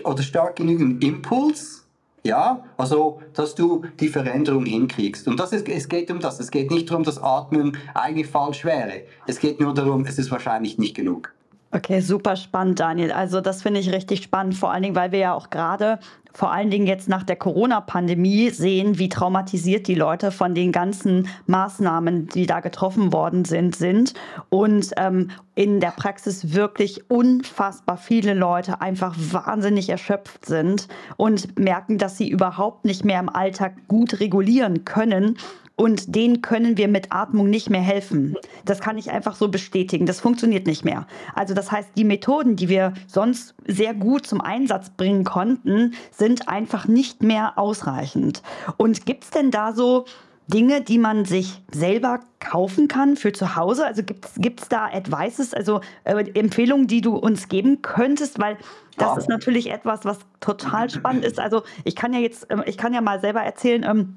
oder 0.04 0.22
stark 0.22 0.56
genügend 0.56 1.02
Impuls, 1.02 1.85
ja, 2.26 2.62
also, 2.76 3.20
dass 3.32 3.54
du 3.54 3.84
die 3.98 4.08
Veränderung 4.08 4.66
hinkriegst. 4.66 5.26
Und 5.26 5.40
das 5.40 5.52
ist, 5.52 5.68
es 5.68 5.88
geht 5.88 6.10
um 6.10 6.20
das. 6.20 6.38
Es 6.40 6.50
geht 6.50 6.70
nicht 6.70 6.90
darum, 6.90 7.04
dass 7.04 7.22
Atmen 7.22 7.76
eigentlich 7.94 8.26
falsch 8.26 8.64
wäre. 8.64 9.02
Es 9.26 9.38
geht 9.38 9.60
nur 9.60 9.72
darum, 9.72 10.04
es 10.04 10.18
ist 10.18 10.30
wahrscheinlich 10.30 10.76
nicht 10.76 10.94
genug. 10.94 11.32
Okay, 11.72 12.00
super 12.00 12.36
spannend, 12.36 12.80
Daniel. 12.80 13.12
Also 13.12 13.40
das 13.40 13.62
finde 13.62 13.80
ich 13.80 13.92
richtig 13.92 14.22
spannend, 14.22 14.54
vor 14.54 14.72
allen 14.72 14.82
Dingen, 14.82 14.96
weil 14.96 15.12
wir 15.12 15.18
ja 15.18 15.34
auch 15.34 15.50
gerade 15.50 15.98
vor 16.36 16.52
allen 16.52 16.68
Dingen 16.68 16.86
jetzt 16.86 17.08
nach 17.08 17.22
der 17.22 17.36
Corona-Pandemie 17.36 18.50
sehen, 18.50 18.98
wie 18.98 19.08
traumatisiert 19.08 19.88
die 19.88 19.94
Leute 19.94 20.30
von 20.30 20.54
den 20.54 20.70
ganzen 20.70 21.28
Maßnahmen, 21.46 22.28
die 22.28 22.44
da 22.44 22.60
getroffen 22.60 23.10
worden 23.10 23.46
sind, 23.46 23.74
sind. 23.74 24.12
Und 24.50 24.90
ähm, 24.98 25.30
in 25.54 25.80
der 25.80 25.92
Praxis 25.92 26.52
wirklich 26.52 27.10
unfassbar 27.10 27.96
viele 27.96 28.34
Leute 28.34 28.82
einfach 28.82 29.16
wahnsinnig 29.16 29.88
erschöpft 29.88 30.44
sind 30.44 30.88
und 31.16 31.58
merken, 31.58 31.96
dass 31.96 32.18
sie 32.18 32.28
überhaupt 32.28 32.84
nicht 32.84 33.02
mehr 33.02 33.18
im 33.18 33.30
Alltag 33.30 33.88
gut 33.88 34.20
regulieren 34.20 34.84
können 34.84 35.38
und 35.76 36.14
denen 36.14 36.40
können 36.40 36.78
wir 36.78 36.88
mit 36.88 37.12
Atmung 37.12 37.50
nicht 37.50 37.70
mehr 37.70 37.82
helfen. 37.82 38.34
Das 38.64 38.80
kann 38.80 38.96
ich 38.96 39.10
einfach 39.10 39.36
so 39.36 39.48
bestätigen. 39.48 40.06
Das 40.06 40.20
funktioniert 40.20 40.66
nicht 40.66 40.84
mehr. 40.84 41.06
Also 41.34 41.52
das 41.52 41.70
heißt, 41.70 41.90
die 41.96 42.04
Methoden, 42.04 42.56
die 42.56 42.70
wir 42.70 42.94
sonst 43.06 43.54
sehr 43.66 43.92
gut 43.92 44.26
zum 44.26 44.40
Einsatz 44.40 44.90
bringen 44.90 45.24
konnten, 45.24 45.92
sind 46.10 46.25
einfach 46.48 46.86
nicht 46.86 47.22
mehr 47.22 47.58
ausreichend. 47.58 48.42
Und 48.76 49.06
gibt 49.06 49.24
es 49.24 49.30
denn 49.30 49.50
da 49.50 49.72
so 49.72 50.04
Dinge, 50.48 50.80
die 50.80 50.98
man 50.98 51.24
sich 51.24 51.62
selber 51.72 52.20
kaufen 52.38 52.88
kann 52.88 53.16
für 53.16 53.32
zu 53.32 53.56
Hause? 53.56 53.86
Also 53.86 54.02
gibt 54.02 54.60
es 54.60 54.68
da 54.68 54.86
Advices, 54.86 55.54
also 55.54 55.80
äh, 56.04 56.24
Empfehlungen, 56.34 56.86
die 56.86 57.00
du 57.00 57.16
uns 57.16 57.48
geben 57.48 57.82
könntest? 57.82 58.38
Weil 58.38 58.56
das 58.96 59.08
ja. 59.08 59.16
ist 59.16 59.28
natürlich 59.28 59.70
etwas, 59.70 60.04
was 60.04 60.18
total 60.40 60.88
spannend 60.90 61.24
ist. 61.24 61.40
Also 61.40 61.62
ich 61.84 61.96
kann 61.96 62.12
ja 62.12 62.20
jetzt, 62.20 62.48
äh, 62.50 62.58
ich 62.66 62.76
kann 62.76 62.94
ja 62.94 63.00
mal 63.00 63.20
selber 63.20 63.40
erzählen, 63.40 63.84
ähm, 63.84 64.16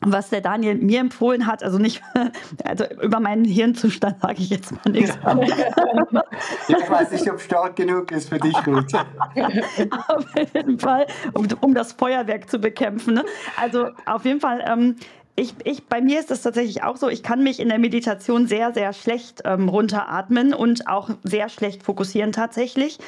was 0.00 0.30
der 0.30 0.40
Daniel 0.40 0.74
mir 0.76 1.00
empfohlen 1.00 1.46
hat, 1.46 1.62
also 1.62 1.78
nicht, 1.78 2.02
also 2.64 2.84
über 3.02 3.20
meinen 3.20 3.44
Hirnzustand 3.44 4.20
sage 4.20 4.36
ich 4.38 4.50
jetzt 4.50 4.72
mal 4.72 4.92
nichts. 4.92 5.18
Ja. 5.24 6.22
ich 6.68 6.90
weiß 6.90 7.10
nicht, 7.12 7.30
ob 7.30 7.40
stark 7.40 7.76
genug 7.76 8.12
ist 8.12 8.28
für 8.28 8.38
dich, 8.38 8.54
Ruth. 8.66 8.92
auf 10.08 10.24
jeden 10.54 10.78
Fall, 10.78 11.06
um, 11.32 11.48
um 11.60 11.74
das 11.74 11.92
Feuerwerk 11.92 12.48
zu 12.50 12.58
bekämpfen. 12.58 13.14
Ne? 13.14 13.24
Also 13.56 13.88
auf 14.04 14.24
jeden 14.24 14.40
Fall 14.40 14.62
ähm, 14.66 14.96
ich, 15.36 15.54
ich, 15.64 15.84
bei 15.84 16.00
mir 16.00 16.18
ist 16.18 16.30
es 16.30 16.40
tatsächlich 16.40 16.82
auch 16.82 16.96
so, 16.96 17.08
ich 17.08 17.22
kann 17.22 17.42
mich 17.42 17.60
in 17.60 17.68
der 17.68 17.78
Meditation 17.78 18.48
sehr, 18.48 18.72
sehr 18.72 18.94
schlecht 18.94 19.42
ähm, 19.44 19.68
runteratmen 19.68 20.54
und 20.54 20.88
auch 20.88 21.10
sehr 21.22 21.50
schlecht 21.50 21.82
fokussieren 21.82 22.32
tatsächlich. 22.32 22.98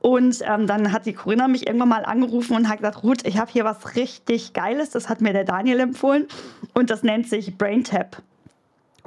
Und 0.00 0.40
ähm, 0.46 0.66
dann 0.66 0.92
hat 0.92 1.06
die 1.06 1.14
Corinna 1.14 1.48
mich 1.48 1.66
irgendwann 1.66 1.88
mal 1.88 2.04
angerufen 2.04 2.54
und 2.54 2.68
hat 2.68 2.78
gesagt, 2.78 3.02
Ruth, 3.02 3.26
ich 3.26 3.38
habe 3.38 3.50
hier 3.50 3.64
was 3.64 3.96
richtig 3.96 4.52
Geiles, 4.52 4.90
das 4.90 5.08
hat 5.08 5.22
mir 5.22 5.32
der 5.32 5.44
Daniel 5.44 5.80
empfohlen 5.80 6.26
und 6.74 6.90
das 6.90 7.02
nennt 7.02 7.26
sich 7.26 7.56
Brain 7.56 7.84
Tap. 7.84 8.22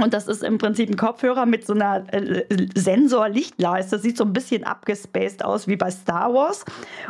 Und 0.02 0.14
das 0.14 0.28
ist 0.28 0.44
im 0.44 0.58
Prinzip 0.58 0.90
ein 0.90 0.98
Kopfhörer 0.98 1.46
mit 1.46 1.66
so 1.66 1.74
einer 1.74 2.04
äh, 2.14 2.46
Sensor-Lichtleiste. 2.76 4.00
Sieht 4.00 4.18
so 4.18 4.24
ein 4.24 4.34
bisschen 4.34 4.64
abgespaced 4.64 5.46
aus 5.46 5.68
wie 5.68 5.76
bei 5.76 5.92
Star 5.92 6.34
Wars. 6.34 6.66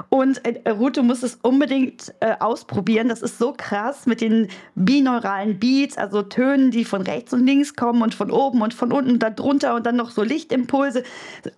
Und 0.09 0.45
äh, 0.45 0.69
Ruth, 0.69 0.97
du 0.97 1.03
musst 1.03 1.23
es 1.23 1.35
unbedingt 1.41 2.13
äh, 2.19 2.35
ausprobieren. 2.39 3.07
Das 3.07 3.21
ist 3.21 3.37
so 3.37 3.53
krass 3.55 4.05
mit 4.05 4.21
den 4.21 4.49
bineuralen 4.75 5.59
Beats, 5.59 5.97
also 5.97 6.21
Tönen, 6.21 6.71
die 6.71 6.83
von 6.83 7.01
rechts 7.01 7.33
und 7.33 7.45
links 7.45 7.75
kommen 7.75 8.01
und 8.01 8.13
von 8.13 8.29
oben 8.29 8.61
und 8.61 8.73
von 8.73 8.91
unten 8.91 9.11
und 9.11 9.23
dann 9.23 9.35
drunter 9.35 9.75
und 9.75 9.85
dann 9.85 9.95
noch 9.95 10.11
so 10.11 10.23
Lichtimpulse. 10.23 11.03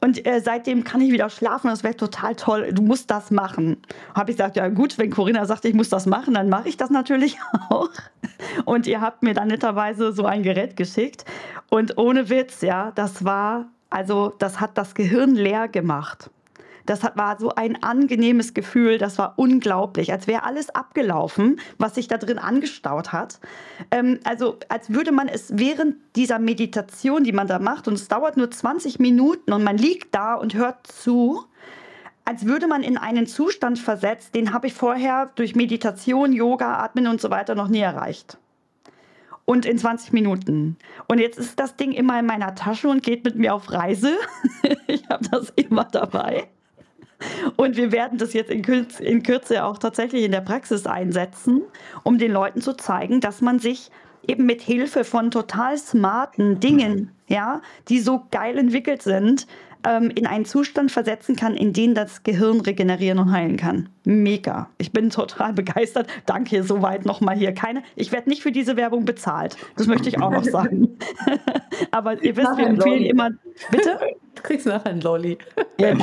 Und 0.02 0.26
äh, 0.28 0.40
seitdem 0.40 0.84
kann 0.84 1.02
ich 1.02 1.12
wieder 1.12 1.30
schlafen. 1.30 1.68
Das 1.68 1.84
wäre 1.84 1.96
total 1.96 2.36
toll. 2.36 2.72
Du 2.74 2.84
musst 2.84 3.10
das 3.10 3.32
machen. 3.32 3.78
Habe 4.14 4.32
ich 4.32 4.38
gesagt, 4.38 4.56
ja 4.56 4.68
gut, 4.70 4.98
wenn 4.98 5.10
Corinna 5.10 5.46
sagt, 5.46 5.66
ich 5.66 5.74
muss 5.74 5.90
das 5.90 6.06
machen, 6.06 6.34
dann 6.36 6.50
mache 6.50 6.70
ich 6.70 6.78
das 6.78 6.90
natürlich 6.90 7.38
auch. 7.70 7.90
Und 8.66 8.88
ihr 8.88 9.02
habt 9.02 9.24
mir 9.24 9.34
dann 9.34 9.48
netterweise 9.48 10.14
so 10.14 10.26
ein 10.26 10.44
Gerät 10.44 10.76
geschickt. 10.76 11.23
Und 11.70 11.98
ohne 11.98 12.30
Witz, 12.30 12.62
ja, 12.62 12.92
das 12.96 13.26
war, 13.26 13.66
also 13.90 14.34
das 14.40 14.60
hat 14.60 14.78
das 14.78 14.96
Gehirn 14.96 15.36
leer 15.36 15.68
gemacht. 15.68 16.30
Das 16.86 17.02
war 17.16 17.40
so 17.40 17.50
ein 17.56 17.82
angenehmes 17.82 18.54
Gefühl, 18.54 18.98
das 18.98 19.18
war 19.18 19.34
unglaublich, 19.38 20.12
als 20.12 20.28
wäre 20.28 20.44
alles 20.44 20.70
abgelaufen, 20.70 21.60
was 21.78 21.96
sich 21.96 22.08
da 22.08 22.18
drin 22.18 22.38
angestaut 22.38 23.14
hat. 23.14 23.40
Ähm, 23.90 24.20
also 24.26 24.58
als 24.68 24.92
würde 24.94 25.12
man 25.12 25.30
es 25.30 25.58
während 25.58 25.96
dieser 26.16 26.40
Meditation, 26.40 27.24
die 27.24 27.32
man 27.32 27.48
da 27.48 27.60
macht, 27.60 27.88
und 27.88 27.94
es 27.94 28.08
dauert 28.08 28.36
nur 28.36 28.52
20 28.52 29.00
Minuten 29.00 29.54
und 29.54 29.64
man 29.64 29.78
liegt 29.78 30.14
da 30.14 30.36
und 30.36 30.56
hört 30.56 30.86
zu, 30.88 31.46
als 32.26 32.46
würde 32.46 32.68
man 32.68 32.84
in 32.84 32.98
einen 32.98 33.28
Zustand 33.28 33.80
versetzt, 33.80 34.36
den 34.36 34.54
habe 34.54 34.68
ich 34.68 34.74
vorher 34.74 35.32
durch 35.36 35.56
Meditation, 35.56 36.34
Yoga, 36.34 36.84
Atmen 36.84 37.08
und 37.08 37.22
so 37.22 37.30
weiter 37.30 37.56
noch 37.56 37.68
nie 37.68 37.80
erreicht 37.80 38.38
und 39.46 39.66
in 39.66 39.78
20 39.78 40.14
Minuten. 40.14 40.78
Und 41.08 41.20
jetzt 41.20 41.38
ist 41.38 41.60
das 41.60 41.76
Ding 41.76 41.92
immer 41.92 42.20
in 42.20 42.26
meiner 42.26 42.56
Tasche 42.56 42.88
und 42.88 43.04
geht 43.04 43.26
mit 43.26 43.36
mir 43.36 43.54
auf 43.54 43.72
Reise. 43.72 44.12
ich 44.88 45.08
habe 45.10 45.26
das 45.30 45.52
immer 45.56 45.86
dabei. 45.86 46.48
Und 47.56 47.78
wir 47.78 47.92
werden 47.92 48.18
das 48.18 48.34
jetzt 48.34 48.52
in 48.52 48.62
Kürze, 48.62 49.04
in 49.04 49.24
Kürze 49.24 49.64
auch 49.64 49.78
tatsächlich 49.78 50.24
in 50.24 50.32
der 50.32 50.42
Praxis 50.42 50.86
einsetzen, 50.86 51.62
um 52.04 52.18
den 52.18 52.32
Leuten 52.32 52.62
zu 52.62 52.74
zeigen, 52.74 53.22
dass 53.22 53.42
man 53.42 53.60
sich 53.60 53.92
eben 54.28 54.46
mit 54.46 54.62
Hilfe 54.62 55.04
von 55.04 55.32
total 55.32 55.78
smarten 55.78 56.60
Dingen, 56.60 57.12
ja, 57.28 57.62
die 57.90 58.00
so 58.00 58.24
geil 58.32 58.58
entwickelt 58.58 59.02
sind, 59.02 59.48
ähm, 59.86 60.12
in 60.14 60.28
einen 60.28 60.46
Zustand 60.46 60.92
versetzen 60.92 61.36
kann, 61.36 61.56
in 61.56 61.74
den 61.74 61.96
das 61.96 62.24
Gehirn 62.24 62.62
regenerieren 62.62 63.20
und 63.20 63.32
heilen 63.32 63.58
kann. 63.58 63.90
Mega. 64.06 64.70
Ich 64.78 64.92
bin 64.92 65.10
total 65.10 65.54
begeistert. 65.54 66.08
Danke 66.26 66.64
soweit 66.64 67.06
nochmal 67.06 67.36
hier. 67.36 67.54
Keine, 67.54 67.84
ich 67.96 68.12
werde 68.12 68.30
nicht 68.30 68.42
für 68.42 68.52
diese 68.52 68.76
Werbung 68.78 69.06
bezahlt. 69.06 69.58
Das 69.76 69.88
möchte 69.88 70.10
ich 70.10 70.22
auch 70.22 70.32
noch 70.32 70.44
sagen. 70.44 70.98
Aber 71.92 72.22
ihr 72.24 72.36
wisst, 72.36 72.58
wir 72.58 72.68
empfehlen 72.68 73.06
immer. 73.06 73.30
Bitte? 73.72 74.00
Du 74.36 74.42
kriegst 74.42 74.66
nachher 74.66 74.90
ein 74.90 75.00
Lolli. 75.00 75.38
Ja, 75.80 75.90
also, 75.90 76.02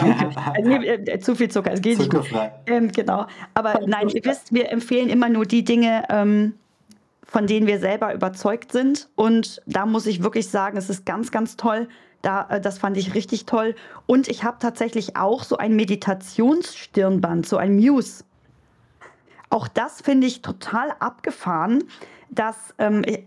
nee, 0.62 0.86
äh, 0.86 1.18
zu 1.18 1.34
viel 1.34 1.50
Zucker, 1.50 1.72
es 1.72 1.82
geht 1.82 1.98
nicht. 1.98 2.14
Ähm, 2.66 2.92
genau. 2.92 3.26
Aber 3.54 3.80
nein, 3.86 4.08
ihr 4.08 4.24
wisst, 4.24 4.54
wir 4.54 4.70
empfehlen 4.70 5.08
immer 5.08 5.28
nur 5.28 5.44
die 5.44 5.64
Dinge, 5.64 6.04
ähm, 6.08 6.54
von 7.24 7.48
denen 7.48 7.66
wir 7.66 7.80
selber 7.80 8.14
überzeugt 8.14 8.70
sind. 8.70 9.08
Und 9.16 9.60
da 9.66 9.84
muss 9.84 10.06
ich 10.06 10.22
wirklich 10.22 10.48
sagen, 10.48 10.76
es 10.76 10.88
ist 10.88 11.04
ganz, 11.04 11.32
ganz 11.32 11.56
toll, 11.56 11.88
da, 12.22 12.46
äh, 12.48 12.60
das 12.60 12.78
fand 12.78 12.96
ich 12.96 13.14
richtig 13.14 13.46
toll. 13.46 13.74
Und 14.06 14.28
ich 14.28 14.44
habe 14.44 14.58
tatsächlich 14.60 15.16
auch 15.16 15.44
so 15.44 15.56
ein 15.56 15.76
Meditationsstirnband, 15.76 17.46
so 17.46 17.56
ein 17.56 17.76
Muse. 17.76 18.24
Auch 19.48 19.68
das 19.68 20.00
finde 20.00 20.26
ich 20.26 20.42
total 20.42 20.94
abgefahren, 21.00 21.84
dass 22.30 22.74
ähm, 22.78 23.02
äh, 23.04 23.24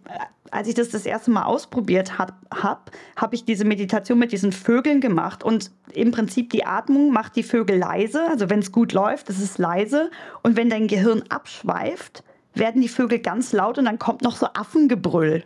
als 0.51 0.67
ich 0.67 0.75
das 0.75 0.89
das 0.89 1.06
erste 1.06 1.32
Mal 1.32 1.43
ausprobiert 1.43 2.19
habe, 2.19 2.34
habe 2.53 2.91
hab 3.15 3.34
ich 3.34 3.43
diese 3.43 3.65
Meditation 3.65 4.19
mit 4.19 4.32
diesen 4.32 4.51
Vögeln 4.51 5.01
gemacht 5.01 5.43
und 5.43 5.71
im 5.93 6.12
Prinzip 6.12 6.51
die 6.51 6.65
Atmung 6.65 7.12
macht 7.12 7.36
die 7.36 7.43
Vögel 7.43 7.77
leise. 7.77 8.27
Also 8.29 8.49
wenn 8.49 8.60
es 8.60 8.71
gut 8.71 8.93
läuft, 8.93 9.29
ist 9.29 9.41
es 9.41 9.58
leise 9.58 10.12
und 10.43 10.56
wenn 10.56 10.69
dein 10.69 10.88
Gehirn 10.88 11.23
abschweift, 11.29 12.23
werden 12.53 12.82
die 12.82 12.88
Vögel 12.88 13.19
ganz 13.19 13.51
laut 13.51 13.79
und 13.79 13.86
dann 13.86 13.97
kommt 13.97 14.21
noch 14.21 14.36
so 14.36 14.45
Affengebrüll. 14.53 15.43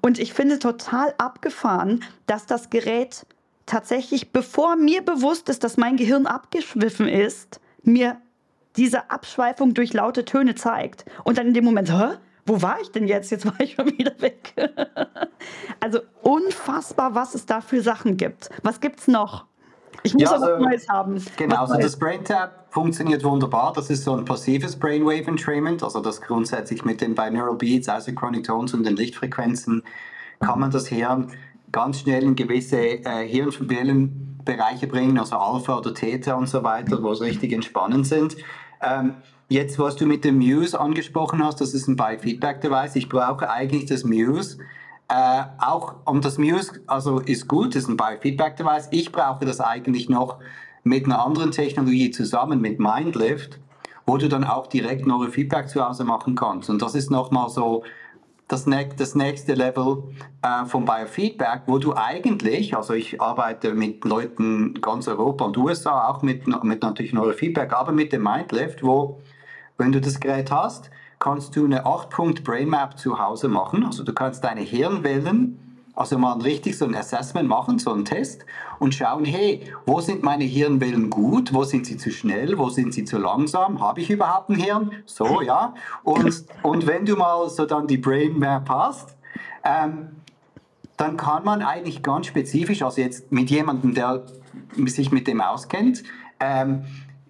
Und 0.00 0.18
ich 0.18 0.32
finde 0.32 0.58
total 0.58 1.14
abgefahren, 1.18 2.04
dass 2.26 2.46
das 2.46 2.70
Gerät 2.70 3.26
tatsächlich, 3.66 4.32
bevor 4.32 4.76
mir 4.76 5.02
bewusst 5.02 5.48
ist, 5.48 5.64
dass 5.64 5.76
mein 5.76 5.96
Gehirn 5.96 6.26
abgeschwiffen 6.26 7.08
ist, 7.08 7.60
mir 7.82 8.20
diese 8.76 9.10
Abschweifung 9.10 9.74
durch 9.74 9.92
laute 9.92 10.24
Töne 10.24 10.54
zeigt. 10.54 11.04
Und 11.24 11.38
dann 11.38 11.48
in 11.48 11.54
dem 11.54 11.64
Moment, 11.64 11.90
hä? 11.90 12.16
Wo 12.48 12.62
war 12.62 12.80
ich 12.80 12.92
denn 12.92 13.08
jetzt? 13.08 13.30
Jetzt 13.30 13.44
war 13.44 13.58
ich 13.58 13.74
schon 13.74 13.86
wieder 13.98 14.20
weg. 14.20 14.54
also 15.80 16.00
unfassbar, 16.22 17.14
was 17.14 17.34
es 17.34 17.44
da 17.44 17.60
für 17.60 17.82
Sachen 17.82 18.16
gibt. 18.16 18.50
Was 18.62 18.80
gibt 18.80 19.00
es 19.00 19.08
noch? 19.08 19.46
Ich 20.02 20.14
muss 20.14 20.22
ja, 20.22 20.32
also, 20.32 20.46
was 20.46 20.60
Neues 20.60 20.88
haben. 20.88 21.24
Genau, 21.36 21.62
also 21.62 21.74
das 21.78 21.96
BrainTap 21.96 22.66
funktioniert 22.70 23.24
wunderbar. 23.24 23.72
Das 23.74 23.90
ist 23.90 24.04
so 24.04 24.16
ein 24.16 24.24
passives 24.24 24.76
Brainwave 24.76 25.26
Entrainment, 25.28 25.82
also 25.82 26.00
das 26.00 26.20
grundsätzlich 26.20 26.84
mit 26.84 27.00
den 27.00 27.14
Binaural 27.14 27.56
Beats, 27.56 27.88
Isochronic 27.88 28.44
Tones 28.44 28.74
und 28.74 28.84
den 28.84 28.96
Lichtfrequenzen 28.96 29.82
kann 30.40 30.60
man 30.60 30.70
das 30.70 30.86
Hirn 30.86 31.32
ganz 31.72 32.00
schnell 32.00 32.22
in 32.22 32.36
gewisse 32.36 32.78
äh, 32.78 33.26
Hirnwellenbereiche 33.26 34.86
bringen, 34.86 35.18
also 35.18 35.36
Alpha 35.36 35.78
oder 35.78 35.94
Theta 35.94 36.34
und 36.34 36.48
so 36.48 36.62
weiter, 36.62 37.02
wo 37.02 37.12
es 37.12 37.20
richtig 37.20 37.52
entspannend 37.52 38.06
sind. 38.06 38.36
Ähm, 38.82 39.14
jetzt, 39.48 39.78
was 39.78 39.96
du 39.96 40.06
mit 40.06 40.24
dem 40.24 40.36
Muse 40.36 40.78
angesprochen 40.78 41.44
hast, 41.44 41.60
das 41.60 41.74
ist 41.74 41.88
ein 41.88 41.96
Biofeedback-Device. 41.96 42.96
Ich 42.96 43.08
brauche 43.08 43.50
eigentlich 43.50 43.86
das 43.86 44.04
Muse 44.04 44.58
äh, 45.08 45.42
auch, 45.58 45.94
und 46.04 46.24
das 46.24 46.38
Muse 46.38 46.80
also 46.86 47.20
ist 47.20 47.46
gut, 47.46 47.76
ist 47.76 47.88
ein 47.88 47.96
Biofeedback-Device. 47.96 48.88
Ich 48.90 49.12
brauche 49.12 49.44
das 49.44 49.60
eigentlich 49.60 50.08
noch 50.08 50.38
mit 50.82 51.04
einer 51.04 51.24
anderen 51.24 51.52
Technologie 51.52 52.10
zusammen, 52.10 52.60
mit 52.60 52.80
Mindlift, 52.80 53.60
wo 54.04 54.16
du 54.16 54.28
dann 54.28 54.44
auch 54.44 54.66
direkt 54.66 55.06
Neurofeedback 55.06 55.68
zu 55.68 55.84
Hause 55.84 56.04
machen 56.04 56.34
kannst. 56.34 56.70
Und 56.70 56.82
das 56.82 56.94
ist 56.94 57.10
nochmal 57.10 57.48
so 57.50 57.84
das, 58.48 58.66
das 58.96 59.14
nächste 59.14 59.54
Level 59.54 60.04
äh, 60.42 60.64
vom 60.66 60.84
Biofeedback, 60.84 61.62
wo 61.66 61.78
du 61.78 61.94
eigentlich, 61.94 62.76
also 62.76 62.94
ich 62.94 63.20
arbeite 63.20 63.74
mit 63.74 64.04
Leuten 64.04 64.74
ganz 64.80 65.08
Europa 65.08 65.44
und 65.44 65.56
USA, 65.56 66.08
auch 66.08 66.22
mit, 66.22 66.46
mit 66.64 66.82
natürlich 66.82 67.12
Neurofeedback, 67.12 67.72
aber 67.72 67.92
mit 67.92 68.12
dem 68.12 68.22
Mindlift, 68.22 68.82
wo, 68.82 69.20
wenn 69.78 69.92
du 69.92 70.00
das 70.00 70.20
Gerät 70.20 70.50
hast, 70.50 70.90
kannst 71.18 71.56
du 71.56 71.64
eine 71.64 71.84
8-Punkt-Brainmap 71.84 72.98
zu 72.98 73.18
Hause 73.18 73.48
machen. 73.48 73.84
Also 73.84 74.04
du 74.04 74.12
kannst 74.12 74.44
deine 74.44 74.60
Hirnwellen 74.60 75.58
also 75.96 76.18
mal 76.18 76.38
richtig 76.42 76.76
so 76.76 76.84
ein 76.84 76.94
Assessment 76.94 77.48
machen, 77.48 77.78
so 77.78 77.92
einen 77.92 78.04
Test 78.04 78.44
und 78.78 78.94
schauen, 78.94 79.24
hey, 79.24 79.62
wo 79.86 80.00
sind 80.00 80.22
meine 80.22 80.44
Hirnwellen 80.44 81.08
gut, 81.08 81.54
wo 81.54 81.64
sind 81.64 81.86
sie 81.86 81.96
zu 81.96 82.10
schnell, 82.10 82.58
wo 82.58 82.68
sind 82.68 82.92
sie 82.92 83.04
zu 83.04 83.16
langsam, 83.16 83.80
habe 83.80 84.02
ich 84.02 84.10
überhaupt 84.10 84.50
ein 84.50 84.56
Hirn? 84.56 84.92
So, 85.06 85.40
ja. 85.40 85.74
Und, 86.04 86.44
und 86.62 86.86
wenn 86.86 87.06
du 87.06 87.16
mal 87.16 87.48
so 87.48 87.64
dann 87.64 87.86
die 87.86 87.96
Brain 87.96 88.38
Map 88.38 88.68
hast, 88.68 89.16
ähm, 89.64 90.08
dann 90.98 91.16
kann 91.16 91.44
man 91.44 91.62
eigentlich 91.62 92.02
ganz 92.02 92.26
spezifisch, 92.26 92.82
also 92.82 93.00
jetzt 93.00 93.32
mit 93.32 93.50
jemandem, 93.50 93.94
der 93.94 94.22
sich 94.86 95.10
mit 95.10 95.26
dem 95.26 95.40
auskennt, 95.40 96.02
ähm, 96.40 96.84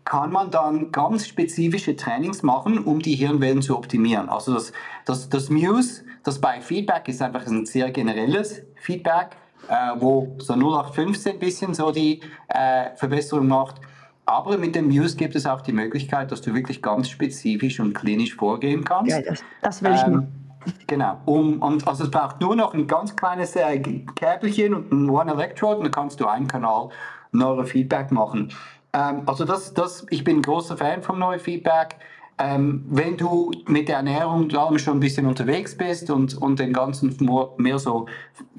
kann 0.06 0.30
man 0.30 0.50
dann 0.52 0.92
ganz 0.92 1.26
spezifische 1.26 1.96
Trainings 1.96 2.42
machen, 2.42 2.78
um 2.78 3.00
die 3.00 3.16
Hirnwellen 3.16 3.60
zu 3.60 3.76
optimieren. 3.76 4.28
Also 4.28 4.54
das, 4.54 4.72
das, 5.04 5.28
das 5.28 5.50
Muse, 5.50 6.04
das 6.22 6.40
bei 6.40 6.60
Feedback 6.60 7.08
ist 7.08 7.20
einfach 7.20 7.44
ein 7.46 7.66
sehr 7.66 7.90
generelles 7.90 8.62
Feedback, 8.76 9.36
äh, 9.68 9.74
wo 9.98 10.36
so 10.38 10.54
0815 10.54 11.32
ein 11.32 11.38
bisschen 11.40 11.74
so 11.74 11.90
die 11.90 12.20
äh, 12.46 12.94
Verbesserung 12.94 13.48
macht. 13.48 13.80
Aber 14.24 14.56
mit 14.58 14.76
dem 14.76 14.86
Muse 14.86 15.16
gibt 15.16 15.34
es 15.34 15.44
auch 15.44 15.60
die 15.60 15.72
Möglichkeit, 15.72 16.30
dass 16.30 16.40
du 16.40 16.54
wirklich 16.54 16.80
ganz 16.80 17.08
spezifisch 17.08 17.80
und 17.80 17.92
klinisch 17.92 18.36
vorgehen 18.36 18.84
kannst. 18.84 19.10
Ja, 19.10 19.20
das, 19.20 19.42
das 19.60 19.82
will 19.82 19.92
ich 19.92 20.02
ähm, 20.04 20.28
nicht. 20.64 20.86
Genau. 20.86 21.20
Um, 21.24 21.60
und 21.62 21.86
also 21.86 22.04
es 22.04 22.10
braucht 22.12 22.40
nur 22.40 22.54
noch 22.54 22.74
ein 22.74 22.86
ganz 22.86 23.16
kleines 23.16 23.56
äh, 23.56 23.78
Käbelchen 23.78 24.72
und 24.72 24.92
ein 24.92 25.10
One 25.10 25.32
Electrode 25.32 25.78
und 25.78 25.84
dann 25.84 25.92
kannst 25.92 26.20
du 26.20 26.26
einen 26.26 26.46
Kanal 26.46 26.90
Neurofeedback 27.32 28.12
machen. 28.12 28.52
Ähm, 28.96 29.22
also 29.26 29.44
das, 29.44 29.74
das, 29.74 30.06
ich 30.10 30.24
bin 30.24 30.38
ein 30.38 30.42
großer 30.42 30.76
Fan 30.76 31.02
vom 31.02 31.18
Neurofeedback. 31.18 31.96
Ähm, 32.38 32.84
wenn 32.88 33.16
du 33.16 33.50
mit 33.66 33.88
der 33.88 33.96
Ernährung 33.96 34.50
schon 34.78 34.98
ein 34.98 35.00
bisschen 35.00 35.26
unterwegs 35.26 35.76
bist 35.76 36.10
und, 36.10 36.34
und 36.36 36.58
den 36.58 36.72
ganzen 36.72 37.16
mehr 37.56 37.78
so 37.78 38.06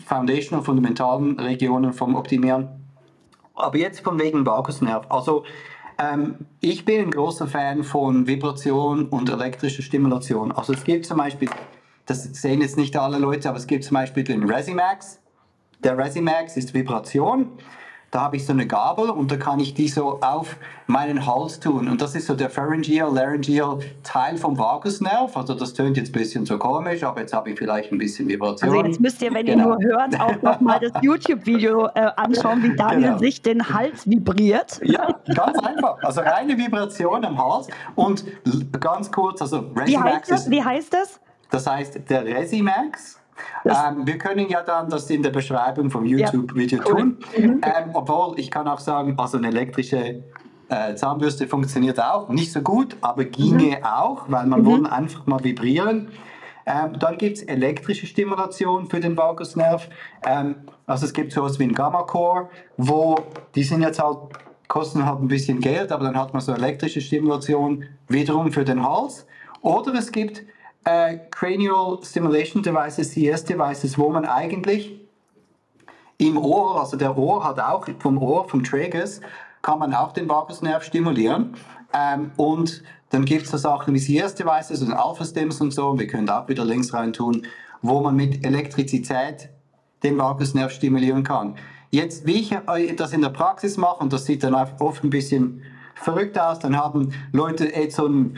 foundational, 0.04 0.64
fundamentalen 0.64 1.40
Regionen 1.40 1.94
vom 1.94 2.16
Optimieren. 2.16 2.70
Aber 3.54 3.78
jetzt 3.78 4.02
von 4.02 4.20
wegen 4.20 4.46
Vagusnerv. 4.46 5.06
Also 5.10 5.44
ähm, 6.00 6.36
ich 6.60 6.86
bin 6.86 7.06
ein 7.06 7.12
großer 7.12 7.48
Fan 7.48 7.84
von 7.84 8.28
Vibration 8.28 9.08
und 9.10 9.30
elektrischer 9.30 9.84
Stimulation. 9.84 10.52
Also 10.52 10.74
es 10.74 10.84
gibt 10.84 11.06
zum 11.06 11.18
Beispiel 11.18 11.50
das 12.08 12.24
sehen 12.24 12.62
jetzt 12.62 12.78
nicht 12.78 12.96
alle 12.96 13.18
Leute, 13.18 13.50
aber 13.50 13.58
es 13.58 13.68
gibt 13.68 13.84
zum 13.84 13.96
Beispiel 13.96 14.24
den 14.24 14.50
Resimax. 14.50 15.20
Der 15.84 15.98
Resimax 15.98 16.56
ist 16.56 16.74
Vibration. 16.74 17.52
Da 18.10 18.22
habe 18.22 18.38
ich 18.38 18.46
so 18.46 18.54
eine 18.54 18.66
Gabel 18.66 19.10
und 19.10 19.32
da 19.32 19.36
kann 19.36 19.60
ich 19.60 19.74
die 19.74 19.90
so 19.90 20.22
auf 20.22 20.56
meinen 20.88 21.26
Hals 21.26 21.60
tun. 21.60 21.90
Und 21.90 22.02
das 22.02 22.16
ist 22.16 22.28
so 22.28 22.36
der 22.36 22.50
Pharyngeal, 22.50 23.14
Laryngeal 23.14 23.80
Teil 24.04 24.38
vom 24.38 24.58
Vagusnerv. 24.58 25.36
Also 25.36 25.54
das 25.54 25.74
tönt 25.74 25.98
jetzt 25.98 26.10
ein 26.10 26.14
bisschen 26.14 26.46
so 26.46 26.58
komisch, 26.58 27.04
aber 27.04 27.20
jetzt 27.22 27.34
habe 27.34 27.52
ich 27.52 27.60
vielleicht 27.60 27.92
ein 27.92 27.98
bisschen 27.98 28.30
Vibration. 28.30 28.70
Also 28.70 28.86
jetzt 28.86 29.02
müsst 29.02 29.22
ihr, 29.22 29.34
wenn 29.34 29.46
genau. 29.46 29.72
ihr 29.72 29.80
nur 29.80 29.84
hört, 29.84 30.20
auch 30.20 30.42
nochmal 30.42 30.80
das 30.80 30.94
YouTube-Video 31.02 31.88
äh, 31.88 32.12
anschauen, 32.16 32.64
wie 32.64 32.76
Daniel 32.76 33.02
genau. 33.02 33.18
sich 33.18 33.42
den 33.42 33.68
Hals 33.70 34.10
vibriert. 34.10 34.80
Ja, 34.84 35.20
ganz 35.36 35.60
einfach. 35.60 35.98
Also 36.02 36.22
reine 36.22 36.58
Vibration 36.58 37.26
am 37.26 37.38
Hals. 37.38 37.68
Und 37.96 38.24
ganz 38.80 39.12
kurz, 39.12 39.42
also 39.42 39.66
Resimax 39.76 39.88
wie 39.88 39.98
heißt 39.98 40.32
das? 40.32 40.50
Wie 40.50 40.64
heißt 40.64 40.94
das? 40.94 41.20
Das 41.50 41.68
heißt, 41.68 42.10
der 42.10 42.26
Resimax, 42.26 43.20
ähm, 43.66 44.06
wir 44.06 44.18
können 44.18 44.50
ja 44.50 44.62
dann 44.64 44.90
das 44.90 45.10
in 45.10 45.24
der 45.24 45.32
Beschreibung 45.32 45.90
vom 45.90 46.06
YouTube-Video 46.06 46.80
ja. 46.80 46.84
tun. 46.84 47.18
Mhm. 47.38 47.62
Ähm, 47.64 47.90
obwohl 47.94 48.40
ich 48.40 48.52
kann 48.52 48.68
auch 48.68 48.80
sagen, 48.80 49.16
also 49.18 49.38
eine 49.38 49.48
elektrische 49.48 50.24
äh, 50.70 50.96
Zahnbürste 50.96 51.48
funktioniert 51.48 52.00
auch. 52.00 52.30
Nicht 52.30 52.52
so 52.52 52.62
gut, 52.62 52.98
aber 53.02 53.26
ginge 53.26 53.78
mhm. 53.78 53.84
auch, 53.84 54.26
weil 54.28 54.46
man 54.46 54.62
mhm. 54.62 54.68
will 54.68 54.88
einfach 54.88 55.26
mal 55.26 55.44
vibrieren. 55.44 56.10
Ähm, 56.66 57.00
dann 57.00 57.18
gibt 57.18 57.38
es 57.38 57.44
elektrische 57.44 58.06
Stimulation 58.06 58.90
für 58.90 59.00
den 59.00 59.16
Vagusnerv. 59.16 59.88
Ähm, 60.26 60.56
also 60.86 61.06
es 61.06 61.14
gibt 61.14 61.32
sowas 61.32 61.60
wie 61.60 61.64
ein 61.64 61.74
Gamma-Core, 61.74 62.50
wo 62.76 63.16
die 63.56 63.64
sind 63.64 63.82
jetzt 63.82 64.04
halt, 64.04 64.18
kosten 64.68 65.06
halt 65.06 65.22
ein 65.22 65.30
bisschen 65.30 65.62
Geld, 65.62 65.94
aber 65.94 66.04
dann 66.04 66.18
hat 66.18 66.34
man 66.34 66.42
so 66.42 66.52
elektrische 66.52 67.00
Stimulation 67.00 67.86
wiederum 68.10 68.52
für 68.52 68.66
den 68.66 68.84
Hals. 68.86 69.26
Oder 69.62 69.94
es 69.94 70.12
gibt 70.12 70.44
äh, 70.88 71.18
Cranial 71.32 72.00
Stimulation 72.02 72.64
Devices, 72.64 73.12
CS 73.12 73.44
Devices, 73.44 73.98
wo 73.98 74.10
man 74.10 74.26
eigentlich 74.26 75.02
im 76.18 76.38
Ohr, 76.38 76.80
also 76.80 76.96
der 76.96 77.18
Ohr 77.18 77.44
hat 77.44 77.60
auch 77.60 77.86
vom 78.00 78.18
Ohr, 78.18 78.48
vom 78.48 78.64
Tragus, 78.64 79.20
kann 79.62 79.80
man 79.80 79.94
auch 79.94 80.14
den 80.14 80.30
Vagusnerv 80.30 80.84
stimulieren. 80.84 81.56
Ähm, 81.94 82.32
und 82.38 82.84
dann 83.10 83.26
gibt 83.26 83.44
es 83.44 83.52
so 83.52 83.58
Sachen 83.58 83.94
wie 83.94 84.00
CS 84.00 84.36
Devices 84.36 84.82
und 84.82 84.94
Alpha 84.94 85.26
Stims 85.26 85.60
und 85.60 85.72
so, 85.72 86.00
wir 86.00 86.08
können 86.08 86.26
da 86.26 86.42
auch 86.42 86.48
wieder 86.48 86.64
Links 86.64 86.94
rein 86.94 87.12
tun, 87.12 87.46
wo 87.82 88.00
man 88.00 88.16
mit 88.16 88.46
Elektrizität 88.46 89.50
den 90.04 90.18
Vagusnerv 90.18 90.72
stimulieren 90.72 91.24
kann. 91.24 91.56
Jetzt, 91.90 92.26
wie 92.26 92.40
ich 92.40 92.52
äh, 92.54 92.94
das 92.96 93.12
in 93.12 93.22
der 93.22 93.30
Praxis 93.30 93.76
mache, 93.76 94.00
und 94.00 94.14
das 94.14 94.26
sieht 94.26 94.44
dann 94.44 94.56
oft 94.56 95.04
ein 95.04 95.10
bisschen 95.10 95.64
verrückt 95.96 96.40
aus, 96.40 96.60
dann 96.60 96.78
haben 96.78 97.12
Leute 97.34 97.66
jetzt 97.66 97.98
so 97.98 98.08
ein 98.08 98.38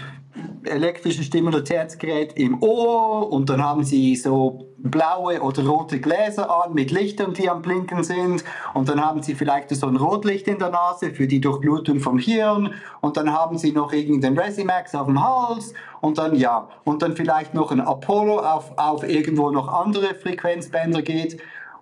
elektrische 0.63 1.23
Stimulationsgerät 1.23 2.33
im 2.33 2.61
Ohr 2.61 3.31
und 3.31 3.49
dann 3.49 3.63
haben 3.63 3.83
sie 3.83 4.15
so 4.15 4.69
blaue 4.77 5.41
oder 5.41 5.65
rote 5.65 5.99
Gläser 5.99 6.49
an 6.49 6.73
mit 6.73 6.91
Lichtern, 6.91 7.33
die 7.33 7.49
am 7.49 7.61
Blinken 7.61 8.03
sind. 8.03 8.43
Und 8.73 8.89
dann 8.89 9.03
haben 9.03 9.21
sie 9.21 9.35
vielleicht 9.35 9.69
so 9.69 9.87
ein 9.87 9.95
Rotlicht 9.95 10.47
in 10.47 10.59
der 10.59 10.69
Nase 10.69 11.11
für 11.11 11.27
die 11.27 11.41
Durchblutung 11.41 11.99
vom 11.99 12.17
Hirn. 12.17 12.73
Und 13.01 13.17
dann 13.17 13.33
haben 13.33 13.57
sie 13.57 13.71
noch 13.71 13.91
irgendeinen 13.91 14.37
Resimax 14.37 14.95
auf 14.95 15.07
dem 15.07 15.21
Hals. 15.21 15.73
Und 16.01 16.17
dann 16.17 16.35
ja 16.35 16.69
und 16.85 17.01
dann 17.01 17.15
vielleicht 17.15 17.53
noch 17.53 17.71
ein 17.71 17.81
Apollo 17.81 18.39
auf, 18.39 18.71
auf 18.77 19.03
irgendwo 19.03 19.51
noch 19.51 19.67
andere 19.67 20.15
Frequenzbänder 20.15 21.01
geht. 21.01 21.41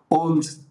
Und 0.10 0.67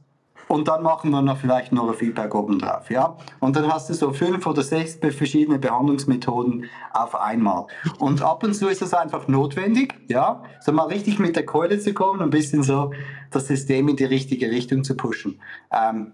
und 0.48 0.68
dann 0.68 0.82
machen 0.82 1.10
wir 1.10 1.22
noch 1.22 1.38
vielleicht 1.38 1.72
noch 1.72 1.88
ein 1.88 1.94
Feedback 1.94 2.34
oben 2.34 2.58
drauf, 2.58 2.90
ja. 2.90 3.16
Und 3.40 3.56
dann 3.56 3.72
hast 3.72 3.90
du 3.90 3.94
so 3.94 4.12
fünf 4.12 4.46
oder 4.46 4.62
sechs 4.62 4.94
verschiedene 4.94 5.58
Behandlungsmethoden 5.58 6.66
auf 6.92 7.14
einmal. 7.14 7.66
Und 7.98 8.22
ab 8.22 8.44
und 8.44 8.54
zu 8.54 8.68
ist 8.68 8.82
es 8.82 8.94
einfach 8.94 9.26
notwendig, 9.28 9.94
ja, 10.08 10.42
so 10.60 10.72
mal 10.72 10.86
richtig 10.86 11.18
mit 11.18 11.36
der 11.36 11.46
Keule 11.46 11.78
zu 11.78 11.94
kommen, 11.94 12.22
ein 12.22 12.30
bisschen 12.30 12.62
so 12.62 12.92
das 13.30 13.48
System 13.48 13.88
in 13.88 13.96
die 13.96 14.04
richtige 14.04 14.50
Richtung 14.50 14.84
zu 14.84 14.96
pushen. 14.96 15.40
Ähm, 15.72 16.12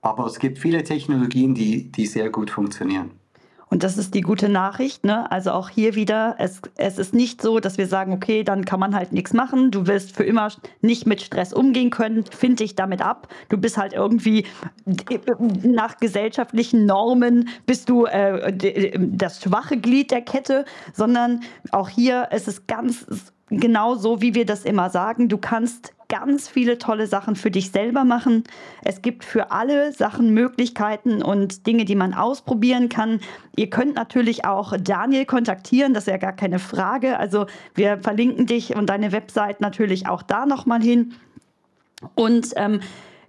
aber 0.00 0.26
es 0.26 0.38
gibt 0.38 0.58
viele 0.58 0.84
Technologien, 0.84 1.54
die, 1.54 1.90
die 1.90 2.06
sehr 2.06 2.30
gut 2.30 2.50
funktionieren. 2.50 3.17
Und 3.70 3.82
das 3.82 3.98
ist 3.98 4.14
die 4.14 4.22
gute 4.22 4.48
Nachricht. 4.48 5.04
Ne? 5.04 5.30
Also 5.30 5.52
auch 5.52 5.68
hier 5.68 5.94
wieder, 5.94 6.36
es, 6.38 6.60
es 6.76 6.98
ist 6.98 7.14
nicht 7.14 7.42
so, 7.42 7.60
dass 7.60 7.78
wir 7.78 7.86
sagen, 7.86 8.12
okay, 8.12 8.42
dann 8.42 8.64
kann 8.64 8.80
man 8.80 8.94
halt 8.94 9.12
nichts 9.12 9.32
machen. 9.32 9.70
Du 9.70 9.86
wirst 9.86 10.16
für 10.16 10.24
immer 10.24 10.48
nicht 10.80 11.06
mit 11.06 11.20
Stress 11.20 11.52
umgehen 11.52 11.90
können. 11.90 12.24
Finde 12.24 12.56
dich 12.56 12.74
damit 12.74 13.02
ab. 13.02 13.28
Du 13.48 13.58
bist 13.58 13.76
halt 13.76 13.92
irgendwie 13.92 14.46
nach 15.62 15.98
gesellschaftlichen 15.98 16.86
Normen 16.86 17.48
bist 17.66 17.88
du 17.88 18.06
äh, 18.06 18.92
das 18.98 19.42
schwache 19.42 19.76
Glied 19.76 20.10
der 20.10 20.22
Kette, 20.22 20.64
sondern 20.94 21.40
auch 21.70 21.88
hier 21.88 22.28
ist 22.32 22.48
es 22.48 22.66
ganz 22.66 23.06
genau 23.50 23.94
so, 23.94 24.20
wie 24.20 24.34
wir 24.34 24.46
das 24.46 24.64
immer 24.64 24.90
sagen. 24.90 25.28
Du 25.28 25.38
kannst 25.38 25.94
ganz 26.08 26.48
viele 26.48 26.78
tolle 26.78 27.06
Sachen 27.06 27.36
für 27.36 27.50
dich 27.50 27.70
selber 27.70 28.04
machen. 28.04 28.44
Es 28.82 29.02
gibt 29.02 29.24
für 29.24 29.50
alle 29.52 29.92
Sachen 29.92 30.32
Möglichkeiten 30.32 31.22
und 31.22 31.66
Dinge, 31.66 31.84
die 31.84 31.94
man 31.94 32.14
ausprobieren 32.14 32.88
kann. 32.88 33.20
Ihr 33.56 33.68
könnt 33.68 33.94
natürlich 33.94 34.44
auch 34.46 34.72
Daniel 34.80 35.26
kontaktieren, 35.26 35.92
das 35.92 36.04
ist 36.04 36.10
ja 36.10 36.16
gar 36.16 36.32
keine 36.32 36.58
Frage. 36.58 37.18
Also 37.18 37.46
wir 37.74 37.98
verlinken 37.98 38.46
dich 38.46 38.74
und 38.74 38.86
deine 38.86 39.12
Website 39.12 39.60
natürlich 39.60 40.08
auch 40.08 40.22
da 40.22 40.46
nochmal 40.46 40.82
hin. 40.82 41.14
Und 42.14 42.52
ähm, 42.56 42.80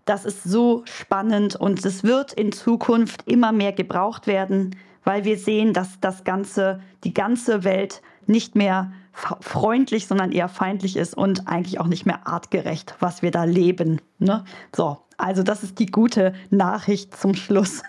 das 0.06 0.26
ist 0.26 0.44
so 0.44 0.84
spannend 0.86 1.56
und 1.56 1.86
es 1.86 2.04
wird 2.04 2.34
in 2.34 2.52
Zukunft 2.52 3.30
immer 3.30 3.52
mehr 3.52 3.74
gebraucht 3.74 4.26
werden, 4.26 4.76
weil 5.04 5.26
wir 5.26 5.38
sehen, 5.38 5.74
dass 5.74 6.00
das 6.00 6.24
ganze, 6.24 6.82
die 7.04 7.14
ganze 7.14 7.64
Welt 7.64 8.02
nicht 8.26 8.56
mehr 8.56 8.92
freundlich, 9.42 10.08
sondern 10.08 10.32
eher 10.32 10.50
feindlich 10.50 10.96
ist 10.96 11.16
und 11.16 11.48
eigentlich 11.48 11.80
auch 11.80 11.88
nicht 11.88 12.06
mehr 12.06 12.28
artgerecht, 12.28 12.96
was 13.00 13.22
wir 13.22 13.32
da 13.32 13.44
leben. 13.44 14.02
Ne? 14.20 14.44
So, 14.76 14.98
also 15.18 15.44
das 15.44 15.64
ist 15.64 15.80
die 15.80 15.88
gute 15.88 16.34
Nachricht 16.50 17.16
zum 17.16 17.36
Schluss. 17.36 17.84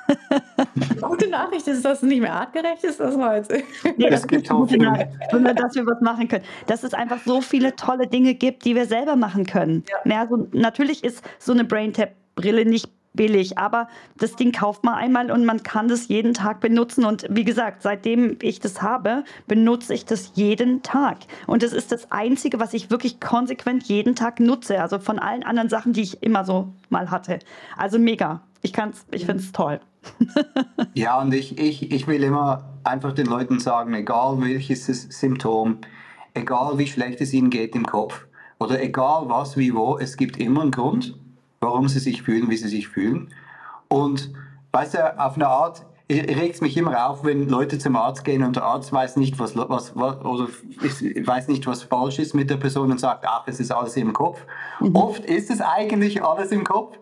Die 0.75 0.97
gute 1.01 1.29
Nachricht 1.31 1.69
ist, 1.69 1.85
dass 1.85 2.03
es 2.03 2.09
nicht 2.09 2.21
mehr 2.21 2.35
artgerecht 2.35 2.83
ist, 2.83 2.99
das 2.99 3.17
war 3.17 3.37
jetzt. 3.37 3.53
Nee, 3.97 4.11
das, 4.11 4.27
gute 4.27 4.77
Nachricht, 4.77 5.11
sondern 5.31 5.55
dass 5.55 5.75
wir 5.77 5.87
was 5.87 6.01
machen 6.01 6.27
können. 6.27 6.45
Dass 6.67 6.83
es 6.83 6.93
einfach 6.93 7.21
so 7.25 7.41
viele 7.41 7.77
tolle 7.77 8.09
Dinge 8.09 8.35
gibt, 8.35 8.65
die 8.65 8.75
wir 8.75 8.87
selber 8.87 9.15
machen 9.15 9.47
können. 9.47 9.85
Ja. 10.05 10.11
Ja, 10.13 10.27
so, 10.29 10.49
natürlich 10.53 11.05
ist 11.05 11.23
so 11.39 11.53
eine 11.53 11.65
Brain-Tap-Brille 11.65 12.65
nicht 12.65 12.89
billig, 13.13 13.59
aber 13.59 13.89
das 14.17 14.37
Ding 14.37 14.53
kauft 14.53 14.85
man 14.85 14.95
einmal 14.95 15.31
und 15.31 15.45
man 15.45 15.63
kann 15.63 15.89
das 15.89 16.09
jeden 16.09 16.35
Tag 16.35 16.61
benutzen 16.61 17.05
und 17.05 17.27
wie 17.29 17.45
gesagt, 17.45 17.83
seitdem 17.83 18.39
ich 18.41 18.61
das 18.61 18.83
habe, 18.83 19.25
benutze 19.47 19.95
ich 19.95 20.05
das 20.05 20.33
jeden 20.35 20.83
Tag 20.83 21.19
und 21.47 21.63
das 21.63 21.73
ist 21.73 21.93
das 21.93 22.13
einzige, 22.13 22.61
was 22.61 22.73
ich 22.73 22.91
wirklich 22.91 23.21
konsequent 23.21 23.85
jeden 23.85 24.15
Tag 24.15 24.41
nutze, 24.41 24.81
also 24.81 24.99
von 24.99 25.19
allen 25.19 25.43
anderen 25.43 25.69
Sachen, 25.69 25.93
die 25.93 26.03
ich 26.03 26.23
immer 26.23 26.45
so 26.45 26.73
mal 26.89 27.11
hatte. 27.11 27.41
Also 27.77 27.99
mega. 27.99 28.43
Ich 28.63 28.73
kann's, 28.73 29.07
ich 29.11 29.25
finde 29.25 29.43
es 29.43 29.53
toll. 29.53 29.81
ja, 30.95 31.21
und 31.21 31.33
ich, 31.33 31.59
ich, 31.59 31.91
ich 31.91 32.07
will 32.07 32.23
immer 32.23 32.71
einfach 32.85 33.13
den 33.13 33.27
Leuten 33.27 33.59
sagen, 33.59 33.95
egal 33.95 34.41
welches 34.41 34.87
Symptom, 34.87 35.79
egal 36.35 36.79
wie 36.79 36.87
schlecht 36.87 37.21
es 37.21 37.33
ihnen 37.33 37.51
geht 37.51 37.75
im 37.75 37.87
Kopf, 37.87 38.27
oder 38.59 38.83
egal 38.83 39.29
was, 39.29 39.57
wie, 39.57 39.75
wo, 39.75 39.99
es 39.99 40.17
gibt 40.17 40.37
immer 40.37 40.63
einen 40.63 40.71
Grund, 40.71 41.19
warum 41.61 41.89
sie 41.89 41.99
sich 41.99 42.23
fühlen, 42.23 42.51
wie 42.51 42.57
sie 42.57 42.69
sich 42.69 42.89
fühlen. 42.89 43.29
Und 43.89 44.33
weißt 44.73 44.95
du, 44.95 45.19
auf 45.19 45.35
eine 45.35 45.49
Art 45.49 45.85
regt 46.11 46.57
es 46.57 46.61
mich 46.61 46.77
immer 46.77 47.09
auf, 47.09 47.25
wenn 47.25 47.49
Leute 47.49 47.79
zum 47.79 47.95
Arzt 47.97 48.25
gehen 48.25 48.43
und 48.43 48.57
der 48.57 48.65
Arzt 48.65 48.93
weiß 48.93 49.17
nicht, 49.17 49.39
was, 49.39 49.57
was, 49.57 49.95
was 49.95 50.21
oder 50.25 50.49
weiß 50.49 51.49
nicht, 51.49 51.67
was 51.67 51.85
falsch 51.85 52.19
ist 52.19 52.35
mit 52.35 52.51
der 52.51 52.57
Person 52.57 52.91
und 52.91 52.99
sagt, 52.99 53.25
ach, 53.27 53.45
es 53.47 53.61
ist 53.61 53.71
alles 53.71 53.97
im 53.97 54.13
Kopf. 54.13 54.45
Mhm. 54.81 54.97
Oft 54.97 55.25
ist 55.25 55.51
es 55.51 55.61
eigentlich 55.61 56.25
alles 56.25 56.51
im 56.51 56.65
Kopf, 56.65 56.99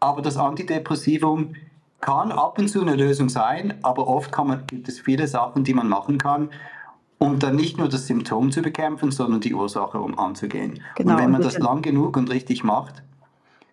aber 0.00 0.20
das 0.20 0.36
Antidepressivum 0.36 1.54
kann 2.00 2.32
ab 2.32 2.58
und 2.58 2.68
zu 2.68 2.82
eine 2.82 2.96
Lösung 2.96 3.28
sein, 3.28 3.74
aber 3.82 4.08
oft 4.08 4.36
man, 4.36 4.66
gibt 4.66 4.88
es 4.88 5.00
viele 5.00 5.28
Sachen, 5.28 5.64
die 5.64 5.72
man 5.72 5.88
machen 5.88 6.18
kann, 6.18 6.50
um 7.18 7.38
dann 7.38 7.54
nicht 7.54 7.78
nur 7.78 7.88
das 7.88 8.08
Symptom 8.08 8.50
zu 8.50 8.60
bekämpfen, 8.60 9.12
sondern 9.12 9.40
die 9.40 9.54
Ursache 9.54 10.00
um 10.00 10.18
anzugehen. 10.18 10.80
Genau, 10.96 11.12
und 11.12 11.18
wenn 11.20 11.30
man 11.30 11.40
das 11.40 11.58
lang 11.58 11.80
genug 11.80 12.16
und 12.16 12.28
richtig 12.30 12.64
macht, 12.64 13.04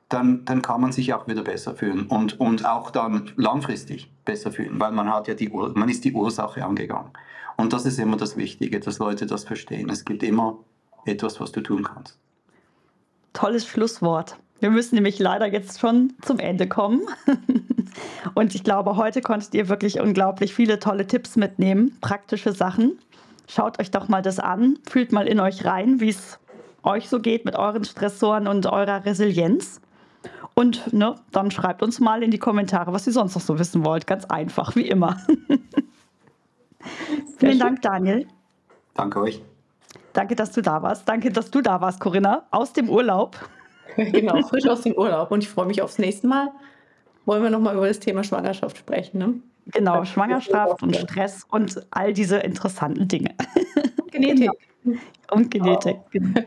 dann, 0.09 0.43
dann 0.45 0.61
kann 0.61 0.81
man 0.81 0.91
sich 0.91 1.13
auch 1.13 1.27
wieder 1.27 1.43
besser 1.43 1.75
fühlen 1.75 2.07
und, 2.07 2.39
und 2.39 2.65
auch 2.65 2.91
dann 2.91 3.31
langfristig 3.35 4.11
besser 4.25 4.51
fühlen, 4.51 4.79
weil 4.79 4.91
man 4.91 5.11
hat 5.13 5.27
ja 5.27 5.35
die 5.35 5.49
man 5.49 5.87
ist 5.87 6.03
die 6.03 6.13
Ursache 6.13 6.65
angegangen. 6.65 7.11
Und 7.57 7.73
das 7.73 7.85
ist 7.85 7.99
immer 7.99 8.17
das 8.17 8.35
Wichtige, 8.35 8.79
dass 8.79 8.99
Leute 8.99 9.25
das 9.25 9.43
verstehen. 9.43 9.89
Es 9.89 10.05
gibt 10.05 10.23
immer 10.23 10.57
etwas, 11.05 11.39
was 11.39 11.51
du 11.51 11.61
tun 11.61 11.83
kannst. 11.83 12.17
Tolles 13.33 13.67
Schlusswort. 13.67 14.37
Wir 14.59 14.71
müssen 14.71 14.95
nämlich 14.95 15.19
leider 15.19 15.45
jetzt 15.45 15.79
schon 15.79 16.13
zum 16.21 16.39
Ende 16.39 16.67
kommen. 16.67 17.01
Und 18.33 18.55
ich 18.55 18.63
glaube, 18.63 18.97
heute 18.97 19.21
konntet 19.21 19.53
ihr 19.53 19.69
wirklich 19.69 19.99
unglaublich 19.99 20.53
viele 20.53 20.79
tolle 20.79 21.07
Tipps 21.07 21.35
mitnehmen, 21.35 21.97
praktische 22.01 22.51
Sachen. 22.51 22.97
Schaut 23.47 23.79
euch 23.79 23.91
doch 23.91 24.09
mal 24.09 24.21
das 24.21 24.39
an, 24.39 24.77
fühlt 24.89 25.11
mal 25.11 25.27
in 25.27 25.39
euch 25.39 25.65
rein, 25.65 25.99
wie 25.99 26.09
es 26.09 26.39
euch 26.83 27.09
so 27.09 27.19
geht 27.19 27.45
mit 27.45 27.55
euren 27.55 27.83
Stressoren 27.83 28.47
und 28.47 28.65
eurer 28.67 29.05
Resilienz. 29.05 29.81
Und 30.59 30.91
ne, 30.91 31.15
dann 31.31 31.51
schreibt 31.51 31.81
uns 31.81 32.01
mal 32.01 32.21
in 32.21 32.31
die 32.31 32.37
Kommentare, 32.37 32.91
was 32.91 33.07
ihr 33.07 33.13
sonst 33.13 33.33
noch 33.33 33.41
so 33.41 33.57
wissen 33.57 33.85
wollt. 33.85 34.05
Ganz 34.05 34.25
einfach, 34.25 34.75
wie 34.75 34.89
immer. 34.89 35.15
Vielen 37.37 37.59
Dank, 37.59 37.81
Daniel. 37.81 38.27
Danke 38.93 39.21
euch. 39.21 39.41
Danke, 40.11 40.35
dass 40.35 40.51
du 40.51 40.61
da 40.61 40.81
warst. 40.83 41.07
Danke, 41.07 41.31
dass 41.31 41.49
du 41.49 41.61
da 41.61 41.79
warst, 41.79 42.01
Corinna, 42.01 42.45
aus 42.51 42.73
dem 42.73 42.89
Urlaub. 42.89 43.37
genau, 43.95 44.41
frisch 44.41 44.67
aus 44.67 44.81
dem 44.81 44.95
Urlaub. 44.95 45.31
Und 45.31 45.45
ich 45.45 45.49
freue 45.49 45.65
mich 45.65 45.81
aufs 45.81 45.97
nächste 45.97 46.27
Mal. 46.27 46.51
Wollen 47.23 47.41
wir 47.41 47.51
nochmal 47.51 47.77
über 47.77 47.87
das 47.87 48.01
Thema 48.01 48.25
Schwangerschaft 48.25 48.77
sprechen, 48.77 49.17
ne? 49.17 49.35
Genau, 49.67 50.03
Schwangerschaft 50.03 50.83
und 50.83 50.93
Stress 50.93 51.45
und 51.49 51.87
all 51.91 52.11
diese 52.11 52.35
interessanten 52.39 53.07
Dinge. 53.07 53.33
Genetik. 54.11 54.51
Genau. 54.83 54.99
Und 55.31 55.51
Genetik. 55.51 55.95
Oh. 55.95 56.09
Genau. 56.11 56.41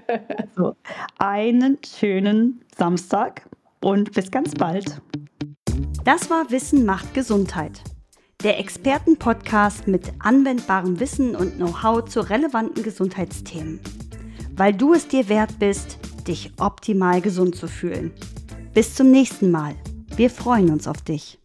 So. 0.54 0.76
Einen 1.16 1.78
schönen 1.82 2.60
Samstag 2.76 3.48
und 3.82 4.12
bis 4.12 4.30
ganz 4.30 4.54
bald. 4.54 5.02
Das 6.04 6.30
war 6.30 6.50
Wissen 6.50 6.84
macht 6.84 7.14
Gesundheit. 7.14 7.82
Der 8.42 8.58
Expertenpodcast 8.58 9.86
mit 9.86 10.12
anwendbarem 10.18 10.98
Wissen 10.98 11.36
und 11.36 11.56
Know-how 11.56 12.04
zu 12.04 12.20
relevanten 12.20 12.82
Gesundheitsthemen. 12.82 13.80
Weil 14.56 14.72
du 14.72 14.94
es 14.94 15.06
dir 15.06 15.28
wert 15.28 15.58
bist, 15.58 15.98
dich 16.26 16.52
optimal 16.58 17.20
gesund 17.20 17.54
zu 17.54 17.68
fühlen. 17.68 18.12
Bis 18.74 18.94
zum 18.94 19.10
nächsten 19.10 19.50
Mal. 19.50 19.74
Wir 20.16 20.30
freuen 20.30 20.70
uns 20.70 20.88
auf 20.88 21.02
dich. 21.02 21.38